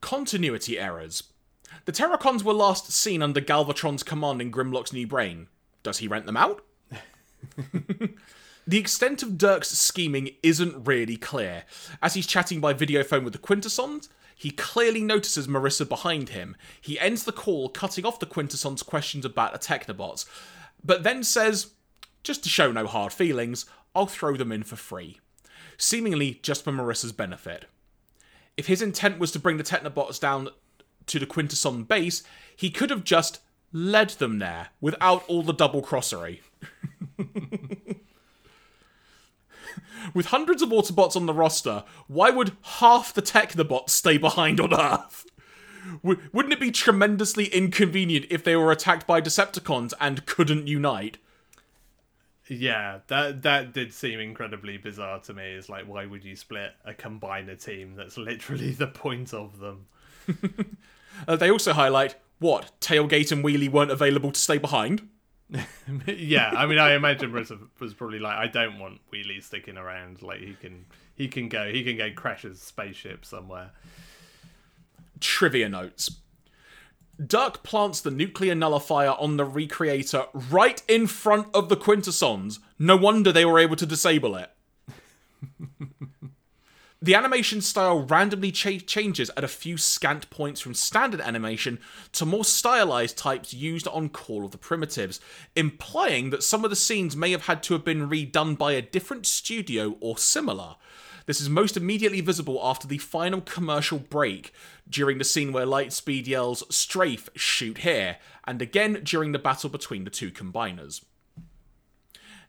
[0.00, 1.24] Continuity errors.
[1.84, 5.48] The Terracons were last seen under Galvatron's command in Grimlock's new brain.
[5.82, 6.64] Does he rent them out?
[8.66, 11.64] the extent of Dirk's scheming isn't really clear.
[12.02, 16.56] As he's chatting by video phone with the Quintessons, he clearly notices Marissa behind him.
[16.80, 20.26] He ends the call, cutting off the Quintessons' questions about the Technobots,
[20.84, 21.72] but then says,
[22.28, 23.64] just to show no hard feelings,
[23.94, 25.18] I'll throw them in for free.
[25.78, 27.64] Seemingly just for Marissa's benefit.
[28.58, 30.50] If his intent was to bring the Technobots down
[31.06, 32.22] to the Quintesson base,
[32.54, 33.40] he could have just
[33.72, 36.40] led them there without all the double crossery.
[40.12, 44.78] With hundreds of Autobots on the roster, why would half the Technobots stay behind on
[44.78, 45.24] Earth?
[46.02, 51.16] Wouldn't it be tremendously inconvenient if they were attacked by Decepticons and couldn't unite?
[52.48, 55.52] Yeah, that that did seem incredibly bizarre to me.
[55.52, 57.94] It's like, why would you split a combiner team?
[57.94, 59.86] That's literally the point of them.
[61.28, 65.08] uh, they also highlight what tailgate and wheelie weren't available to stay behind.
[66.06, 67.50] yeah, I mean, I imagine Bruce
[67.80, 70.20] was probably like, I don't want Wheelie sticking around.
[70.20, 70.84] Like he can,
[71.14, 73.70] he can go, he can go crash his spaceship somewhere.
[75.20, 76.10] Trivia notes.
[77.24, 82.60] Dirk plants the nuclear nullifier on the Recreator right in front of the Quintessons.
[82.78, 84.50] No wonder they were able to disable it.
[87.02, 91.80] the animation style randomly cha- changes at a few scant points from standard animation
[92.12, 95.20] to more stylized types used on Call of the Primitives,
[95.56, 98.82] implying that some of the scenes may have had to have been redone by a
[98.82, 100.76] different studio or similar.
[101.28, 104.50] This is most immediately visible after the final commercial break,
[104.88, 110.04] during the scene where Lightspeed yells, Strafe, shoot here, and again during the battle between
[110.04, 111.04] the two combiners.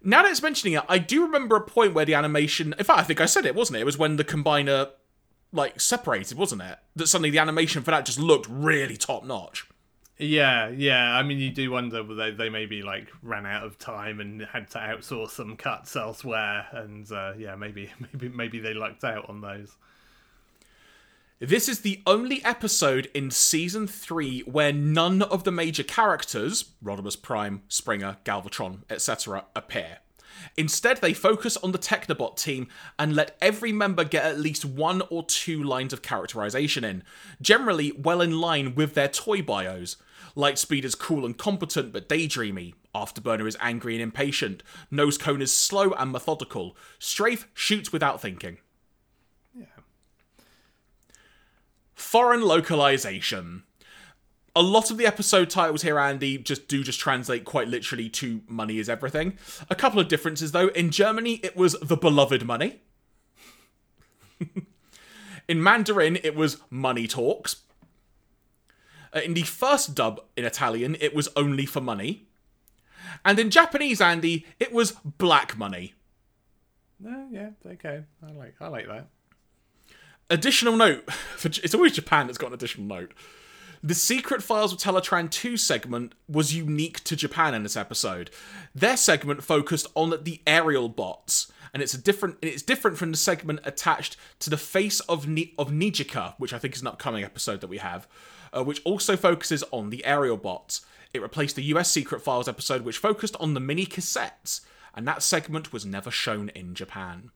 [0.02, 2.74] Now that it's mentioning it, I do remember a point where the animation.
[2.80, 3.82] In fact, I think I said it, wasn't it?
[3.82, 4.92] It was when the combiner,
[5.52, 6.80] like, separated, wasn't it?
[6.96, 9.68] That suddenly the animation for that just looked really top notch.
[10.20, 11.16] Yeah, yeah.
[11.16, 14.70] I mean, you do wonder they they maybe like ran out of time and had
[14.72, 19.40] to outsource some cuts elsewhere, and uh, yeah, maybe maybe maybe they lucked out on
[19.40, 19.76] those.
[21.40, 27.20] This is the only episode in season three where none of the major characters, Rodimus
[27.20, 30.00] Prime, Springer, Galvatron, etc., appear.
[30.58, 35.02] Instead, they focus on the Technobot team and let every member get at least one
[35.10, 37.04] or two lines of characterization in,
[37.42, 39.98] generally well in line with their toy bios.
[40.36, 42.74] Lightspeed is cool and competent but daydreamy.
[42.94, 44.64] Afterburner is angry and impatient.
[44.92, 46.76] Nosecone is slow and methodical.
[46.98, 48.58] Strafe shoots without thinking.
[49.54, 49.66] Yeah.
[51.94, 53.64] Foreign localization.
[54.56, 58.42] A lot of the episode titles here, Andy, just do just translate quite literally to
[58.48, 59.38] money is everything.
[59.70, 60.68] A couple of differences though.
[60.70, 62.82] In Germany, it was the beloved money.
[65.48, 67.64] in Mandarin, it was money talks.
[69.16, 72.28] Uh, in the first dub in Italian, it was only for money.
[73.26, 75.94] And in Japanese, Andy, it was black money.
[77.06, 78.04] Uh, yeah, okay.
[78.22, 79.08] I like I like that.
[80.30, 83.14] Additional note for it's always Japan that's got an additional note.
[83.82, 88.30] The Secret Files of Teletraan 2 segment was unique to Japan in this episode.
[88.76, 93.18] Their segment focused on the aerial bots, and it's a different it's different from the
[93.18, 97.24] segment attached to the face of Ni- of Nijika, which I think is an upcoming
[97.24, 98.06] episode that we have,
[98.52, 100.86] uh, which also focuses on the aerial bots.
[101.14, 104.60] It replaced the US Secret Files episode, which focused on the mini cassettes,
[104.94, 107.32] and that segment was never shown in Japan.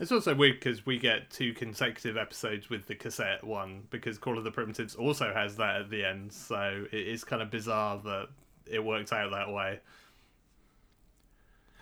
[0.00, 4.38] It's also weird because we get two consecutive episodes with the cassette one because Call
[4.38, 6.32] of the Primitives also has that at the end.
[6.32, 8.28] So it is kind of bizarre that
[8.70, 9.80] it worked out that way.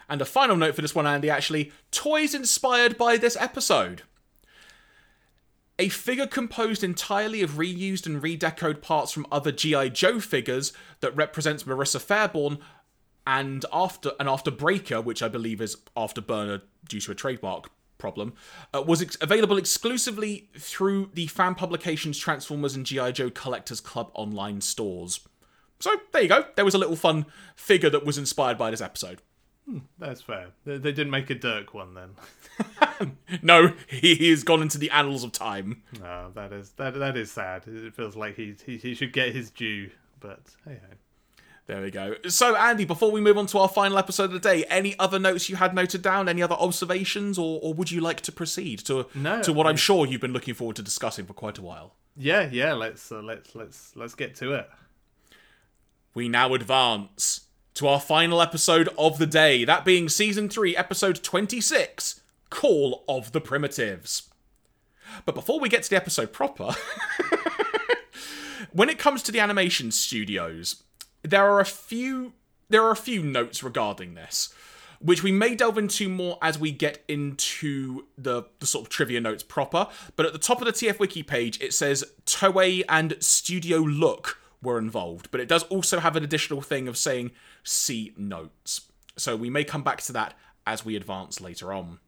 [0.09, 4.03] And a final note for this one, Andy, actually toys inspired by this episode.
[5.79, 9.91] A figure composed entirely of reused and redecoed parts from other G.I.
[9.91, 12.61] Joe figures that represents Marissa Fairborn
[13.27, 18.35] and after and after Breaker, which I believe is Afterburner due to a trademark problem,
[18.75, 23.13] uh, was ex- available exclusively through the fan publications Transformers and G.I.
[23.13, 25.21] Joe Collectors Club online stores.
[25.81, 26.45] So there you go.
[26.57, 29.23] There was a little fun figure that was inspired by this episode.
[29.99, 30.51] That's fair.
[30.65, 32.11] They, they didn't make a Dirk one then.
[33.43, 35.83] No, he has gone into the annals of time.
[36.01, 37.65] No, that is that that is sad.
[37.67, 39.91] It feels like he he, he should get his due,
[40.21, 40.97] but hey ho.
[41.67, 42.15] There we go.
[42.29, 45.19] So, Andy, before we move on to our final episode of the day, any other
[45.19, 46.29] notes you had noted down?
[46.29, 49.77] Any other observations, or, or would you like to proceed to No, to what I'm
[49.77, 51.95] sure you've been looking forward to discussing for quite a while?
[52.17, 52.73] Yeah, yeah.
[52.73, 54.71] Let's uh, let's let's let's get to it.
[56.15, 61.23] We now advance to our final episode of the day, that being season three, episode
[61.23, 64.31] 26, Call of the Primitives.
[65.27, 66.75] But before we get to the episode proper,
[68.73, 70.85] when it comes to the animation studios,
[71.27, 72.33] there are a few
[72.69, 74.53] there are a few notes regarding this,
[75.01, 79.21] which we may delve into more as we get into the, the sort of trivia
[79.21, 79.87] notes proper.
[80.17, 84.41] But at the top of the TF Wiki page, it says Toei and Studio Look
[84.63, 87.31] were involved, but it does also have an additional thing of saying
[87.63, 88.83] see notes.
[89.17, 90.35] So we may come back to that
[90.67, 92.01] as we advance later on.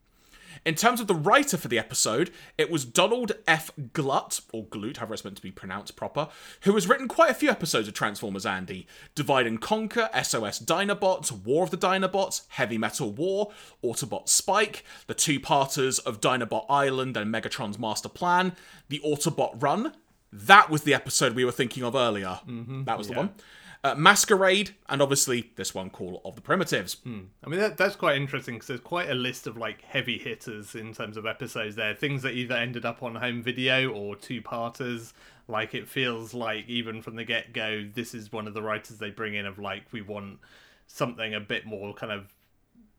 [0.65, 3.71] In terms of the writer for the episode, it was Donald F.
[3.93, 6.27] Glut, or Glut, however it's meant to be pronounced proper,
[6.61, 11.31] who has written quite a few episodes of Transformers Andy Divide and Conquer, SOS Dinobots,
[11.31, 13.51] War of the Dinobots, Heavy Metal War,
[13.83, 18.53] Autobot Spike, the two parters of Dinobot Island and Megatron's Master Plan,
[18.89, 19.93] the Autobot Run.
[20.31, 22.39] That was the episode we were thinking of earlier.
[22.47, 22.83] Mm-hmm.
[22.83, 23.31] that was the one.
[23.81, 26.97] Uh, Masquerade, and obviously this one, Call of the Primitives.
[27.05, 30.75] I mean, that, that's quite interesting because there's quite a list of like heavy hitters
[30.75, 31.95] in terms of episodes there.
[31.95, 35.13] Things that either ended up on home video or two parters.
[35.47, 38.97] Like, it feels like even from the get go, this is one of the writers
[38.97, 40.39] they bring in of like, we want
[40.87, 42.33] something a bit more kind of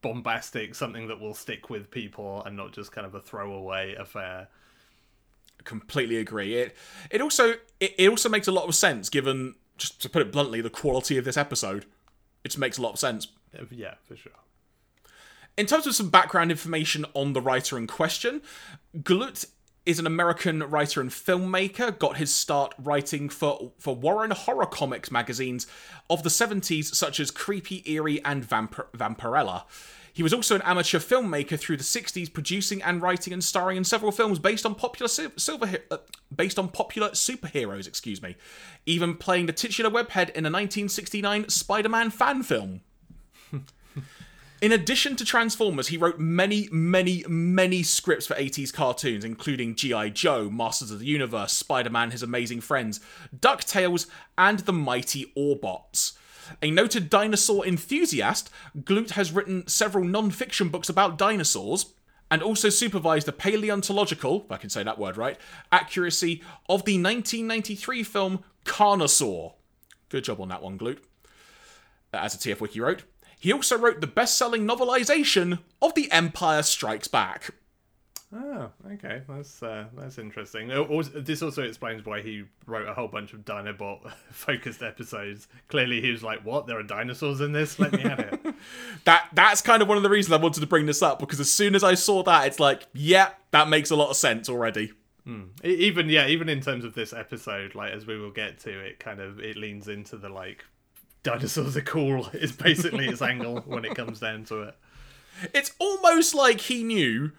[0.01, 4.49] bombastic, something that will stick with people and not just kind of a throwaway affair.
[5.65, 6.55] completely agree.
[6.57, 6.77] It
[7.11, 10.31] it also it, it also makes a lot of sense given just to put it
[10.31, 11.87] bluntly the quality of this episode.
[12.45, 13.29] It just makes a lot of sense.
[13.71, 14.33] Yeah, for sure.
[15.57, 18.43] In terms of some background information on the writer in question,
[19.03, 19.47] Glut
[19.87, 21.99] is an American writer and filmmaker.
[21.99, 25.67] Got his start writing for for Warren horror comics magazines
[26.09, 29.65] of the 70s, such as Creepy, Eerie, and Vampir- Vampirella.
[30.13, 33.85] He was also an amateur filmmaker through the 60s, producing and writing and starring in
[33.85, 35.99] several films based on popular sil- silver uh,
[36.35, 37.87] based on popular superheroes.
[37.87, 38.37] Excuse me,
[38.87, 42.81] even playing the titular webhead in a 1969 Spider-Man fan film.
[44.61, 50.11] In addition to Transformers, he wrote many, many, many scripts for 80s cartoons, including G.I.
[50.11, 53.01] Joe, Masters of the Universe, Spider Man, His Amazing Friends,
[53.35, 54.07] DuckTales,
[54.37, 56.13] and The Mighty Orbots.
[56.61, 58.51] A noted dinosaur enthusiast,
[58.85, 61.95] Glut has written several non fiction books about dinosaurs
[62.31, 65.39] and also supervised the paleontological, if I can say that word right,
[65.73, 69.55] accuracy of the 1993 film Carnosaur.
[70.11, 70.99] Good job on that one, Glut.
[72.13, 73.05] as a TF Wiki wrote.
[73.41, 77.55] He also wrote the best selling novelization of The Empire Strikes Back.
[78.33, 80.71] Oh, okay, that's uh, that's interesting.
[80.73, 85.49] Also- This also explains why he wrote a whole bunch of Dinobot focused episodes.
[85.67, 86.69] Clearly, he was like, "What?
[86.69, 87.81] There are dinosaurs in this?
[87.81, 88.41] Let me have it."
[89.05, 91.41] That that's kind of one of the reasons I wanted to bring this up because
[91.41, 94.49] as soon as I saw that, it's like, yeah, that makes a lot of sense
[94.51, 94.93] already.
[95.27, 98.71] E- even yeah, even in terms of this episode, like as we will get to,
[98.71, 100.65] it kind of it leans into the like
[101.23, 104.77] dinosaurs are cool is basically its angle when it comes down to it.
[105.55, 107.33] It's almost like he knew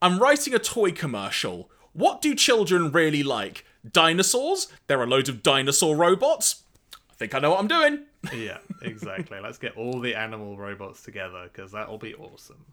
[0.00, 1.70] I'm writing a toy commercial.
[1.92, 3.64] What do children really like?
[3.90, 4.68] Dinosaurs?
[4.86, 6.62] There are loads of dinosaur robots.
[7.10, 8.00] I think I know what I'm doing.
[8.34, 9.38] Yeah, exactly.
[9.40, 12.64] Let's get all the animal robots together because that'll be awesome.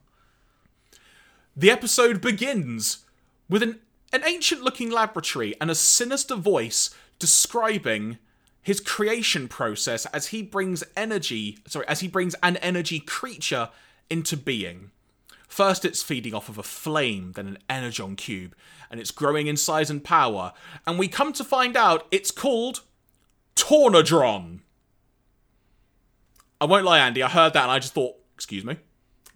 [1.55, 3.05] The episode begins
[3.47, 3.79] with an,
[4.11, 6.89] an ancient looking laboratory and a sinister voice
[7.19, 8.17] describing
[8.65, 13.69] his creation process as he brings energy, sorry, as he brings an energy creature
[14.09, 14.89] into being.
[15.47, 18.55] First, it's feeding off of a flame, then an energon cube,
[18.89, 20.51] and it's growing in size and power.
[20.87, 22.81] And we come to find out it's called
[23.55, 24.61] Tornadron.
[26.59, 28.77] I won't lie, Andy, I heard that and I just thought, excuse me?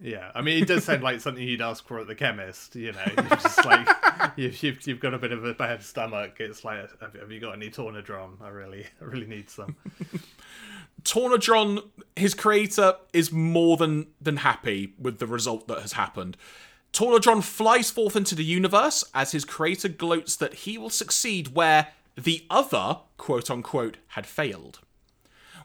[0.01, 2.75] Yeah, I mean, it does sound like something you'd ask for at the chemist.
[2.75, 3.87] You know, you're just like
[4.37, 6.35] you've, you've you've got a bit of a bad stomach.
[6.39, 8.41] It's like, have, have you got any Tornadron?
[8.41, 9.75] I really, I really need some.
[11.03, 11.83] Tornadron,
[12.15, 16.37] his creator, is more than than happy with the result that has happened.
[16.93, 21.89] Tornadron flies forth into the universe as his creator gloats that he will succeed where
[22.15, 24.79] the other, quote unquote, had failed.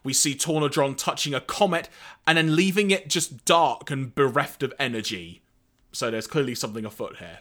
[0.04, 1.88] We see Tornadron touching a comet
[2.26, 5.42] and then leaving it just dark and bereft of energy.
[5.92, 7.40] So there's clearly something afoot here.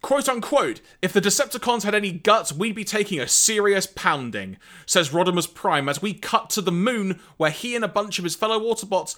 [0.00, 5.08] Quote unquote, if the Decepticons had any guts, we'd be taking a serious pounding, says
[5.08, 8.36] Rodimus Prime as we cut to the moon where he and a bunch of his
[8.36, 9.16] fellow Autobots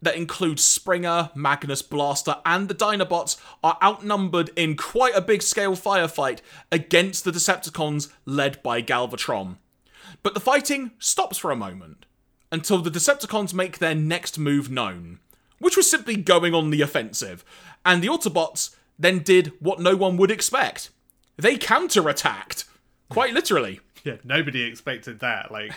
[0.00, 5.74] that include Springer, Magnus Blaster, and the Dinobots are outnumbered in quite a big scale
[5.74, 6.38] firefight
[6.70, 9.56] against the Decepticons led by Galvatron.
[10.22, 12.06] But the fighting stops for a moment
[12.50, 15.18] until the Decepticons make their next move known,
[15.58, 17.44] which was simply going on the offensive,
[17.84, 20.90] and the Autobots then did what no one would expect.
[21.36, 22.64] They counterattacked,
[23.08, 23.80] quite literally.
[24.04, 25.50] Yeah, nobody expected that.
[25.50, 25.72] Like,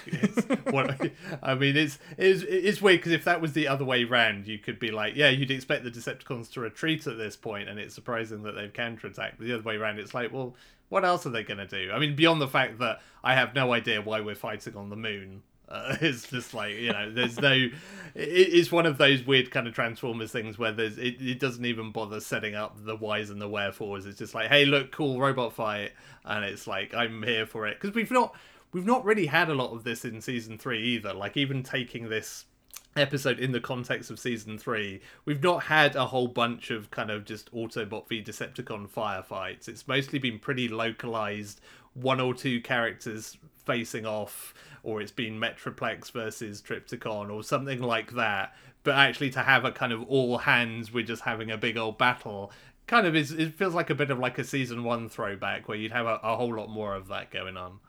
[0.69, 1.11] what,
[1.43, 4.59] I mean, it's it's it's weird because if that was the other way round, you
[4.59, 7.95] could be like, yeah, you'd expect the Decepticons to retreat at this point, and it's
[7.95, 9.33] surprising that they've counterattacked.
[9.37, 10.55] But the other way around, it's like, well,
[10.91, 11.89] what else are they going to do?
[11.89, 14.97] I mean, beyond the fact that I have no idea why we're fighting on the
[14.97, 15.41] moon.
[15.69, 17.53] Uh, it's just like you know, there's no.
[17.53, 17.71] It,
[18.13, 21.91] it's one of those weird kind of Transformers things where there's it, it doesn't even
[21.91, 24.05] bother setting up the whys and the wherefores.
[24.05, 25.93] It's just like, hey, look, cool robot fight,
[26.25, 28.35] and it's like I'm here for it because we've not
[28.73, 31.13] we've not really had a lot of this in season three either.
[31.13, 32.47] Like even taking this
[32.95, 37.09] episode in the context of season three, we've not had a whole bunch of kind
[37.09, 39.67] of just Autobot v Decepticon firefights.
[39.67, 41.61] It's mostly been pretty localized,
[41.93, 44.53] one or two characters facing off,
[44.83, 48.55] or it's been Metroplex versus Trypticon or something like that.
[48.83, 51.97] But actually, to have a kind of all hands, we're just having a big old
[51.97, 52.51] battle.
[52.87, 53.31] Kind of is.
[53.31, 56.19] It feels like a bit of like a season one throwback where you'd have a,
[56.23, 57.79] a whole lot more of that going on.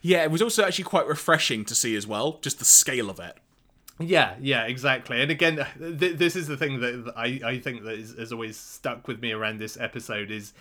[0.00, 3.18] Yeah, it was also actually quite refreshing to see as well, just the scale of
[3.18, 3.38] it.
[4.00, 5.20] Yeah, yeah, exactly.
[5.20, 8.56] And again, th- this is the thing that I, I think that is, has always
[8.56, 10.54] stuck with me around this episode is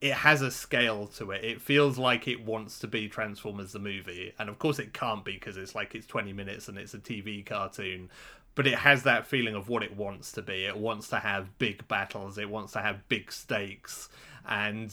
[0.00, 1.44] it has a scale to it.
[1.44, 5.24] It feels like it wants to be Transformers the movie, and of course it can't
[5.24, 8.10] be because it's like it's twenty minutes and it's a TV cartoon.
[8.54, 10.64] But it has that feeling of what it wants to be.
[10.64, 12.38] It wants to have big battles.
[12.38, 14.08] It wants to have big stakes,
[14.48, 14.92] and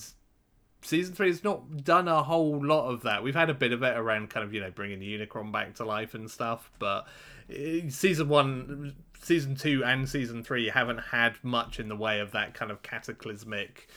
[0.88, 3.22] season three has not done a whole lot of that.
[3.22, 5.76] We've had a bit of it around kind of you know bringing the Unicron back
[5.76, 7.08] to life and stuff, but
[7.54, 12.32] eh, season one, season two, and season three haven't had much in the way of
[12.32, 13.90] that kind of cataclysmic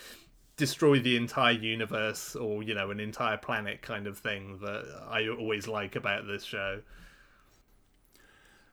[0.56, 5.28] destroy the entire universe or you know an entire planet kind of thing that I
[5.28, 6.82] always like about this show.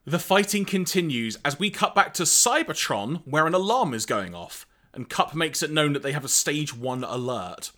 [0.06, 4.66] The fighting continues as we cut back to Cybertron, where an alarm is going off,
[4.94, 7.72] and Kup makes it known that they have a stage 1 alert.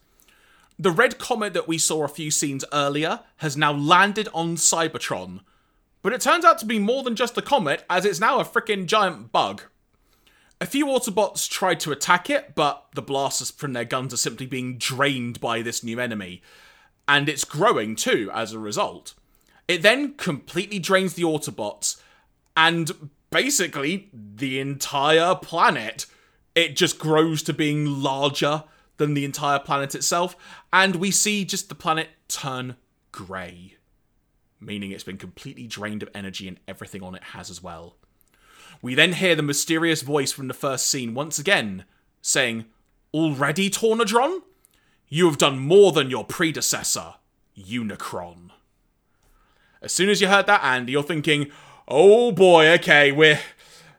[0.81, 5.41] The red comet that we saw a few scenes earlier has now landed on Cybertron,
[6.01, 8.45] but it turns out to be more than just a comet, as it's now a
[8.45, 9.63] freaking giant bug.
[10.61, 14.45] A few Autobots tried to attack it, but the blasters from their guns are simply
[14.45, 16.41] being drained by this new enemy.
[17.09, 19.15] And it's growing too as a result.
[19.67, 22.01] It then completely drains the Autobots,
[22.55, 26.05] and basically the entire planet.
[26.55, 28.63] It just grows to being larger
[28.99, 30.35] than the entire planet itself,
[30.71, 32.75] and we see just the planet turn
[33.11, 33.77] grey,
[34.59, 37.95] meaning it's been completely drained of energy and everything on it has as well.
[38.81, 41.85] We then hear the mysterious voice from the first scene once again
[42.21, 42.65] saying,
[43.13, 44.41] Already, Tornadron?
[45.07, 47.15] You have done more than your predecessor,
[47.57, 48.51] Unicron.
[49.81, 51.49] As soon as you heard that, Andy, you're thinking,
[51.87, 53.39] oh boy, okay, we're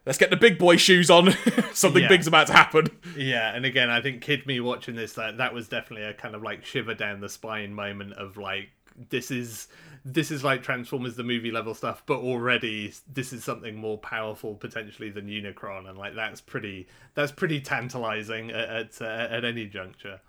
[0.05, 1.31] let's get the big boy shoes on.
[1.73, 2.09] Something Yeah.
[2.09, 2.87] big's about to happen.
[3.15, 6.35] Yeah, and again, I think Kid Me watching this, that that was definitely a kind
[6.35, 8.69] of like shiver down the spine moment of like
[9.09, 9.67] this is
[10.03, 14.55] this is like Transformers the movie level stuff, but already this is something more powerful
[14.55, 19.65] potentially than Unicron, and like that's pretty that's pretty tantalizing at at, uh, at any
[19.67, 20.19] juncture.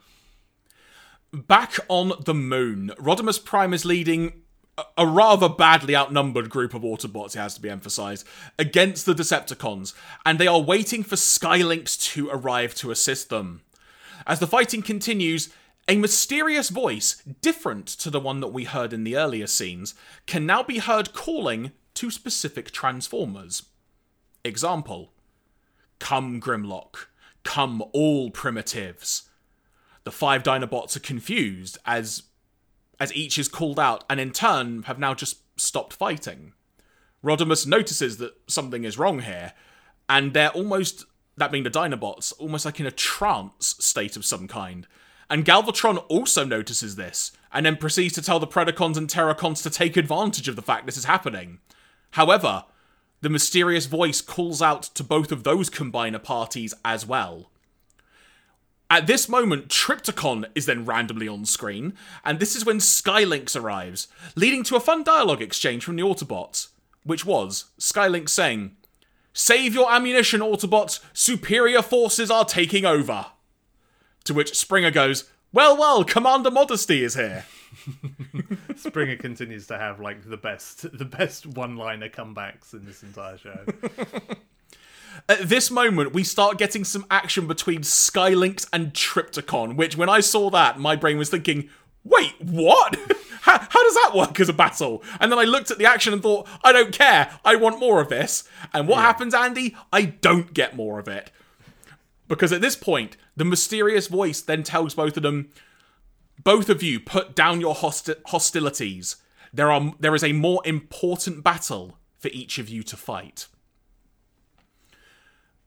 [1.32, 4.41] Back on the moon, Rodimus Prime is leading
[4.96, 8.26] a- rather badly outnumbered group of Autobots, it has to be emphasized,
[8.58, 9.94] against the Decepticons,
[10.24, 13.62] and they are waiting for Skylynx to arrive to assist them.
[14.26, 15.50] As the fighting continues,
[15.88, 19.94] a mysterious voice, different to the one that we heard in the earlier scenes,
[20.26, 23.64] can now be heard calling to specific Transformers.
[24.44, 25.12] Example
[25.98, 27.06] Come, Grimlock.
[27.44, 29.28] Come, all primitives.
[30.04, 32.24] The five Dinobots are confused as
[33.02, 36.52] as each is called out and in turn have now just stopped fighting.
[37.24, 39.54] Rodimus notices that something is wrong here,
[40.08, 41.06] and they're almost
[41.36, 44.86] that being the Dinobots, almost like in a trance state of some kind.
[45.28, 49.70] And Galvatron also notices this, and then proceeds to tell the Predacons and Terrorcons to
[49.70, 51.58] take advantage of the fact this is happening.
[52.12, 52.66] However,
[53.20, 57.50] the mysterious voice calls out to both of those combiner parties as well.
[58.92, 61.94] At this moment, Trypticon is then randomly on screen,
[62.26, 64.06] and this is when Skylynx arrives,
[64.36, 66.68] leading to a fun dialogue exchange from the Autobots,
[67.02, 68.76] which was Skylynx saying,
[69.32, 73.28] Save your ammunition, Autobots, superior forces are taking over.
[74.24, 75.24] To which Springer goes,
[75.54, 77.46] Well, well, Commander Modesty is here.
[78.76, 83.38] Springer continues to have like the best the best one liner comebacks in this entire
[83.38, 83.64] show.
[85.28, 90.20] At this moment, we start getting some action between Skylynx and Trypticon, which when I
[90.20, 91.68] saw that, my brain was thinking,
[92.04, 92.96] wait, what?
[93.42, 95.02] how, how does that work as a battle?
[95.20, 97.38] And then I looked at the action and thought, I don't care.
[97.44, 98.44] I want more of this.
[98.72, 99.76] And what happens, Andy?
[99.92, 101.30] I don't get more of it.
[102.28, 105.50] Because at this point, the mysterious voice then tells both of them,
[106.42, 109.16] both of you put down your hosti- hostilities.
[109.52, 113.48] There are there is a more important battle for each of you to fight.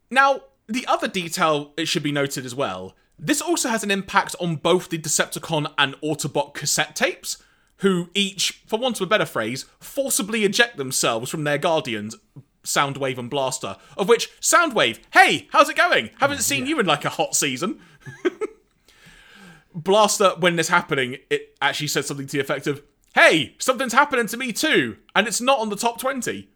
[0.09, 2.95] Now, the other detail it should be noted as well.
[3.17, 7.41] This also has an impact on both the Decepticon and Autobot cassette tapes,
[7.77, 12.15] who each, for want of a better phrase, forcibly eject themselves from their guardians,
[12.63, 13.77] Soundwave and Blaster.
[13.97, 16.09] Of which, Soundwave, hey, how's it going?
[16.19, 17.79] Haven't seen you in like a hot season.
[19.75, 22.81] Blaster, when this happening, it actually said something to the effect of,
[23.13, 26.49] hey, something's happening to me too, and it's not on the top 20.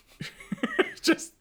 [1.02, 1.32] Just,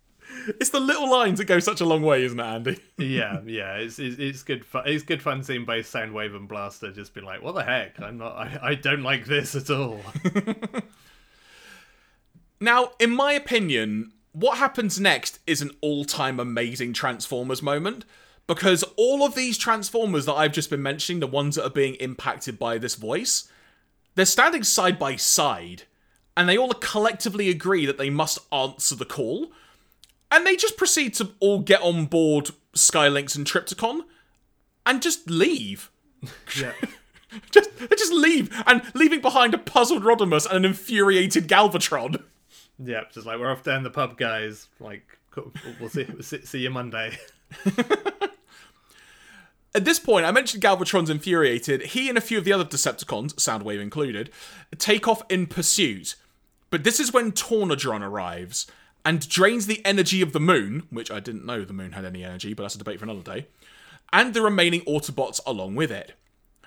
[0.48, 2.80] it's the little lines that go such a long way, isn't it, Andy?
[2.98, 4.84] yeah, yeah, it's, it's it's good fun.
[4.86, 8.00] It's good fun seeing both Soundwave and Blaster just be like, "What the heck?
[8.00, 8.36] I'm not.
[8.36, 10.02] I, I don't like this at all."
[12.64, 18.06] Now, in my opinion, what happens next is an all time amazing Transformers moment.
[18.48, 21.96] Because all of these Transformers that I've just been mentioning, the ones that are being
[21.96, 23.48] impacted by this voice,
[24.16, 25.84] they're standing side by side,
[26.36, 29.52] and they all collectively agree that they must answer the call.
[30.32, 34.02] And they just proceed to all get on board Skylynx and Trypticon
[34.86, 35.92] and just leave.
[36.60, 36.72] yeah,
[37.52, 42.22] Just, they just leave, and leaving behind a puzzled Rodimus and an infuriated Galvatron.
[42.78, 44.68] yeah, just like we're off down the pub, guys.
[44.82, 45.18] Like,
[45.80, 46.06] we'll see.
[46.12, 47.18] We'll see, see you Monday.
[49.74, 51.82] At this point, I mentioned Galvatron's infuriated.
[51.84, 54.30] He and a few of the other Decepticons, Soundwave included,
[54.78, 56.16] take off in pursuit.
[56.70, 58.68] But this is when Tornadron arrives
[59.04, 62.24] and drains the energy of the moon, which I didn't know the moon had any
[62.24, 63.48] energy, but that's a debate for another day,
[64.14, 66.14] and the remaining Autobots along with it.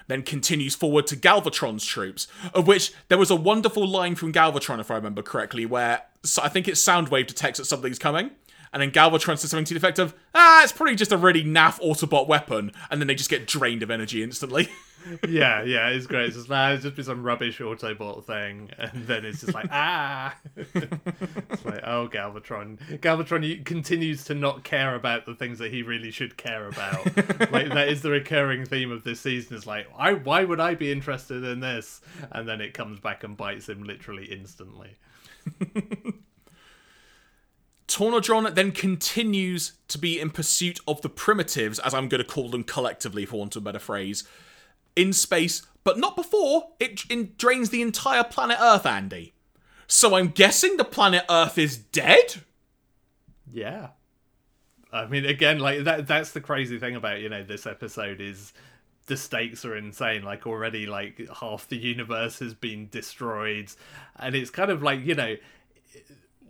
[0.07, 4.79] Then continues forward to Galvatron's troops, of which there was a wonderful line from Galvatron,
[4.79, 6.03] if I remember correctly, where
[6.43, 8.31] I think it's Soundwave detects that something's coming,
[8.75, 11.45] and then Galvatron says something to the effect of, ah, it's probably just a really
[11.45, 14.69] naff Autobot weapon, and then they just get drained of energy instantly.
[15.29, 16.27] yeah, yeah, it's great.
[16.27, 19.69] It's just nah, it's just been some rubbish Autobot thing, and then it's just like
[19.71, 20.75] ah, it's
[21.65, 26.37] like oh Galvatron, Galvatron continues to not care about the things that he really should
[26.37, 27.05] care about.
[27.53, 29.57] like that is the recurring theme of this season.
[29.57, 32.01] Is like, I why would I be interested in this?
[32.33, 34.97] And then it comes back and bites him literally instantly.
[37.95, 42.49] Tornadron then continues to be in pursuit of the primitives, as I'm going to call
[42.49, 44.25] them collectively, for want of a better phrase,
[44.97, 49.33] in space, but not before it in- drains the entire planet Earth, Andy.
[49.87, 52.43] So I'm guessing the planet Earth is dead?
[53.53, 53.91] Yeah.
[54.93, 56.09] I mean, again, like that.
[56.09, 58.53] That's the crazy thing about you know this episode is
[59.07, 60.23] the stakes are insane.
[60.23, 63.71] Like already, like half the universe has been destroyed,
[64.17, 65.37] and it's kind of like you know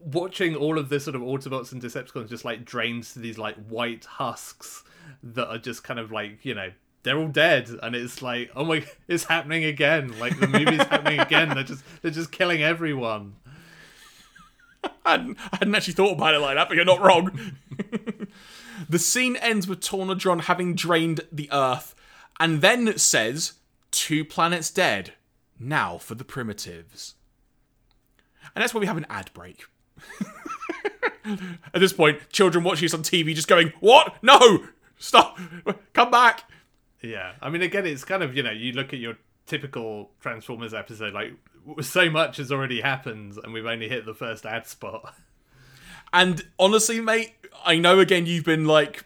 [0.05, 3.57] watching all of this sort of Autobots and Decepticons just like drained to these like
[3.67, 4.85] white husks
[5.23, 6.71] that are just kind of like you know
[7.03, 11.21] they're all dead and it's like oh my it's happening again like the movie's happening
[11.21, 13.37] again they're just they're just killing everyone
[15.05, 17.57] I hadn't, I hadn't actually thought about it like that, but you're not wrong.
[18.89, 21.95] the scene ends with Tornadron having drained the Earth,
[22.39, 23.55] and then says,
[23.91, 25.15] Two planets dead.
[25.59, 27.15] Now for the primitives.
[28.55, 29.65] And that's where we have an ad break.
[31.73, 34.17] At this point, children watching this on TV just going, What?
[34.23, 34.67] No!
[34.99, 35.39] Stop!
[35.93, 36.51] Come back!
[37.03, 39.17] Yeah, I mean, again, it's kind of you know, you look at your
[39.47, 41.33] typical Transformers episode, like
[41.81, 45.15] so much has already happened, and we've only hit the first ad spot.
[46.13, 49.05] And honestly, mate, I know again you've been like,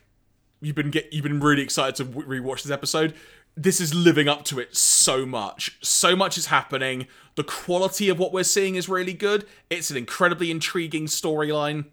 [0.61, 3.15] you've been get, you've been really excited to rewatch this episode.
[3.61, 5.79] This is living up to it so much.
[5.83, 7.09] So much is happening.
[7.35, 9.49] The quality of what we're seeing is really good.
[9.69, 11.87] It's an incredibly intriguing storyline.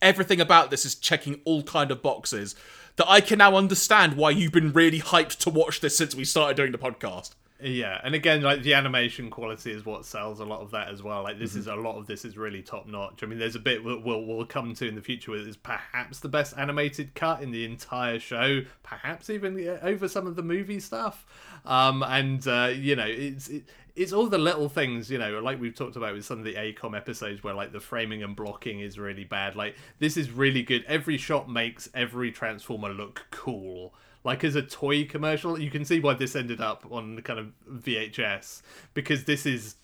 [0.00, 2.54] Everything about this is checking all kind of boxes
[2.94, 6.24] that I can now understand why you've been really hyped to watch this since we
[6.24, 7.34] started doing the podcast.
[7.60, 11.02] Yeah, and again, like the animation quality is what sells a lot of that as
[11.02, 11.24] well.
[11.24, 11.60] Like this mm-hmm.
[11.60, 13.24] is a lot of this is really top notch.
[13.24, 15.56] I mean, there's a bit that we'll we'll come to in the future where it's
[15.56, 20.42] perhaps the best animated cut in the entire show, perhaps even over some of the
[20.42, 21.26] movie stuff.
[21.66, 23.64] Um, and uh, you know, it's it,
[23.96, 26.54] it's all the little things, you know, like we've talked about with some of the
[26.54, 29.56] AKOM episodes where like the framing and blocking is really bad.
[29.56, 30.84] Like this is really good.
[30.86, 33.94] Every shot makes every transformer look cool
[34.28, 35.58] like as a toy commercial.
[35.58, 38.60] You can see why this ended up on the kind of VHS
[38.92, 39.76] because this is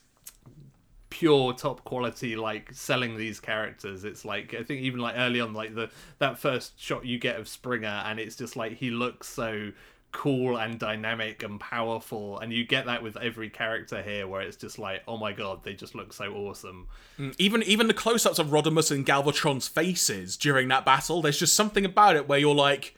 [1.08, 5.52] pure top quality like selling these characters it's like i think even like early on
[5.52, 5.88] like the
[6.18, 9.70] that first shot you get of springer and it's just like he looks so
[10.10, 14.56] cool and dynamic and powerful and you get that with every character here where it's
[14.56, 18.40] just like oh my god they just look so awesome mm, even even the close-ups
[18.40, 22.52] of rodimus and galvatron's faces during that battle there's just something about it where you're
[22.52, 22.96] like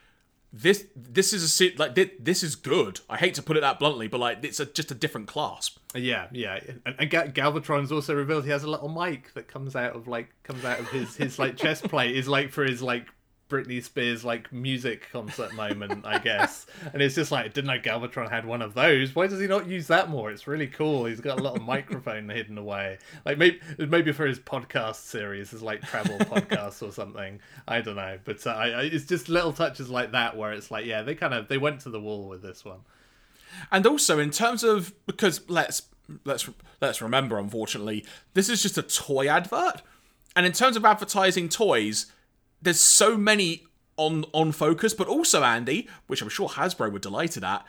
[0.52, 3.01] this this is a like this is good.
[3.10, 5.70] I hate to put it that bluntly, but like it's a, just a different class.
[5.94, 6.60] Yeah, yeah.
[6.85, 10.28] And, and Galvatron's also revealed he has a little mic that comes out of like
[10.44, 13.06] comes out of his his like chest plate is like for his like
[13.48, 16.66] Britney Spears like music concert moment, I guess.
[16.93, 19.14] And it's just like, didn't know Galvatron had one of those?
[19.14, 20.31] Why does he not use that more?
[20.31, 21.05] It's really cool.
[21.05, 22.98] He's got a little microphone hidden away.
[23.24, 27.40] Like maybe maybe for his podcast series, his like travel podcast or something.
[27.66, 30.70] I don't know, but uh, I, I, it's just little touches like that where it's
[30.70, 32.81] like, yeah, they kind of they went to the wall with this one.
[33.70, 35.82] And also in terms of because let's
[36.24, 36.48] let's
[36.81, 38.05] let's remember, unfortunately,
[38.35, 39.82] this is just a toy advert.
[40.35, 42.12] And in terms of advertising toys,
[42.66, 43.62] there's so many
[43.97, 47.64] on on focus, but also Andy, which I'm sure Hasbro were delighted at.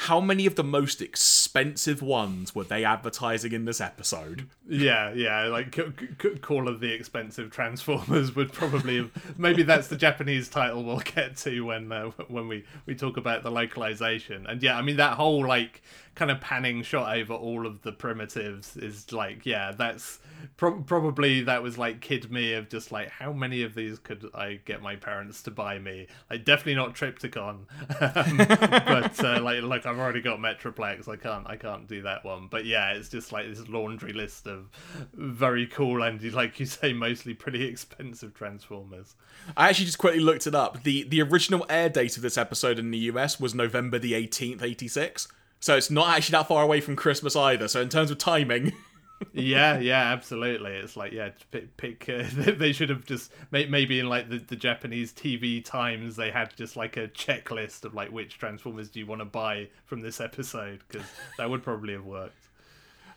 [0.00, 4.46] How many of the most expensive ones were they advertising in this episode?
[4.68, 5.84] Yeah, yeah, like c-
[6.20, 9.38] c- Call of the Expensive Transformers would probably have.
[9.38, 13.42] Maybe that's the Japanese title we'll get to when uh, when we we talk about
[13.42, 14.46] the localization.
[14.46, 15.82] And yeah, I mean that whole like
[16.16, 20.18] kind of panning shot over all of the primitives is like yeah that's
[20.56, 24.24] pro- probably that was like kid me of just like how many of these could
[24.34, 26.06] i get my parents to buy me?
[26.30, 27.66] Like definitely not trypticon
[28.00, 31.06] um, but uh, like look i've already got metroplex.
[31.06, 32.48] I can't i can't do that one.
[32.50, 34.70] But yeah it's just like this laundry list of
[35.12, 39.14] very cool and like you say mostly pretty expensive transformers.
[39.54, 40.82] I actually just quickly looked it up.
[40.82, 44.62] The the original air date of this episode in the us was november the 18th
[44.62, 45.28] 86
[45.66, 47.66] so it's not actually that far away from Christmas either.
[47.66, 48.72] So in terms of timing.
[49.32, 50.70] yeah, yeah, absolutely.
[50.70, 51.76] It's like yeah, pick.
[51.76, 52.22] pick uh,
[52.52, 56.76] they should have just maybe in like the, the Japanese TV times they had just
[56.76, 60.84] like a checklist of like which Transformers do you want to buy from this episode
[60.86, 62.46] because that would probably have worked.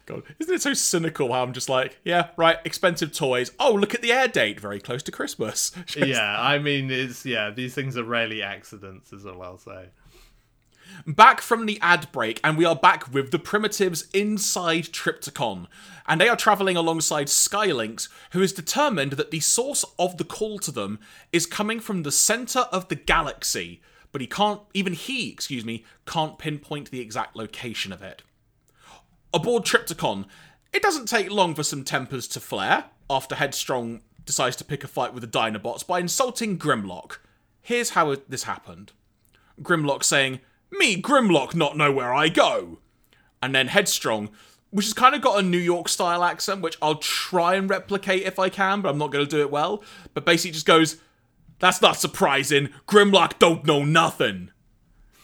[0.07, 3.51] God, isn't it so cynical how I'm just like, yeah, right, expensive toys.
[3.59, 5.71] Oh, look at the air date, very close to Christmas.
[5.95, 9.89] yeah, I mean, it's yeah, these things are rarely accidents, is all I'll say.
[11.05, 15.67] Back from the ad break, and we are back with the primitives inside Trypticon.
[16.07, 20.59] And they are travelling alongside Skylynx, who is determined that the source of the call
[20.59, 20.99] to them
[21.31, 25.85] is coming from the centre of the galaxy, but he can't, even he, excuse me,
[26.05, 28.23] can't pinpoint the exact location of it.
[29.33, 30.25] Aboard Trypticon,
[30.73, 34.87] it doesn't take long for some tempers to flare after Headstrong decides to pick a
[34.87, 37.17] fight with the Dinobots by insulting Grimlock.
[37.61, 38.91] Here's how this happened
[39.61, 40.39] Grimlock saying,
[40.71, 42.79] me, Grimlock, not know where I go.
[43.41, 44.29] And then Headstrong,
[44.69, 48.23] which has kind of got a New York style accent, which I'll try and replicate
[48.23, 49.83] if I can, but I'm not going to do it well.
[50.13, 50.97] But basically just goes,
[51.59, 52.69] That's not surprising.
[52.87, 54.51] Grimlock don't know nothing.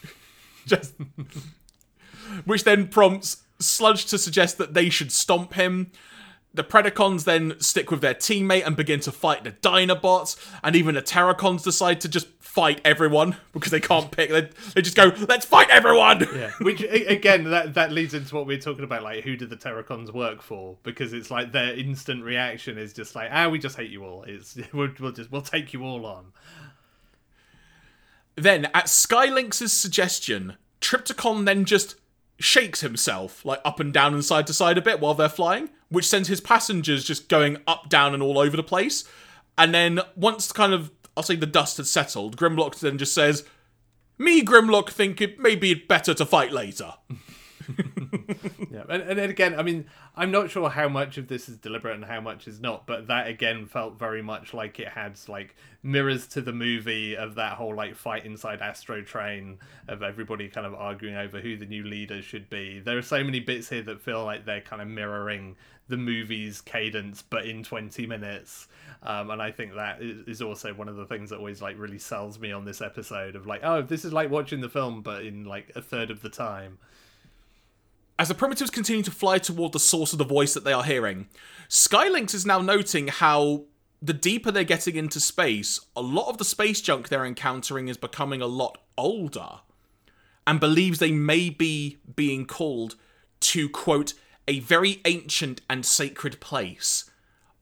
[0.65, 0.93] just.
[2.45, 5.91] which then prompts Sludge to suggest that they should stomp him.
[6.56, 10.95] The Predacons then stick with their teammate and begin to fight the Dinobots, and even
[10.95, 14.30] the Terrorcons decide to just fight everyone because they can't pick.
[14.30, 16.27] They, they just go, let's fight everyone!
[16.34, 19.45] Yeah, which again that that leads into what we are talking about, like who do
[19.45, 20.77] the Terrorcons work for?
[20.84, 24.23] Because it's like their instant reaction is just like, ah, we just hate you all.
[24.23, 26.32] It's we'll, we'll just we'll take you all on.
[28.36, 31.95] Then, at Skylynx's suggestion, Trypticon then just
[32.40, 35.70] shakes himself, like up and down and side to side a bit while they're flying,
[35.90, 39.03] which sends his passengers just going up, down, and all over the place.
[39.57, 43.45] And then, once kind of, I'll say the dust had settled, Grimlock then just says,
[44.18, 46.94] Me, Grimlock, think it may be better to fight later.
[48.71, 49.85] Yeah, and, and again, I mean,
[50.17, 53.07] I'm not sure how much of this is deliberate and how much is not, but
[53.07, 57.53] that again felt very much like it had like mirrors to the movie of that
[57.53, 61.83] whole like fight inside Astro Train of everybody kind of arguing over who the new
[61.83, 62.79] leader should be.
[62.79, 65.55] There are so many bits here that feel like they're kind of mirroring
[65.87, 68.67] the movie's cadence, but in 20 minutes.
[69.03, 71.99] Um, and I think that is also one of the things that always like really
[71.99, 75.23] sells me on this episode of like, oh, this is like watching the film, but
[75.23, 76.79] in like a third of the time.
[78.17, 80.85] As the primitives continue to fly toward the source of the voice that they are
[80.85, 81.27] hearing,
[81.67, 83.65] Skylynx is now noting how
[84.01, 87.97] the deeper they're getting into space, a lot of the space junk they're encountering is
[87.97, 89.59] becoming a lot older,
[90.47, 92.95] and believes they may be being called
[93.41, 94.13] to, quote,
[94.47, 97.09] a very ancient and sacred place.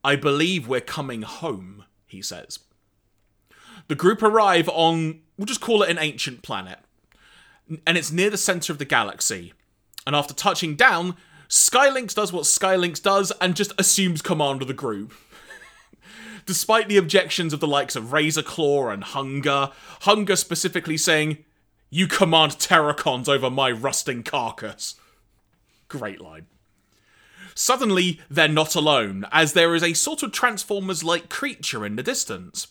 [0.04, 2.60] I believe we're coming home, he says.
[3.88, 6.80] The group arrive on, we'll just call it an ancient planet,
[7.88, 9.54] and it's near the center of the galaxy.
[10.06, 11.16] And after touching down,
[11.50, 15.14] Skylynx does what Skylynx does and just assumes command of the group.
[16.46, 19.72] Despite the objections of the likes of Razorclaw and Hun-Gurrr,
[20.02, 21.38] Hun-Gurrr specifically saying,
[21.90, 24.96] You command Terrorcons over my rusting carcass.
[25.88, 26.48] Great line.
[27.56, 32.04] Suddenly, they're not alone, as there is a sort of Transformers like creature in the
[32.04, 32.68] distance,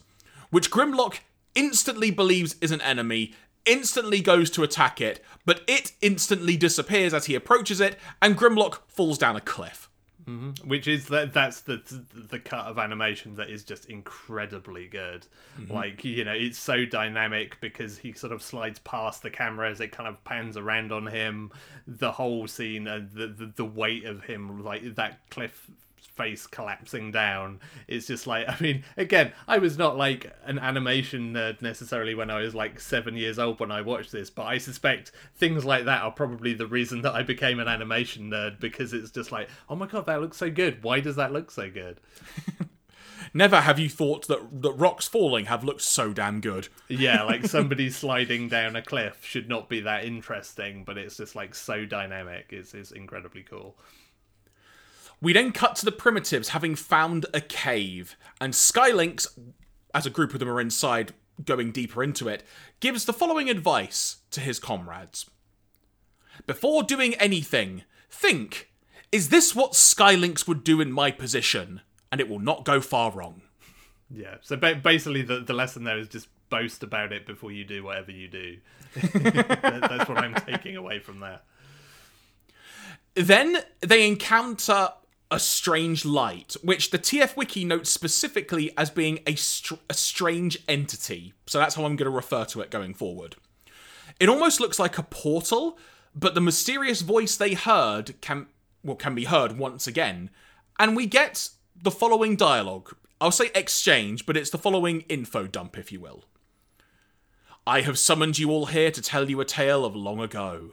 [0.50, 1.20] which Grimlock
[1.54, 3.34] instantly believes is an enemy,
[3.66, 8.80] instantly goes to attack it, but it instantly disappears as he approaches it, and Grimlock
[8.88, 9.88] falls down a cliff.
[10.26, 10.68] Mm-hmm.
[10.68, 11.82] Which is that that's the
[12.14, 15.26] the cut of animation that is just incredibly good.
[15.58, 15.72] Mm-hmm.
[15.72, 19.80] Like you know, it's so dynamic because he sort of slides past the camera as
[19.80, 21.50] it kind of pans around on him.
[21.88, 25.68] The whole scene and the, the the weight of him, like that cliff
[26.14, 27.60] face collapsing down.
[27.88, 32.30] It's just like, I mean, again, I was not like an animation nerd necessarily when
[32.30, 35.84] I was like seven years old when I watched this, but I suspect things like
[35.84, 39.48] that are probably the reason that I became an animation nerd because it's just like,
[39.68, 40.82] oh my god, that looks so good.
[40.82, 42.00] Why does that look so good?
[43.34, 46.68] Never have you thought that that rocks falling have looked so damn good.
[46.88, 51.34] yeah, like somebody sliding down a cliff should not be that interesting, but it's just
[51.34, 52.46] like so dynamic.
[52.50, 53.76] It's, it's incredibly cool.
[55.22, 59.28] We then cut to the primitives having found a cave, and Skylynx,
[59.94, 62.42] as a group of them are inside, going deeper into it,
[62.80, 65.30] gives the following advice to his comrades.
[66.46, 68.72] Before doing anything, think
[69.12, 71.82] is this what Skylynx would do in my position?
[72.10, 73.42] And it will not go far wrong.
[74.10, 77.64] Yeah, so ba- basically, the, the lesson there is just boast about it before you
[77.64, 78.56] do whatever you do.
[78.94, 81.44] That's what I'm taking away from that.
[83.14, 84.88] Then they encounter
[85.32, 90.62] a strange light, which the TF Wiki notes specifically as being a, str- a strange
[90.68, 91.32] entity.
[91.46, 93.36] So that's how I'm going to refer to it going forward.
[94.20, 95.78] It almost looks like a portal,
[96.14, 98.46] but the mysterious voice they heard can
[98.84, 100.28] well can be heard once again,
[100.78, 101.48] and we get
[101.80, 102.94] the following dialogue.
[103.20, 106.24] I'll say exchange, but it's the following info dump, if you will.
[107.66, 110.72] I have summoned you all here to tell you a tale of long ago.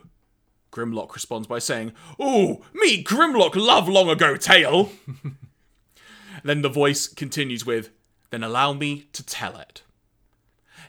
[0.72, 4.92] Grimlock responds by saying, "Oh, me Grimlock love long ago tale."
[6.44, 7.90] then the voice continues with,
[8.30, 9.84] "Then allow me to tell it."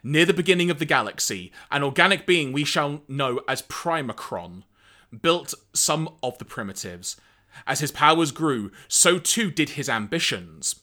[0.02, 4.62] Near the beginning of the galaxy, an organic being we shall know as Primacron
[5.22, 7.16] built some of the primitives.
[7.66, 10.76] As his powers grew, so too did his ambitions.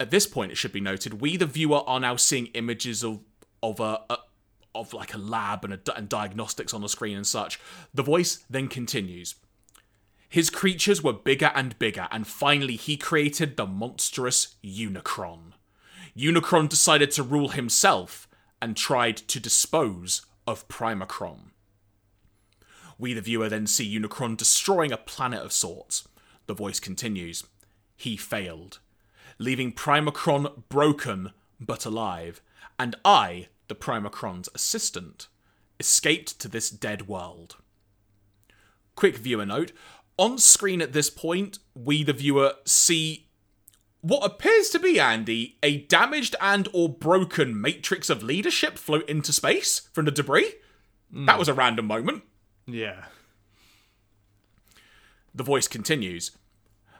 [0.00, 3.20] At this point, it should be noted, we, the viewer, are now seeing images of,
[3.62, 4.18] of a, a
[4.80, 7.60] of like a lab and, a, and diagnostics on the screen and such.
[7.94, 9.34] The voice then continues.
[10.28, 15.52] His creatures were bigger and bigger, and finally he created the monstrous Unicron.
[16.16, 18.28] Unicron decided to rule himself
[18.60, 21.50] and tried to dispose of Primacron.
[22.98, 26.08] We, the viewer, then see Unicron destroying a planet of sorts.
[26.46, 27.44] The voice continues.
[27.96, 28.78] He failed,
[29.38, 32.40] leaving Primacron broken but alive,
[32.78, 35.28] and I, the Primacron's assistant,
[35.78, 37.56] escaped to this dead world.
[38.94, 39.72] Quick viewer note
[40.18, 43.26] On screen at this point, we the viewer see
[44.00, 49.32] what appears to be Andy a damaged and or broken matrix of leadership float into
[49.32, 50.54] space from the debris.
[51.12, 51.26] Hmm.
[51.26, 52.22] That was a random moment.
[52.66, 53.06] Yeah.
[55.34, 56.30] The voice continues.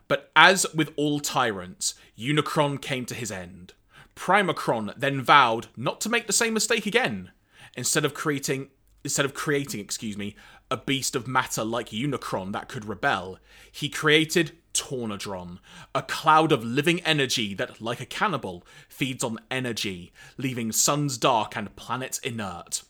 [0.09, 3.73] But as with all tyrants, Unicron came to his end.
[4.17, 7.31] Primacron then vowed not to make the same mistake again.
[7.77, 8.71] Instead of creating
[9.05, 10.35] instead of creating, excuse me,
[10.69, 13.39] a beast of matter like Unicron that could rebel,
[13.71, 15.59] he created Tornadron,
[15.95, 21.57] a cloud of living energy that, like a cannibal, feeds on energy, leaving suns dark
[21.57, 22.83] and planets inert.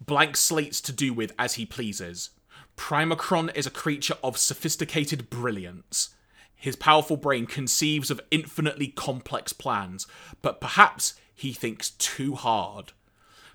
[0.00, 2.30] Blank slates to do with as he pleases.
[2.78, 6.14] Primacron is a creature of sophisticated brilliance.
[6.58, 10.08] His powerful brain conceives of infinitely complex plans,
[10.42, 12.92] but perhaps he thinks too hard.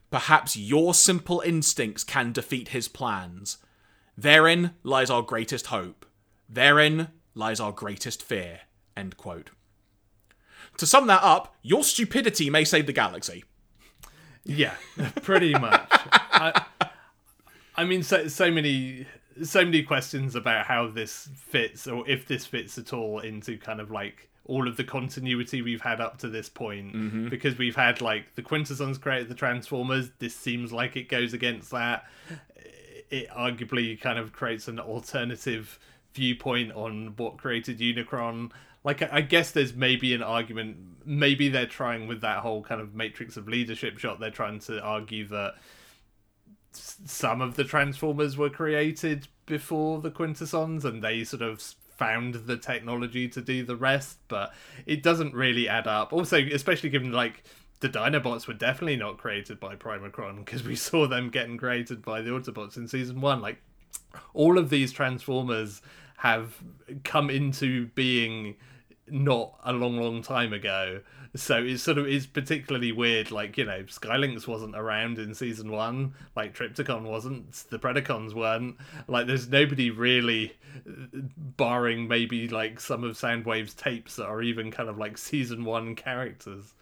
[0.09, 3.57] Perhaps your simple instincts can defeat his plans.
[4.17, 6.05] Therein lies our greatest hope.
[6.47, 8.61] Therein lies our greatest fear.
[8.95, 9.49] End quote.
[10.77, 13.43] To sum that up, your stupidity may save the galaxy.
[14.45, 14.75] Yeah,
[15.21, 15.87] pretty much.
[15.91, 16.63] I,
[17.75, 19.07] I mean, so so many
[19.41, 23.79] so many questions about how this fits, or if this fits at all into kind
[23.79, 26.93] of like all of the continuity we've had up to this point.
[26.93, 27.29] Mm-hmm.
[27.29, 30.11] Because we've had like the Quintessons created the Transformers.
[30.19, 32.05] This seems like it goes against that.
[33.09, 35.79] It arguably kind of creates an alternative
[36.13, 38.51] viewpoint on what created Unicron.
[38.83, 40.77] Like, I guess there's maybe an argument.
[41.05, 44.19] Maybe they're trying with that whole kind of matrix of leadership shot.
[44.19, 45.55] They're trying to argue that
[46.75, 51.61] some of the Transformers were created before the Quintessons, and they sort of
[51.97, 54.17] found the technology to do the rest.
[54.27, 54.53] But
[54.85, 56.13] it doesn't really add up.
[56.13, 57.43] Also, especially given like
[57.79, 62.21] the Dinobots were definitely not created by Primacron because we saw them getting created by
[62.21, 63.41] the Autobots in season one.
[63.41, 63.61] Like
[64.33, 65.81] all of these Transformers
[66.17, 66.55] have
[67.03, 68.55] come into being
[69.07, 71.01] not a long, long time ago.
[71.35, 73.31] So it's sort of is particularly weird.
[73.31, 76.13] Like you know, Skylynx wasn't around in season one.
[76.35, 77.51] Like Trypticon wasn't.
[77.69, 78.77] The Predacons weren't.
[79.07, 80.53] Like there's nobody really,
[80.85, 85.95] barring maybe like some of Soundwave's tapes that are even kind of like season one
[85.95, 86.73] characters.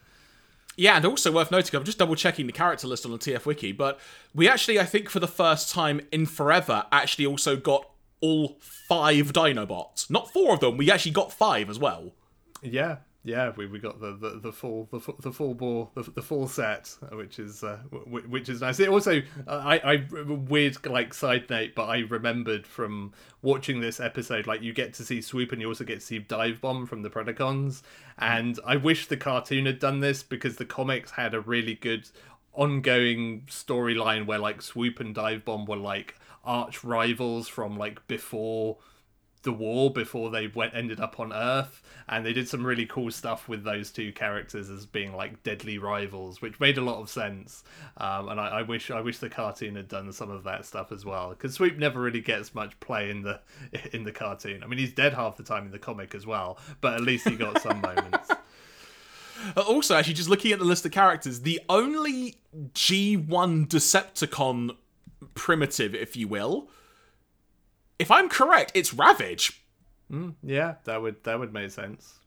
[0.78, 3.45] Yeah, and also worth noting, I'm just double checking the character list on the TF
[3.45, 3.99] Wiki, but
[4.34, 7.90] we actually, I think, for the first time in forever, actually also got
[8.22, 10.10] all five Dinobots.
[10.10, 12.14] Not four of them, we actually got five as well.
[12.61, 16.23] Yeah, yeah, we, we got the, the, the full the, the full bore the, the
[16.23, 18.80] full set, which is uh, w- which is nice.
[18.80, 23.99] It also uh, I I weird like side note, but I remembered from watching this
[23.99, 26.88] episode, like you get to see Swoop and you also get to see Dive Bomb
[26.88, 27.84] from the Predacons,
[28.18, 32.10] and I wish the cartoon had done this because the comics had a really good
[32.53, 38.77] ongoing storyline where like Swoop and Dive Bomb were like arch rivals from like before
[39.43, 43.11] the war before they went ended up on Earth, and they did some really cool
[43.11, 47.09] stuff with those two characters as being like deadly rivals, which made a lot of
[47.09, 47.63] sense.
[47.97, 50.91] Um, and I, I wish I wish the cartoon had done some of that stuff
[50.91, 53.39] as well, because Sweep never really gets much play in the
[53.93, 54.63] in the cartoon.
[54.63, 57.27] I mean, he's dead half the time in the comic as well, but at least
[57.27, 58.30] he got some moments.
[59.57, 62.35] Also, actually, just looking at the list of characters, the only
[62.73, 64.76] G1 Decepticon
[65.34, 66.69] primitive, if you will,
[68.02, 69.64] if I'm correct, it's Ravage.
[70.44, 72.19] Yeah, that would that would make sense.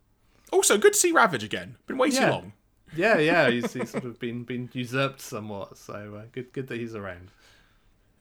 [0.52, 1.76] Also, good to see Ravage again.
[1.86, 2.52] Been way too long.
[2.96, 6.78] Yeah, yeah, he's, he's sort of been been usurped somewhat, so uh, good good that
[6.78, 7.30] he's around.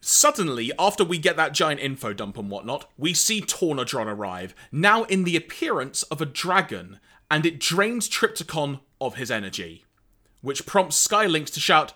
[0.02, 5.04] Suddenly, after we get that giant info dump and whatnot, we see Tornadron arrive, now
[5.04, 7.00] in the appearance of a dragon,
[7.32, 9.86] and it drains Trypticon of his energy.
[10.42, 11.94] Which prompts Skylynx to shout,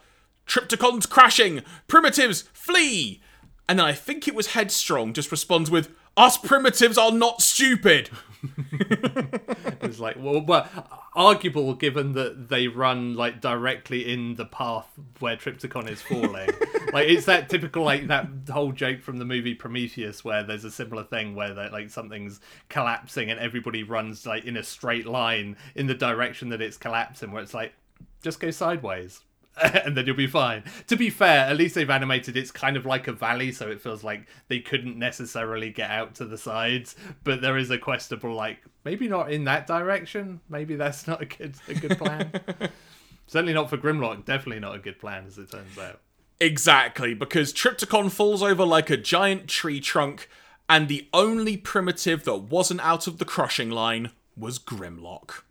[0.48, 1.64] Trypticon's crashing!
[1.88, 3.22] Primitives, flee!
[3.70, 8.10] And then I think it was Headstrong just responds with, Us primitives are not stupid!
[9.82, 10.68] It's like, well, well,
[11.16, 14.88] arguable given that they run like directly in the path
[15.20, 16.50] where Trypticon is falling.
[16.94, 20.72] like, it's that typical like that whole joke from the movie Prometheus where there's a
[20.72, 25.56] similar thing where that like something's collapsing and everybody runs like in a straight line
[25.76, 27.32] in the direction that it's collapsing.
[27.32, 27.74] Where it's like,
[28.22, 29.22] just go sideways.
[29.86, 30.64] and then you'll be fine.
[30.88, 33.82] To be fair, at least they've animated it's kind of like a valley, so it
[33.82, 36.96] feels like they couldn't necessarily get out to the sides.
[37.24, 40.42] But there is a questionable, like maybe not in that direction.
[40.50, 42.32] Maybe that's not a good a good plan.
[43.28, 44.26] Certainly not for Grimlock.
[44.26, 46.00] Definitely not a good plan, as it turns out.
[46.40, 50.30] Exactly, because Trypticon falls over like a giant tree trunk,
[50.70, 55.42] and the only primitive that wasn't out of the crushing line was Grimlock.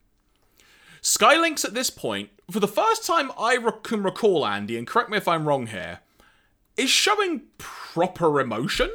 [1.02, 5.10] Skylynx at this point, for the first time I re- can recall, Andy, and correct
[5.10, 6.00] me if I'm wrong here,
[6.76, 8.90] is showing proper emotion.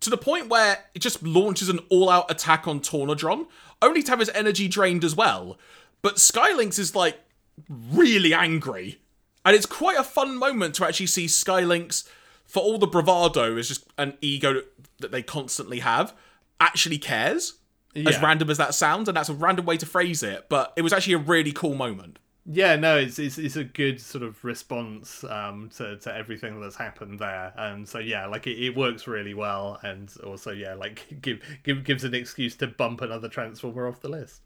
[0.00, 3.46] to the point where it just launches an all-out attack on Tornadron,
[3.82, 5.58] only to have his energy drained as well.
[6.02, 7.20] But Skylynx is like
[7.68, 9.00] really angry.
[9.44, 12.08] And it's quite a fun moment to actually see Skylynx,
[12.46, 14.62] for all the bravado is just an ego
[14.98, 16.14] that they constantly have,
[16.58, 17.54] actually cares.
[17.94, 20.82] As random as that sounds, and that's a random way to phrase it, but it
[20.82, 22.20] was actually a really cool moment.
[22.46, 26.76] Yeah, no, it's it's, it's a good sort of response um, to to everything that's
[26.76, 31.06] happened there, and so yeah, like it, it works really well, and also yeah, like
[31.20, 34.40] give, give gives an excuse to bump another transformer off the list.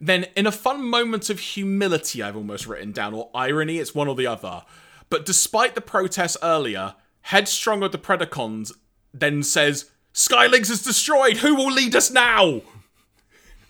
[0.00, 4.08] Then, in a fun moment of humility, I've almost written down, or irony, it's one
[4.08, 4.64] or the other.
[5.08, 8.72] But despite the protests earlier, Headstrong of the Predacons
[9.14, 11.38] then says, Skylynx is destroyed!
[11.38, 12.62] Who will lead us now?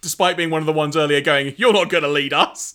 [0.04, 2.74] Despite being one of the ones earlier going, You're not gonna lead us!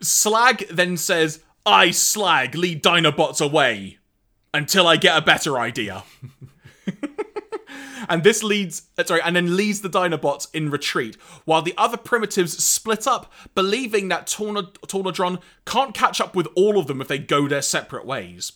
[0.00, 3.98] Slag then says, I, Slag, lead Dinobots away
[4.52, 6.02] until I get a better idea.
[8.08, 11.14] and this leads uh, sorry and then leads the dinobots in retreat
[11.44, 16.78] while the other primitives split up believing that Torna- tornadron can't catch up with all
[16.78, 18.52] of them if they go their separate ways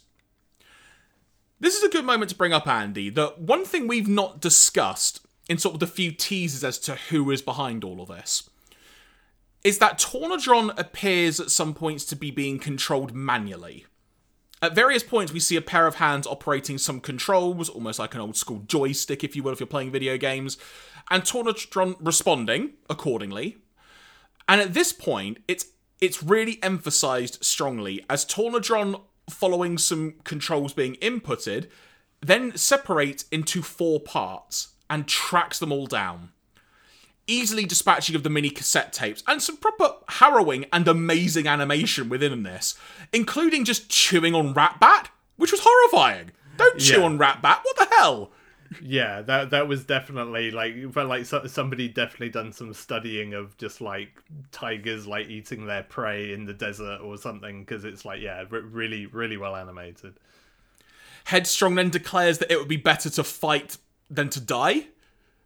[1.61, 5.27] this is a good moment to bring up andy that one thing we've not discussed
[5.49, 8.49] in sort of the few teasers as to who is behind all of this.
[9.65, 13.87] Is that tornadron appears at some points to be being controlled manually.
[14.61, 18.21] At various points, we see a pair of hands operating some controls, almost like an
[18.21, 20.59] old school joystick, if you will, if you're playing video games,
[21.11, 23.59] and Tornadron responding accordingly.
[24.49, 25.67] And at this point, it's
[26.01, 31.69] it's really emphasized strongly as Tornadron, following some controls being inputted,
[32.21, 36.31] then separates into four parts and tracks them all down
[37.31, 42.43] easily dispatching of the mini cassette tapes, and some proper harrowing and amazing animation within
[42.43, 42.75] this,
[43.13, 46.31] including just chewing on Ratbat, which was horrifying.
[46.57, 47.05] Don't chew Yeah.
[47.05, 48.31] on Ratbat, what the hell?
[48.83, 53.55] Yeah, that that was definitely like felt like so, somebody definitely done some studying of
[53.59, 58.23] just like tigers like eating their prey in the desert or something because it's like
[58.23, 60.15] yeah, re- really really well animated.
[61.25, 63.77] Headstrong then declares that it would be better to fight
[64.11, 64.89] than to die.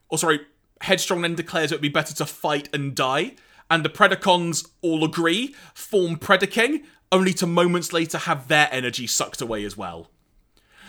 [0.09, 0.41] Or sorry,
[0.83, 3.37] Headstrong then declares it would be better to fight and die.
[3.71, 9.41] And the Predacons all agree, form Predaking, only to moments later have their energy sucked
[9.41, 10.11] away as well.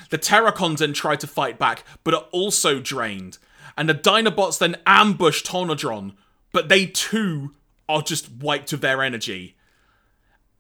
[0.10, 3.38] The Terrorcons then try to fight back, but are also drained.
[3.78, 6.16] And the Dinobots then ambush Tornadron,
[6.52, 7.56] but they too
[7.90, 9.56] are just wiped of their energy.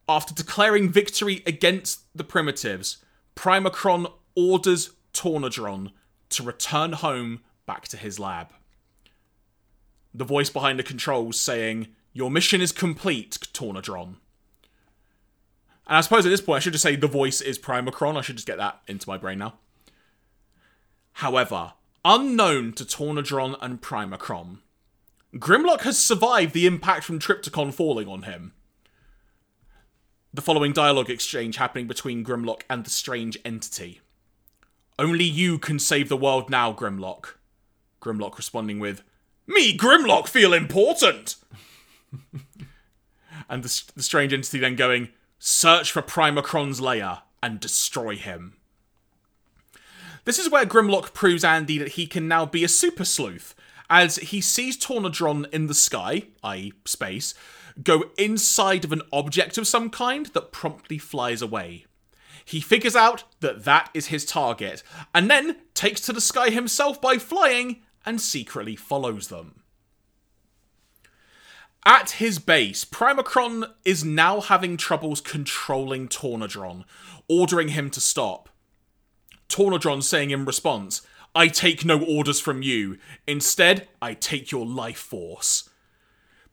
[0.07, 2.97] After declaring victory against the Primitives,
[3.35, 5.91] Primacron orders Tornadron
[6.35, 8.49] to return home back to his lab.
[10.13, 14.15] The voice behind the controls saying, Your mission is complete, Tornadron.
[15.87, 18.17] And I suppose at this point I should just say the voice is Primacron.
[18.17, 19.55] I should just get that into my brain now.
[21.13, 21.73] However,
[22.05, 24.59] unknown to Tornadron and Primacron,
[25.35, 28.53] Grimlock has survived the impact from Trypticon falling on him.
[30.33, 34.01] The following dialogue exchange happening between Grimlock and the strange entity.
[34.99, 37.35] Only you can save the world now, Grimlock.
[38.01, 39.03] Grimlock responding with,
[39.47, 41.35] Me, Grimlock, feel important!
[43.49, 45.09] and the, the strange entity then going,
[45.39, 48.53] Search for Primacron's lair and destroy him.
[50.25, 53.53] This is where Grimlock proves Andy that he can now be a super sleuth,
[53.89, 57.33] as he sees Tornadron in the sky, i.e., space,
[57.83, 61.85] go inside of an object of some kind that promptly flies away.
[62.45, 64.83] He figures out that that is his target,
[65.13, 69.61] and then takes to the sky himself by flying and secretly follows them.
[71.85, 76.85] At his base, Primacron is now having troubles controlling Tornadron,
[77.27, 78.49] ordering him to stop.
[79.49, 81.01] Tornadron saying in response,
[81.35, 82.97] I take no orders from you.
[83.27, 85.69] Instead, I take your life force.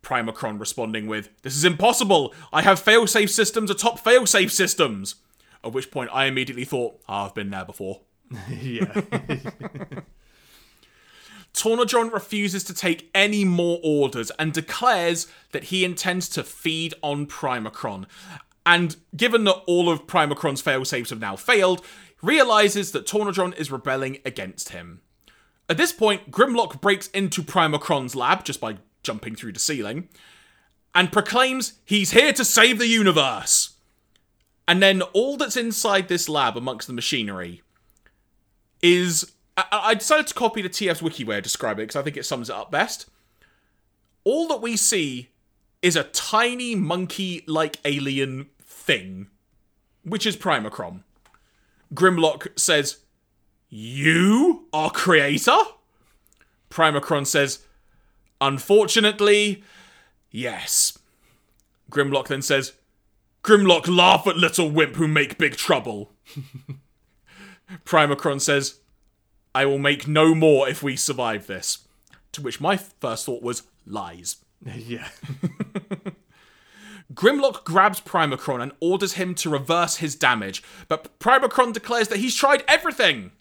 [0.02, 2.34] Primacron responding with, This is impossible!
[2.52, 5.16] I have failsafe systems atop failsafe systems!
[5.64, 8.00] At which point I immediately thought, "Ah, I've been there before.
[8.48, 9.02] yeah,
[11.52, 17.26] Tornadron refuses to take any more orders and declares that he intends to feed on
[17.26, 18.06] Primacron.
[18.64, 21.84] And given that all of Primacron's failsafes have now failed,
[22.22, 25.00] realizes that Tornadron is rebelling against him.
[25.68, 30.08] At this point, Grimlock breaks into Primacron's lab just by jumping through the ceiling
[30.94, 33.76] and proclaims he's here to save the universe.
[34.70, 37.60] And then all that's inside this lab amongst the machinery
[38.80, 42.02] is I, I decided to copy the TF's wiki way of describing it because I
[42.02, 43.10] think it sums it up best.
[44.22, 45.30] All that we see
[45.82, 49.26] is a tiny monkey-like alien thing,
[50.04, 51.02] which is Primacron.
[51.92, 52.98] Grimlock says,
[53.68, 55.58] You are creator?
[56.70, 57.66] Primacron says,
[58.40, 59.64] Unfortunately,
[60.30, 60.96] yes.
[61.90, 62.74] Grimlock then says,
[63.42, 66.12] Grimlock laugh at little wimp who make big trouble.
[67.84, 68.80] Primacron says,
[69.54, 71.86] I will make no more if we survive this.
[72.32, 74.36] To which my first thought was lies.
[74.64, 75.08] yeah.
[77.12, 82.36] Grimlock grabs Primacron and orders him to reverse his damage, but Primacron declares that he's
[82.36, 83.32] tried everything.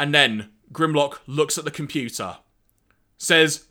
[0.00, 2.38] And then Grimlock looks at the computer,
[3.18, 3.66] says,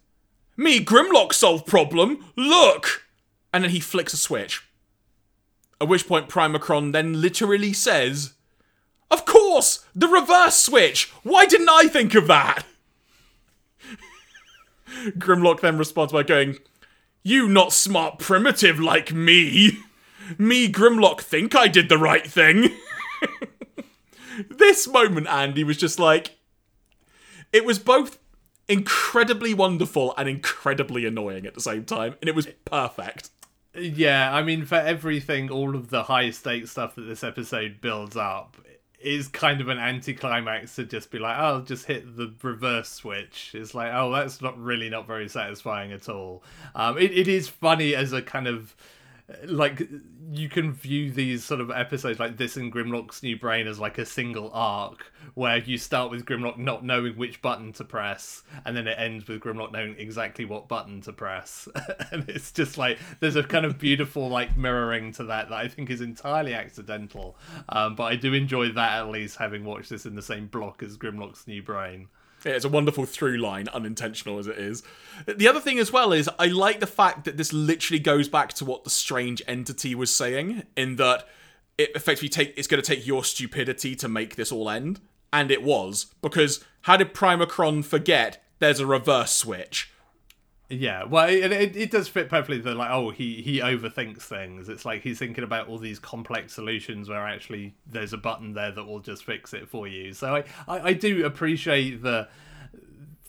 [0.56, 3.04] Me, Grimlock, solve problem, look!
[3.52, 4.67] And then he flicks a switch.
[5.80, 8.34] At which point Primacron then literally says,
[9.12, 9.86] Of course!
[9.96, 11.12] The reverse switch!
[11.24, 12.66] Why didn't I think of that?
[15.18, 16.58] Grimlock then responds by going,
[17.24, 19.80] You not smart primitive like me!
[20.38, 22.72] Me, Grimlock, think I did the right thing!
[24.50, 26.32] this moment, Andy, was just like.
[27.54, 28.20] It was both
[28.68, 33.30] incredibly wonderful and incredibly annoying at the same time, and it was perfect.
[33.78, 38.18] Yeah, I mean, for everything, all of the high stakes stuff that this episode builds
[38.18, 38.58] up
[39.00, 43.52] is kind of an anticlimax to just be like, oh, just hit the reverse switch.
[43.54, 46.44] It's like, oh, that's not really not very satisfying at all.
[46.74, 48.76] Um, it, it is funny as a kind of
[49.46, 49.88] like
[50.32, 53.98] you can view these sort of episodes like this in Grimlock's New Brain as like
[53.98, 58.76] a single arc where you start with Grimlock not knowing which button to press and
[58.76, 61.68] then it ends with Grimlock knowing exactly what button to press
[62.12, 65.68] and it's just like there's a kind of beautiful like mirroring to that that I
[65.68, 67.38] think is entirely accidental
[67.68, 70.82] um, but I do enjoy that at least having watched this in the same block
[70.84, 72.08] as Grimlock's New Brain.
[72.46, 74.84] It's a wonderful through line, unintentional as it is.
[75.26, 78.54] The other thing as well is I like the fact that this literally goes back
[78.54, 81.28] to what the strange entity was saying, in that
[81.78, 85.00] it effectively take it's going to take your stupidity to make this all end,
[85.34, 89.92] and it was because how did Primacron forget there's a reverse switch?
[90.70, 92.60] Yeah, well, it, it, it does fit perfectly.
[92.60, 94.68] That like, oh, he he overthinks things.
[94.68, 98.72] It's like he's thinking about all these complex solutions where actually there's a button there
[98.72, 100.12] that will just fix it for you.
[100.14, 102.28] So I I, I do appreciate the.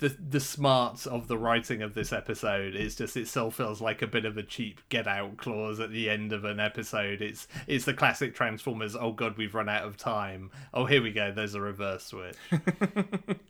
[0.01, 4.01] The, the smarts of the writing of this episode is just it still feels like
[4.01, 7.21] a bit of a cheap get out clause at the end of an episode.
[7.21, 8.95] It's it's the classic Transformers.
[8.95, 10.53] Oh god, we've run out of time.
[10.73, 11.33] Oh here we go.
[11.33, 12.37] There's a reverse switch.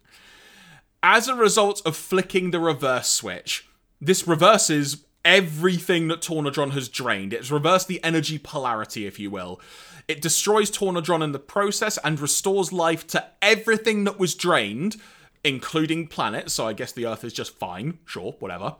[1.02, 3.67] As a result of flicking the reverse switch,
[4.00, 7.32] this reverses everything that Tornadron has drained.
[7.32, 9.60] It's reversed the energy polarity, if you will.
[10.06, 14.96] It destroys Tornadron in the process and restores life to everything that was drained,
[15.44, 18.76] including planets, so I guess the Earth is just fine, sure, whatever.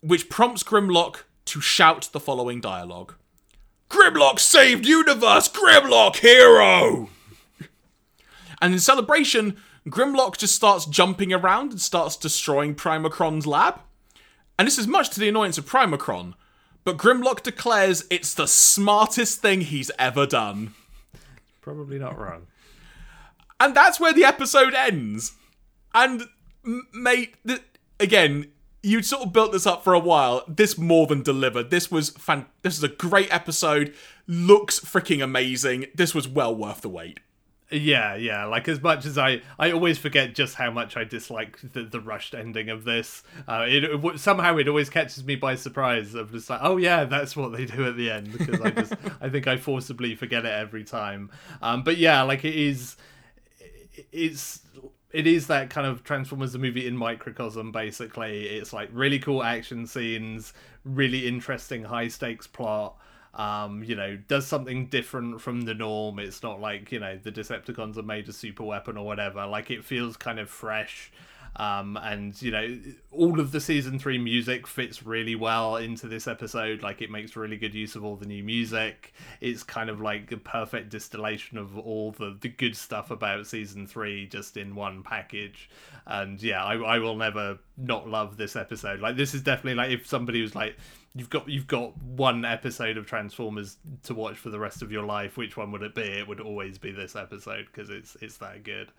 [0.00, 3.14] Which prompts Grimlock to shout the following dialogue
[3.90, 5.48] Grimlock saved universe!
[5.48, 7.10] Grimlock hero!
[8.62, 13.80] and in celebration, Grimlock just starts jumping around and starts destroying Primacron's lab.
[14.58, 16.34] And this is much to the annoyance of Primacron,
[16.84, 20.74] but Grimlock declares it's the smartest thing he's ever done.
[21.60, 22.46] Probably not wrong.
[23.58, 25.32] And that's where the episode ends.
[25.94, 26.24] And,
[26.92, 27.62] mate, th-
[27.98, 28.50] again,
[28.82, 30.44] you sort of built this up for a while.
[30.46, 31.70] This more than delivered.
[31.70, 33.94] This was fan- This is a great episode.
[34.26, 35.86] Looks freaking amazing.
[35.94, 37.20] This was well worth the wait.
[37.74, 38.44] Yeah, yeah.
[38.44, 42.00] Like as much as I, I always forget just how much I dislike the, the
[42.00, 43.24] rushed ending of this.
[43.48, 46.14] Uh, it, it somehow it always catches me by surprise.
[46.14, 48.94] Of just like, oh yeah, that's what they do at the end because I just
[49.20, 51.30] I think I forcibly forget it every time.
[51.62, 52.96] Um, but yeah, like it is,
[54.12, 54.60] it's
[55.10, 57.72] it is that kind of Transformers the movie in microcosm.
[57.72, 60.52] Basically, it's like really cool action scenes,
[60.84, 62.96] really interesting high stakes plot
[63.34, 66.18] um, you know, does something different from the norm.
[66.18, 69.46] It's not like, you know, the Decepticons have made a super weapon or whatever.
[69.46, 71.10] Like, it feels kind of fresh.
[71.56, 72.78] Um, and, you know,
[73.12, 76.82] all of the season three music fits really well into this episode.
[76.82, 79.14] Like, it makes really good use of all the new music.
[79.40, 83.86] It's kind of like a perfect distillation of all the, the good stuff about season
[83.86, 85.70] three just in one package.
[86.06, 89.00] And yeah, I, I will never not love this episode.
[89.00, 90.76] Like, this is definitely like if somebody was like,
[91.14, 95.04] you've got you've got one episode of Transformers to watch for the rest of your
[95.04, 95.36] life.
[95.36, 96.02] Which one would it be?
[96.02, 98.90] It would always be this episode because it's it's that good.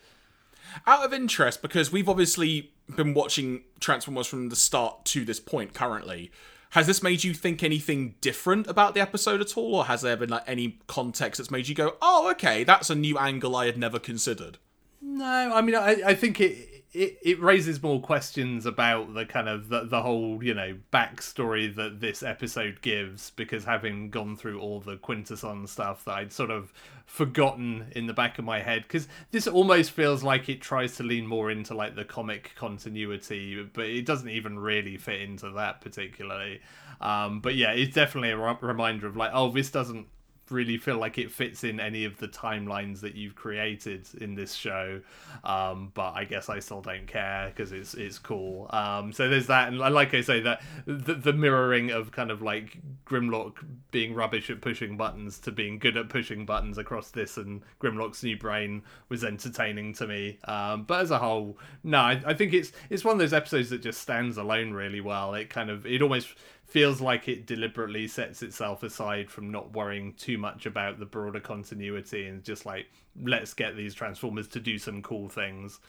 [0.88, 5.74] Out of interest, because we've obviously been watching Transformers from the start to this point
[5.74, 6.32] currently,
[6.72, 10.18] has this made you think anything different about the episode at all, or has there
[10.18, 13.66] been like any context that's made you go, "Oh, okay, that's a new angle I
[13.66, 14.58] had never considered"?
[15.02, 19.50] No, I mean, I I think it it, it raises more questions about the kind
[19.50, 24.60] of the, the whole you know backstory that this episode gives because having gone through
[24.62, 26.72] all the quintesson stuff that I'd sort of
[27.06, 31.04] forgotten in the back of my head because this almost feels like it tries to
[31.04, 35.82] lean more into like the comic continuity but it doesn't even really fit into that
[35.82, 36.62] particularly.
[37.02, 40.08] Um, but yeah it's definitely a reminder of like oh this doesn't
[40.50, 44.54] really feel like it fits in any of the timelines that you've created in this
[44.54, 45.02] show.
[45.44, 48.68] Um, but I guess I still don't care because it's it's cool.
[48.72, 52.42] Um, so there's that, and like I say, that the, the mirroring of kind of
[52.42, 53.56] like Grimlock
[53.92, 58.24] being rubbish at pushing buttons to being good at pushing buttons across this and Grimlock's
[58.24, 60.40] new brain was entertaining to me.
[60.46, 63.70] Um, but as a whole, no, I, I think it's it's one of those episodes
[63.72, 65.34] that just stands alone really well.
[65.34, 66.30] It kind of it almost
[66.66, 71.40] feels like it deliberately sets itself aside from not worrying too much about the broader
[71.40, 72.88] continuity and just like
[73.22, 75.80] let's get these transformers to do some cool things.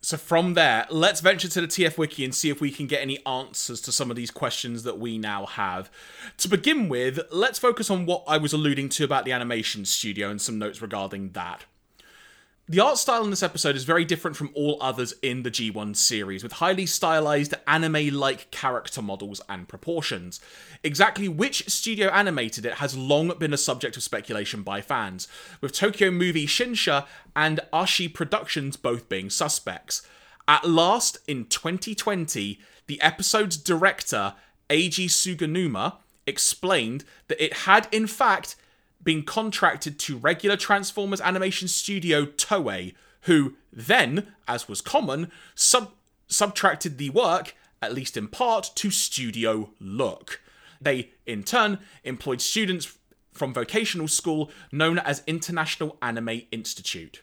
[0.00, 3.02] So from there let's venture to the tf wiki and see if we can get
[3.02, 5.90] any answers to some of these questions that we now have.
[6.38, 10.30] To begin with let's focus on what i was alluding to about the animation studio
[10.30, 11.64] and some notes regarding that
[12.68, 15.94] the art style in this episode is very different from all others in the G1
[15.94, 20.40] series, with highly stylized anime like character models and proportions.
[20.82, 25.28] Exactly which studio animated it has long been a subject of speculation by fans,
[25.60, 27.06] with Tokyo Movie Shinsha
[27.36, 30.02] and Ashi Productions both being suspects.
[30.48, 34.34] At last, in 2020, the episode's director,
[34.68, 38.56] Eiji Suganuma, explained that it had in fact
[39.06, 42.92] been contracted to regular Transformers animation studio Toei,
[43.22, 45.94] who then, as was common, sub-
[46.26, 50.42] subtracted the work, at least in part, to Studio Look.
[50.80, 52.98] They, in turn, employed students
[53.32, 57.22] from vocational school known as International Anime Institute.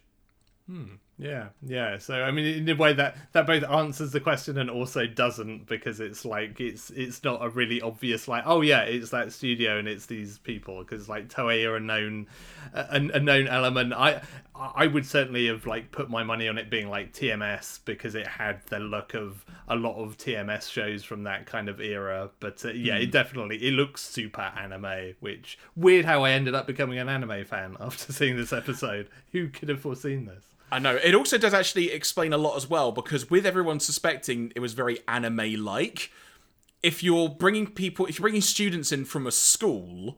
[0.68, 0.95] Hmm.
[1.18, 1.99] Yeah, yeah.
[1.99, 5.68] So I mean, in a way that that both answers the question and also doesn't
[5.68, 9.77] because it's like it's it's not a really obvious like oh yeah it's that studio
[9.77, 12.26] and it's these people because like Toei are a known
[12.73, 13.94] a, a known element.
[13.94, 14.22] I
[14.56, 18.27] I would certainly have like put my money on it being like TMS because it
[18.27, 22.31] had the look of a lot of TMS shows from that kind of era.
[22.40, 23.03] But uh, yeah, mm.
[23.03, 25.14] it definitely it looks super anime.
[25.19, 29.10] Which weird how I ended up becoming an anime fan after seeing this episode.
[29.31, 30.52] Who could have foreseen this?
[30.74, 30.95] I know.
[30.95, 34.74] It also does actually explain a lot as well because with everyone suspecting it was
[34.74, 36.12] very anime like,
[36.82, 40.18] if you're bringing people, if you're bringing students in from a school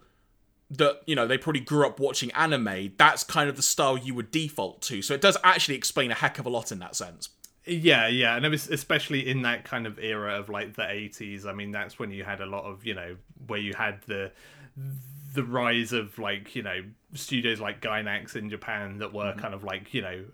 [0.70, 4.16] that, you know, they probably grew up watching anime, that's kind of the style you
[4.16, 5.02] would default to.
[5.02, 7.28] So it does actually explain a heck of a lot in that sense.
[7.66, 11.46] Yeah, yeah, and especially in that kind of era of like the 80s.
[11.46, 14.32] I mean, that's when you had a lot of, you know, where you had the
[15.36, 16.82] the rise of like you know
[17.16, 19.40] studios like Gainax in Japan that were mm-hmm.
[19.40, 20.26] kind of like you know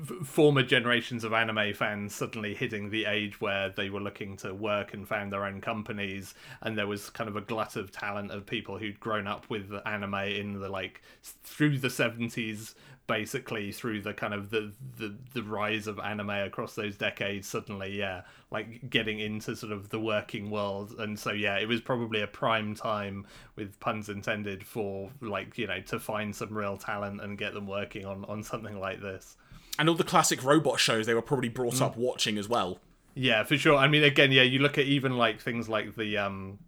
[0.00, 4.54] f- former generations of anime fans suddenly hitting the age where they were looking to
[4.54, 8.30] work and found their own companies and there was kind of a glut of talent
[8.30, 12.74] of people who'd grown up with anime in the like through the 70s
[13.08, 17.98] basically through the kind of the, the the rise of anime across those decades suddenly
[17.98, 18.20] yeah
[18.50, 20.94] like getting into sort of the working world.
[20.98, 23.26] And so yeah it was probably a prime time
[23.56, 27.66] with puns intended for like you know to find some real talent and get them
[27.66, 29.36] working on on something like this.
[29.78, 31.82] And all the classic robot shows they were probably brought mm.
[31.82, 32.78] up watching as well.
[33.14, 33.76] Yeah for sure.
[33.76, 36.58] I mean again yeah you look at even like things like the um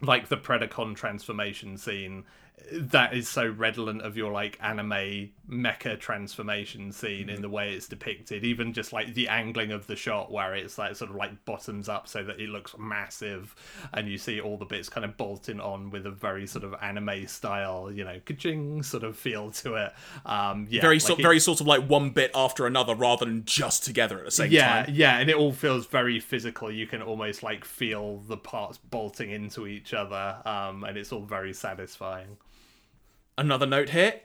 [0.00, 2.24] like the predacon transformation scene
[2.72, 7.88] that is so redolent of your like anime mecha transformation scene in the way it's
[7.88, 11.44] depicted even just like the angling of the shot where it's like sort of like
[11.46, 13.54] bottoms up so that it looks massive
[13.94, 16.74] and you see all the bits kind of bolting on with a very sort of
[16.82, 19.92] anime style you know kaching sort of feel to it.
[20.26, 23.44] Um yeah very like so, very sort of like one bit after another rather than
[23.44, 24.94] just together at the same yeah, time.
[24.94, 26.70] yeah and it all feels very physical.
[26.70, 31.24] You can almost like feel the parts bolting into each other um and it's all
[31.24, 32.36] very satisfying.
[33.38, 34.20] Another note here.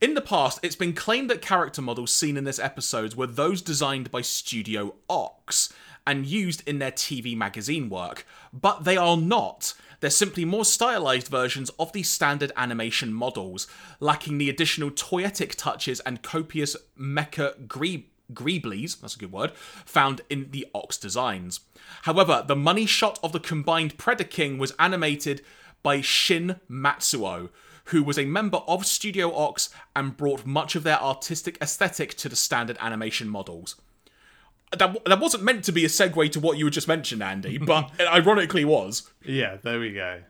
[0.00, 3.62] In the past, it's been claimed that character models seen in this episode were those
[3.62, 5.72] designed by Studio Ox
[6.06, 9.74] and used in their TV magazine work, but they are not.
[10.00, 13.66] They're simply more stylized versions of the standard animation models,
[13.98, 20.20] lacking the additional toyetic touches and copious mecha greeb greeblies, that's a good word, found
[20.28, 21.60] in the Ox designs.
[22.02, 25.42] However, the money shot of the combined Predaking was animated
[25.82, 27.50] by Shin Matsuo,
[27.86, 32.28] who was a member of Studio Ox and brought much of their artistic aesthetic to
[32.28, 33.76] the standard animation models.
[34.76, 37.58] That, that wasn't meant to be a segue to what you were just mentioned, Andy,
[37.66, 39.08] but it ironically was.
[39.24, 40.22] Yeah, there we go.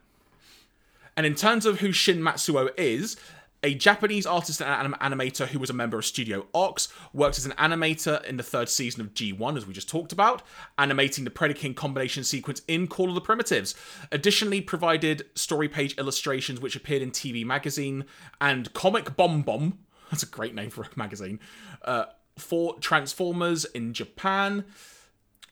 [1.16, 3.16] And in terms of who Shin Matsuo is,
[3.62, 7.47] a Japanese artist and anim- animator who was a member of Studio Ox, worked as
[7.47, 10.43] an animator in the third season of G1, as we just talked about,
[10.78, 13.74] animating the Predaking combination sequence in Call of the Primitives.
[14.12, 18.05] Additionally, provided story page illustrations which appeared in TV Magazine
[18.41, 19.74] and Comic BomBom.
[20.11, 21.41] That's a great name for a magazine.
[21.83, 22.05] Uh,
[22.39, 24.65] for Transformers in Japan.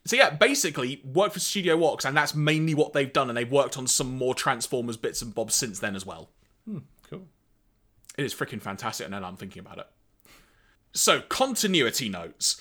[0.07, 3.51] So yeah, basically worked for Studio Ox, and that's mainly what they've done, and they've
[3.51, 6.29] worked on some more Transformers bits and bobs since then as well.
[6.67, 6.83] Cool.
[8.17, 9.87] It is freaking fantastic, and now I'm thinking about it.
[10.93, 12.61] So, continuity notes.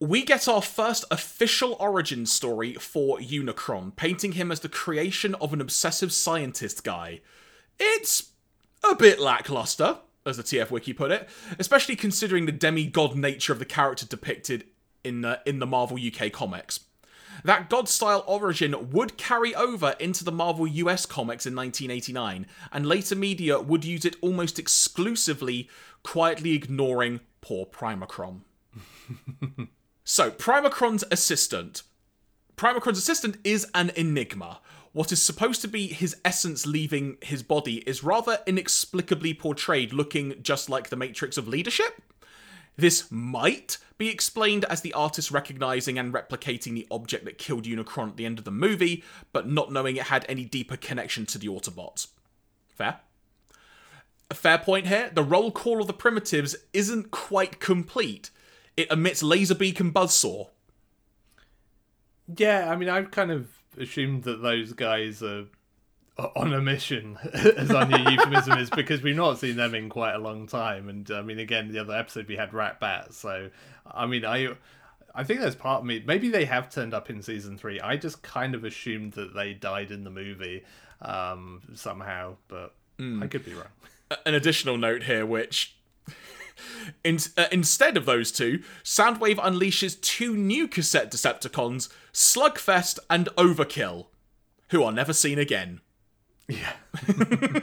[0.00, 5.52] We get our first official origin story for Unicron, painting him as the creation of
[5.52, 7.20] an obsessive scientist guy.
[7.78, 8.30] It's
[8.88, 11.28] a bit lackluster, as the TF Wiki put it,
[11.58, 14.66] especially considering the demigod nature of the character depicted
[15.02, 16.80] in the, in the Marvel UK comics.
[17.44, 22.86] That god style origin would carry over into the Marvel US comics in 1989, and
[22.86, 25.68] later media would use it almost exclusively,
[26.02, 28.40] quietly ignoring poor Primacron.
[30.04, 31.82] so, Primacron's assistant.
[32.56, 34.60] Primacron's assistant is an enigma.
[34.92, 40.42] What is supposed to be his essence leaving his body is rather inexplicably portrayed looking
[40.42, 42.02] just like the Matrix of leadership.
[42.78, 48.10] This might be explained as the artist recognizing and replicating the object that killed Unicron
[48.10, 49.02] at the end of the movie,
[49.32, 52.06] but not knowing it had any deeper connection to the Autobots.
[52.68, 53.00] Fair?
[54.30, 55.10] A fair point here.
[55.12, 58.30] The roll call of the primitives isn't quite complete.
[58.76, 60.50] It omits Laserbeak and Buzzsaw.
[62.36, 65.46] Yeah, I mean, I've kind of assumed that those guys are
[66.18, 70.14] on a mission, as on your euphemism is, because we've not seen them in quite
[70.14, 70.88] a long time.
[70.88, 73.50] And I mean, again, the other episode we had Ratbat, so
[73.86, 74.48] I mean, I.
[75.14, 76.04] I think there's part of me.
[76.06, 77.80] Maybe they have turned up in season three.
[77.80, 80.62] I just kind of assumed that they died in the movie
[81.02, 82.74] um, somehow, but
[83.22, 83.66] I could be wrong.
[84.26, 85.76] an additional note here, which
[87.04, 94.06] in, uh, instead of those two, Soundwave unleashes two new cassette Decepticons, Slugfest and Overkill,
[94.70, 95.80] who are never seen again.
[96.48, 96.72] Yeah.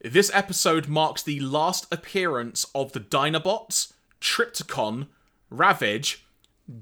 [0.00, 5.08] This episode marks the last appearance of the Dinobots, Trypticon,
[5.50, 6.24] Ravage,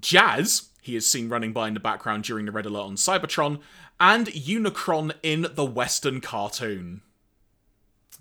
[0.01, 3.61] Jazz, he is seen running by in the background during the red alert on Cybertron,
[3.99, 7.01] and Unicron in the Western cartoon.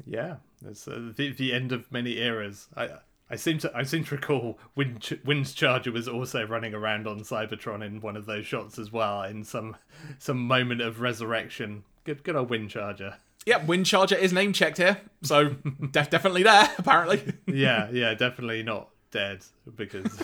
[0.06, 2.68] Yeah, it's uh, the the end of many eras.
[2.76, 2.90] I
[3.30, 7.06] I seem to I seem to recall Wind Ch- Wind's Charger was also running around
[7.06, 9.76] on Cybertron in one of those shots as well, in some
[10.20, 11.84] some moment of resurrection.
[12.06, 13.16] Good good old Windcharger.
[13.46, 15.50] Yep, wind charger is name checked here, so
[15.92, 17.34] def- definitely there, apparently.
[17.46, 19.46] Yeah, yeah, definitely not dead
[19.76, 20.24] because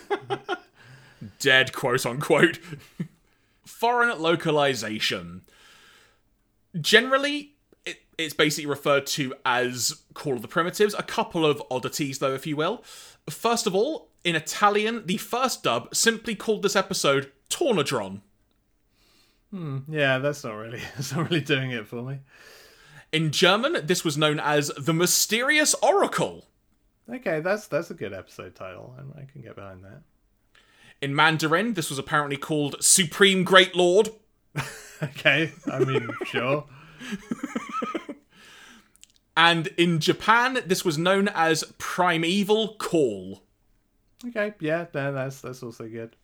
[1.39, 2.59] dead, quote unquote.
[3.63, 5.41] Foreign localization.
[6.79, 7.53] Generally,
[7.85, 10.95] it, it's basically referred to as Call of the Primitives.
[10.95, 12.83] A couple of oddities, though, if you will.
[13.29, 18.21] First of all, in Italian, the first dub simply called this episode Tornadron.
[19.51, 22.19] Hmm, yeah, that's not really that's not really doing it for me.
[23.11, 26.45] In German, this was known as the Mysterious Oracle.
[27.09, 28.95] Okay, that's that's a good episode title.
[28.97, 30.01] I, I can get behind that.
[31.01, 34.09] In Mandarin, this was apparently called Supreme Great Lord.
[35.03, 36.63] Okay, I mean sure.
[39.35, 43.41] And in Japan, this was known as Primeval Call.
[44.27, 46.15] Okay, yeah, no, that's that's also good.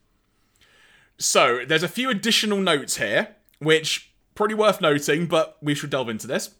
[1.19, 6.09] So, there's a few additional notes here, which pretty worth noting, but we should delve
[6.09, 6.51] into this.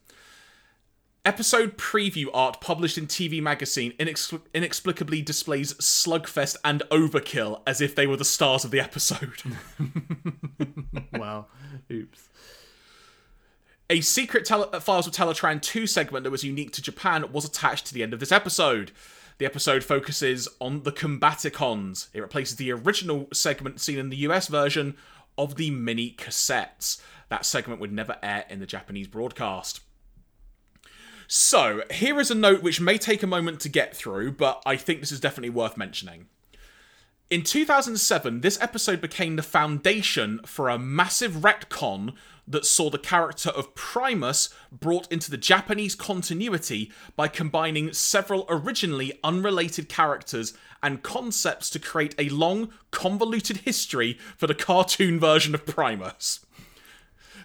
[1.24, 7.94] Episode preview art published in TV Magazine inex- inexplicably displays Slugfest and Overkill as if
[7.96, 9.42] they were the stars of the episode.
[11.14, 11.48] Wow.
[11.92, 12.30] Oops.
[13.90, 17.86] A secret tele- Files of Teletraan 2 segment that was unique to Japan was attached
[17.88, 18.92] to the end of this episode.
[19.38, 22.08] The episode focuses on the Combaticons.
[22.14, 24.96] It replaces the original segment seen in the US version
[25.38, 27.00] of the mini cassettes.
[27.30, 29.82] That segment would never air in the Japanese broadcast.
[31.28, 34.78] So, here is a note which may take a moment to get through, but I
[34.78, 36.28] think this is definitely worth mentioning.
[37.30, 42.14] In 2007, this episode became the foundation for a massive retcon
[42.48, 49.20] that saw the character of Primus brought into the Japanese continuity by combining several originally
[49.24, 55.66] unrelated characters and concepts to create a long, convoluted history for the cartoon version of
[55.66, 56.40] Primus.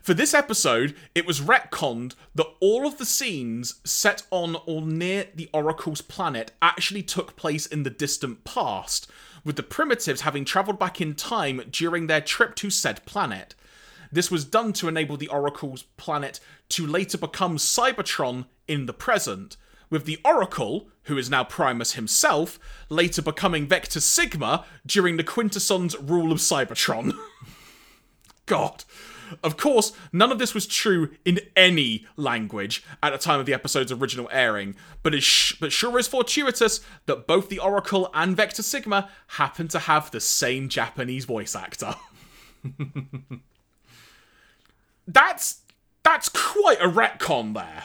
[0.02, 5.28] For this episode, it was retconned that all of the scenes set on or near
[5.32, 9.08] the Oracle's planet actually took place in the distant past,
[9.44, 13.54] with the primitives having travelled back in time during their trip to said planet.
[14.12, 19.56] This was done to enable the Oracle's planet to later become Cybertron in the present,
[19.88, 22.58] with the Oracle, who is now Primus himself,
[22.90, 27.14] later becoming Vector Sigma during the Quintesson's rule of Cybertron.
[28.46, 28.84] God.
[29.42, 33.54] Of course, none of this was true in any language at the time of the
[33.54, 38.36] episode's original airing, but, it sh- but sure is fortuitous that both the Oracle and
[38.36, 41.94] Vector Sigma happen to have the same Japanese voice actor.
[45.06, 45.60] that's
[46.02, 47.84] that's quite a retcon there.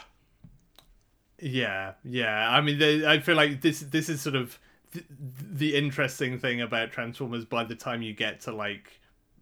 [1.39, 2.49] Yeah, yeah.
[2.49, 4.59] I mean, they, I feel like this this is sort of
[4.93, 7.45] th- the interesting thing about Transformers.
[7.45, 8.99] By the time you get to like,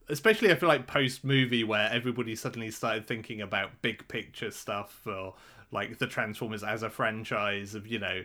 [0.10, 5.02] especially I feel like post movie where everybody suddenly started thinking about big picture stuff
[5.08, 5.36] or
[5.76, 8.24] like the Transformers as a franchise of you know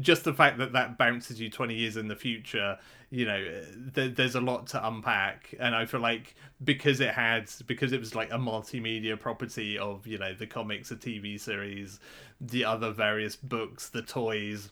[0.00, 2.76] just the fact that that bounces you 20 years in the future
[3.10, 3.62] you know
[3.94, 5.54] th- there's a lot to unpack.
[5.58, 10.06] And I feel like because it had because it was like a multimedia property of
[10.06, 12.00] you know the comics the TV series
[12.40, 14.70] the other various books the toys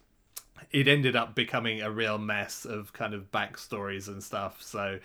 [0.71, 4.63] it ended up becoming a real mess of kind of backstories and stuff.
[4.63, 4.99] So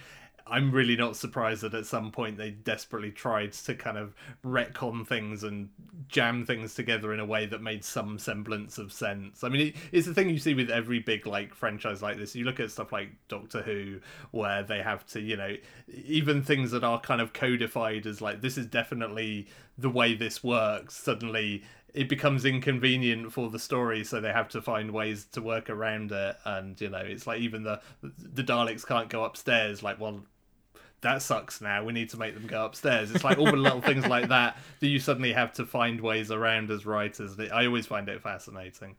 [0.51, 4.13] I'm really not surprised that at some point they desperately tried to kind of
[4.45, 5.69] retcon things and
[6.09, 9.45] jam things together in a way that made some semblance of sense.
[9.45, 12.35] I mean, it, it's the thing you see with every big like franchise like this.
[12.35, 14.01] You look at stuff like Doctor Who,
[14.31, 15.55] where they have to, you know,
[15.87, 19.47] even things that are kind of codified as like this is definitely
[19.77, 20.95] the way this works.
[20.97, 21.63] Suddenly,
[21.93, 26.11] it becomes inconvenient for the story so they have to find ways to work around
[26.11, 30.21] it and you know it's like even the the daleks can't go upstairs like well
[31.01, 31.83] that sucks now.
[31.83, 33.11] We need to make them go upstairs.
[33.11, 36.31] It's like all the little things like that that you suddenly have to find ways
[36.31, 37.39] around as writers.
[37.39, 38.95] I always find it fascinating.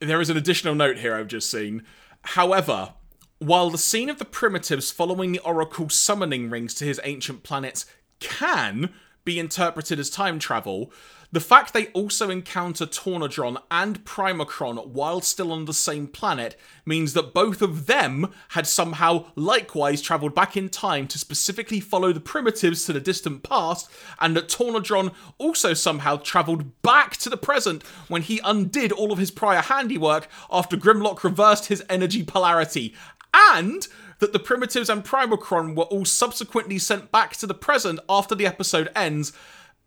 [0.00, 1.84] There is an additional note here i've just seen.
[2.22, 2.94] However
[3.40, 7.86] while the scene of the primitives following the oracle summoning rings to his ancient planets
[8.20, 8.92] can
[9.24, 10.92] be interpreted as time travel
[11.32, 17.12] the fact they also encounter Tornadron and Primacron while still on the same planet means
[17.12, 22.20] that both of them had somehow likewise travelled back in time to specifically follow the
[22.20, 23.90] primitives to the distant past,
[24.20, 29.18] and that Tornadron also somehow travelled back to the present when he undid all of
[29.18, 32.94] his prior handiwork after Grimlock reversed his energy polarity.
[33.32, 33.86] And
[34.18, 38.46] that the primitives and Primacron were all subsequently sent back to the present after the
[38.46, 39.32] episode ends.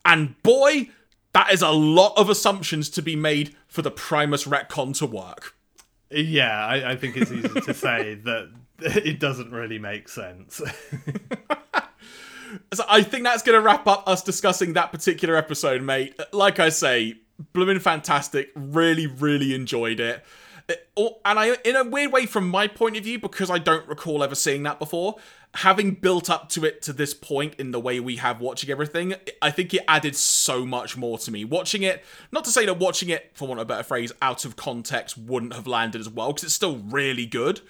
[0.06, 0.90] And boy,
[1.34, 5.56] that is a lot of assumptions to be made for the Primus retcon to work.
[6.10, 10.58] Yeah, I, I think it's easy to say that it doesn't really make sense.
[12.74, 16.20] so I think that's going to wrap up us discussing that particular episode, mate.
[16.32, 17.16] Like I say,
[17.54, 18.52] blooming fantastic.
[18.56, 20.24] Really, really enjoyed it.
[20.98, 24.24] And I, in a weird way, from my point of view, because I don't recall
[24.24, 25.16] ever seeing that before,
[25.56, 29.16] having built up to it to this point in the way we have watching everything,
[29.41, 31.45] I think it added so much more to me.
[31.45, 34.45] Watching it, not to say that watching it, for want of a better phrase, out
[34.45, 37.61] of context wouldn't have landed as well, because it's still really good.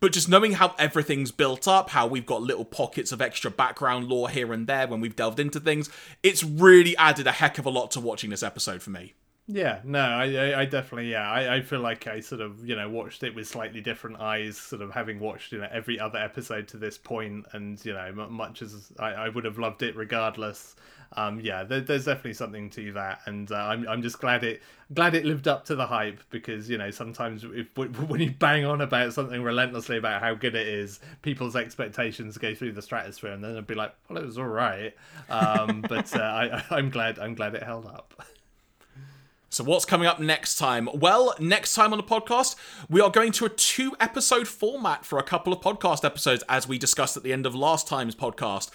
[0.00, 4.08] But just knowing how everything's built up, how we've got little pockets of extra background
[4.08, 5.88] lore here and there when we've delved into things,
[6.24, 9.14] it's really added a heck of a lot to watching this episode for me.
[9.48, 12.88] Yeah, no, I, I, definitely, yeah, I, I feel like I sort of, you know,
[12.88, 16.68] watched it with slightly different eyes, sort of having watched, you know, every other episode
[16.68, 20.76] to this point, and you know, much as I, I would have loved it regardless.
[21.16, 24.62] Um, yeah, there, there's definitely something to that, and uh, I'm, I'm just glad it,
[24.94, 28.64] glad it lived up to the hype because you know sometimes if when you bang
[28.64, 33.32] on about something relentlessly about how good it is, people's expectations go through the stratosphere,
[33.32, 34.94] and then they'd be like, well, it was all right,
[35.28, 38.14] um, but uh, I, I'm glad, I'm glad it held up.
[39.52, 40.88] So, what's coming up next time?
[40.94, 42.56] Well, next time on the podcast,
[42.88, 46.66] we are going to a two episode format for a couple of podcast episodes, as
[46.66, 48.70] we discussed at the end of last time's podcast.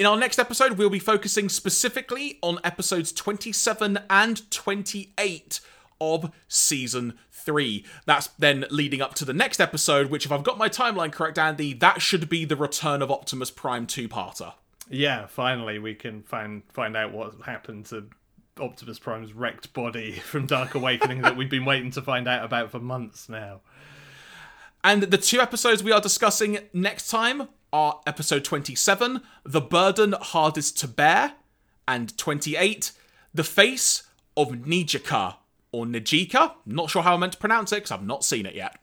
[0.00, 5.60] In our next episode, we'll be focusing specifically on episodes 27 and 28
[6.00, 7.84] of season three.
[8.04, 11.38] That's then leading up to the next episode, which, if I've got my timeline correct,
[11.38, 14.54] Andy, that should be the return of Optimus Prime two parter.
[14.88, 18.08] Yeah, finally we can find find out what happened to
[18.60, 22.70] Optimus Prime's wrecked body from Dark Awakening that we've been waiting to find out about
[22.70, 23.60] for months now.
[24.82, 30.78] And the two episodes we are discussing next time are episode 27, The Burden Hardest
[30.78, 31.34] to Bear,
[31.86, 32.92] and 28,
[33.34, 34.04] The Face
[34.36, 35.36] of Nijika,
[35.72, 36.54] or Nijika.
[36.64, 38.78] Not sure how I meant to pronounce it because I've not seen it yet.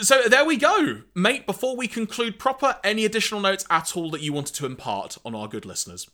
[0.00, 1.02] So there we go.
[1.14, 5.18] Mate, before we conclude proper, any additional notes at all that you wanted to impart
[5.24, 6.08] on our good listeners?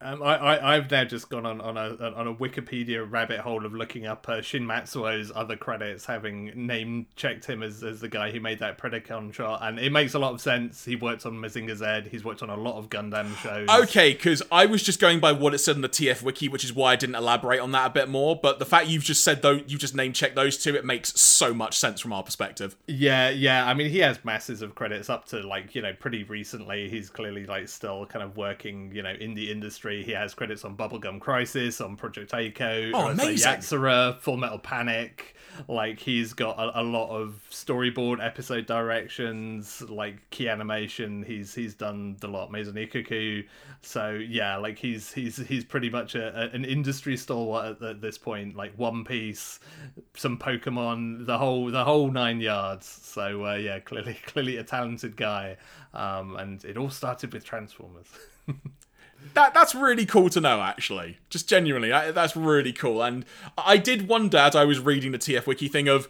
[0.00, 3.64] Um, I, I I've now just gone on on a on a Wikipedia rabbit hole
[3.64, 8.08] of looking up uh, Shin Matsuo's other credits, having name checked him as, as the
[8.08, 10.84] guy who made that Predacon shot, and it makes a lot of sense.
[10.84, 12.10] He worked on Mazinger Z.
[12.10, 13.68] He's worked on a lot of Gundam shows.
[13.70, 16.64] Okay, because I was just going by what it said in the TF wiki, which
[16.64, 18.36] is why I didn't elaborate on that a bit more.
[18.36, 21.18] But the fact you've just said though, you just name checked those two, it makes
[21.18, 22.76] so much sense from our perspective.
[22.86, 23.66] Yeah, yeah.
[23.66, 26.90] I mean, he has masses of credits up to like you know pretty recently.
[26.90, 29.85] He's clearly like still kind of working you know in the industry.
[29.90, 33.50] He has credits on Bubblegum Crisis, on Project A-ko, Oh, amazing.
[33.52, 35.34] Yatsura, Full Metal Panic.
[35.68, 41.22] Like he's got a, a lot of storyboard episode directions, like key animation.
[41.22, 43.42] He's he's done the lot, Maison Ikkoku.
[43.80, 48.00] So yeah, like he's he's he's pretty much a, a- an industry stalwart at, at
[48.02, 48.54] this point.
[48.54, 49.58] Like One Piece,
[50.14, 52.86] some Pokemon, the whole the whole nine yards.
[52.86, 55.56] So uh, yeah, clearly clearly a talented guy.
[55.94, 58.08] Um, and it all started with Transformers.
[59.34, 61.18] That that's really cool to know, actually.
[61.30, 63.02] Just genuinely, I, that's really cool.
[63.02, 63.24] And
[63.56, 66.08] I did wonder as I was reading the TF wiki thing of,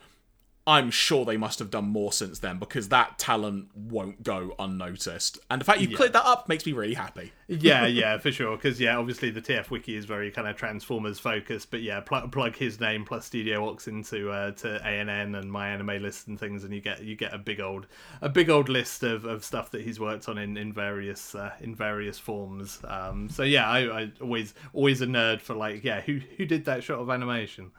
[0.69, 5.39] I'm sure they must have done more since then because that talent won't go unnoticed.
[5.49, 7.33] And the fact you cleared that up makes me really happy.
[7.49, 8.57] yeah, yeah, for sure.
[8.57, 12.27] Because yeah, obviously the TF wiki is very kind of Transformers focused, but yeah, pl-
[12.29, 16.75] plug his name plus Studio Ox into uh, to ANN and MyAnimeList and things, and
[16.75, 17.87] you get you get a big old
[18.21, 21.53] a big old list of, of stuff that he's worked on in in various uh,
[21.61, 22.81] in various forms.
[22.83, 26.65] Um, so yeah, I, I always always a nerd for like yeah, who who did
[26.65, 27.71] that shot of animation?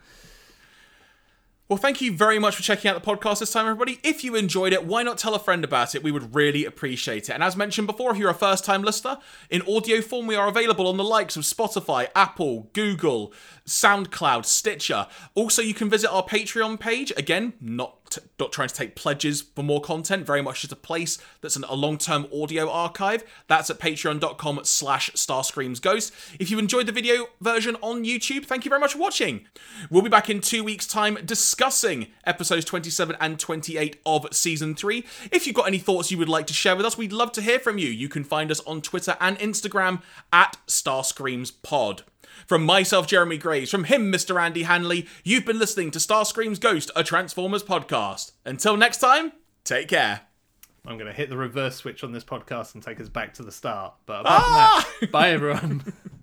[1.69, 3.99] Well, thank you very much for checking out the podcast this time, everybody.
[4.01, 6.01] If you enjoyed it, why not tell a friend about it?
[6.01, 7.33] We would really appreciate it.
[7.33, 9.17] And as mentioned before, if you're a first time listener,
[9.49, 13.33] in audio form, we are available on the likes of Spotify, Apple, Google,
[13.65, 15.07] SoundCloud, Stitcher.
[15.35, 17.11] Also, you can visit our Patreon page.
[17.17, 17.96] Again, not
[18.39, 21.63] not trying to take pledges for more content, very much just a place that's an,
[21.69, 23.23] a long-term audio archive.
[23.47, 26.11] That's at patreon.com slash starscreamsghost.
[26.39, 29.47] If you enjoyed the video version on YouTube, thank you very much for watching.
[29.89, 35.05] We'll be back in two weeks' time discussing episodes 27 and 28 of season 3.
[35.31, 37.41] If you've got any thoughts you would like to share with us, we'd love to
[37.41, 37.89] hear from you.
[37.89, 42.01] You can find us on Twitter and Instagram at starscreamspod.
[42.45, 44.41] From myself, Jeremy Graves, from him, Mr.
[44.41, 48.33] Andy Hanley, you've been listening to Starscream's Ghost, a Transformers podcast.
[48.45, 49.31] Until next time,
[49.63, 50.21] take care.
[50.85, 53.43] I'm going to hit the reverse switch on this podcast and take us back to
[53.43, 53.95] the start.
[54.05, 54.89] But apart from ah!
[55.01, 55.93] that, bye everyone.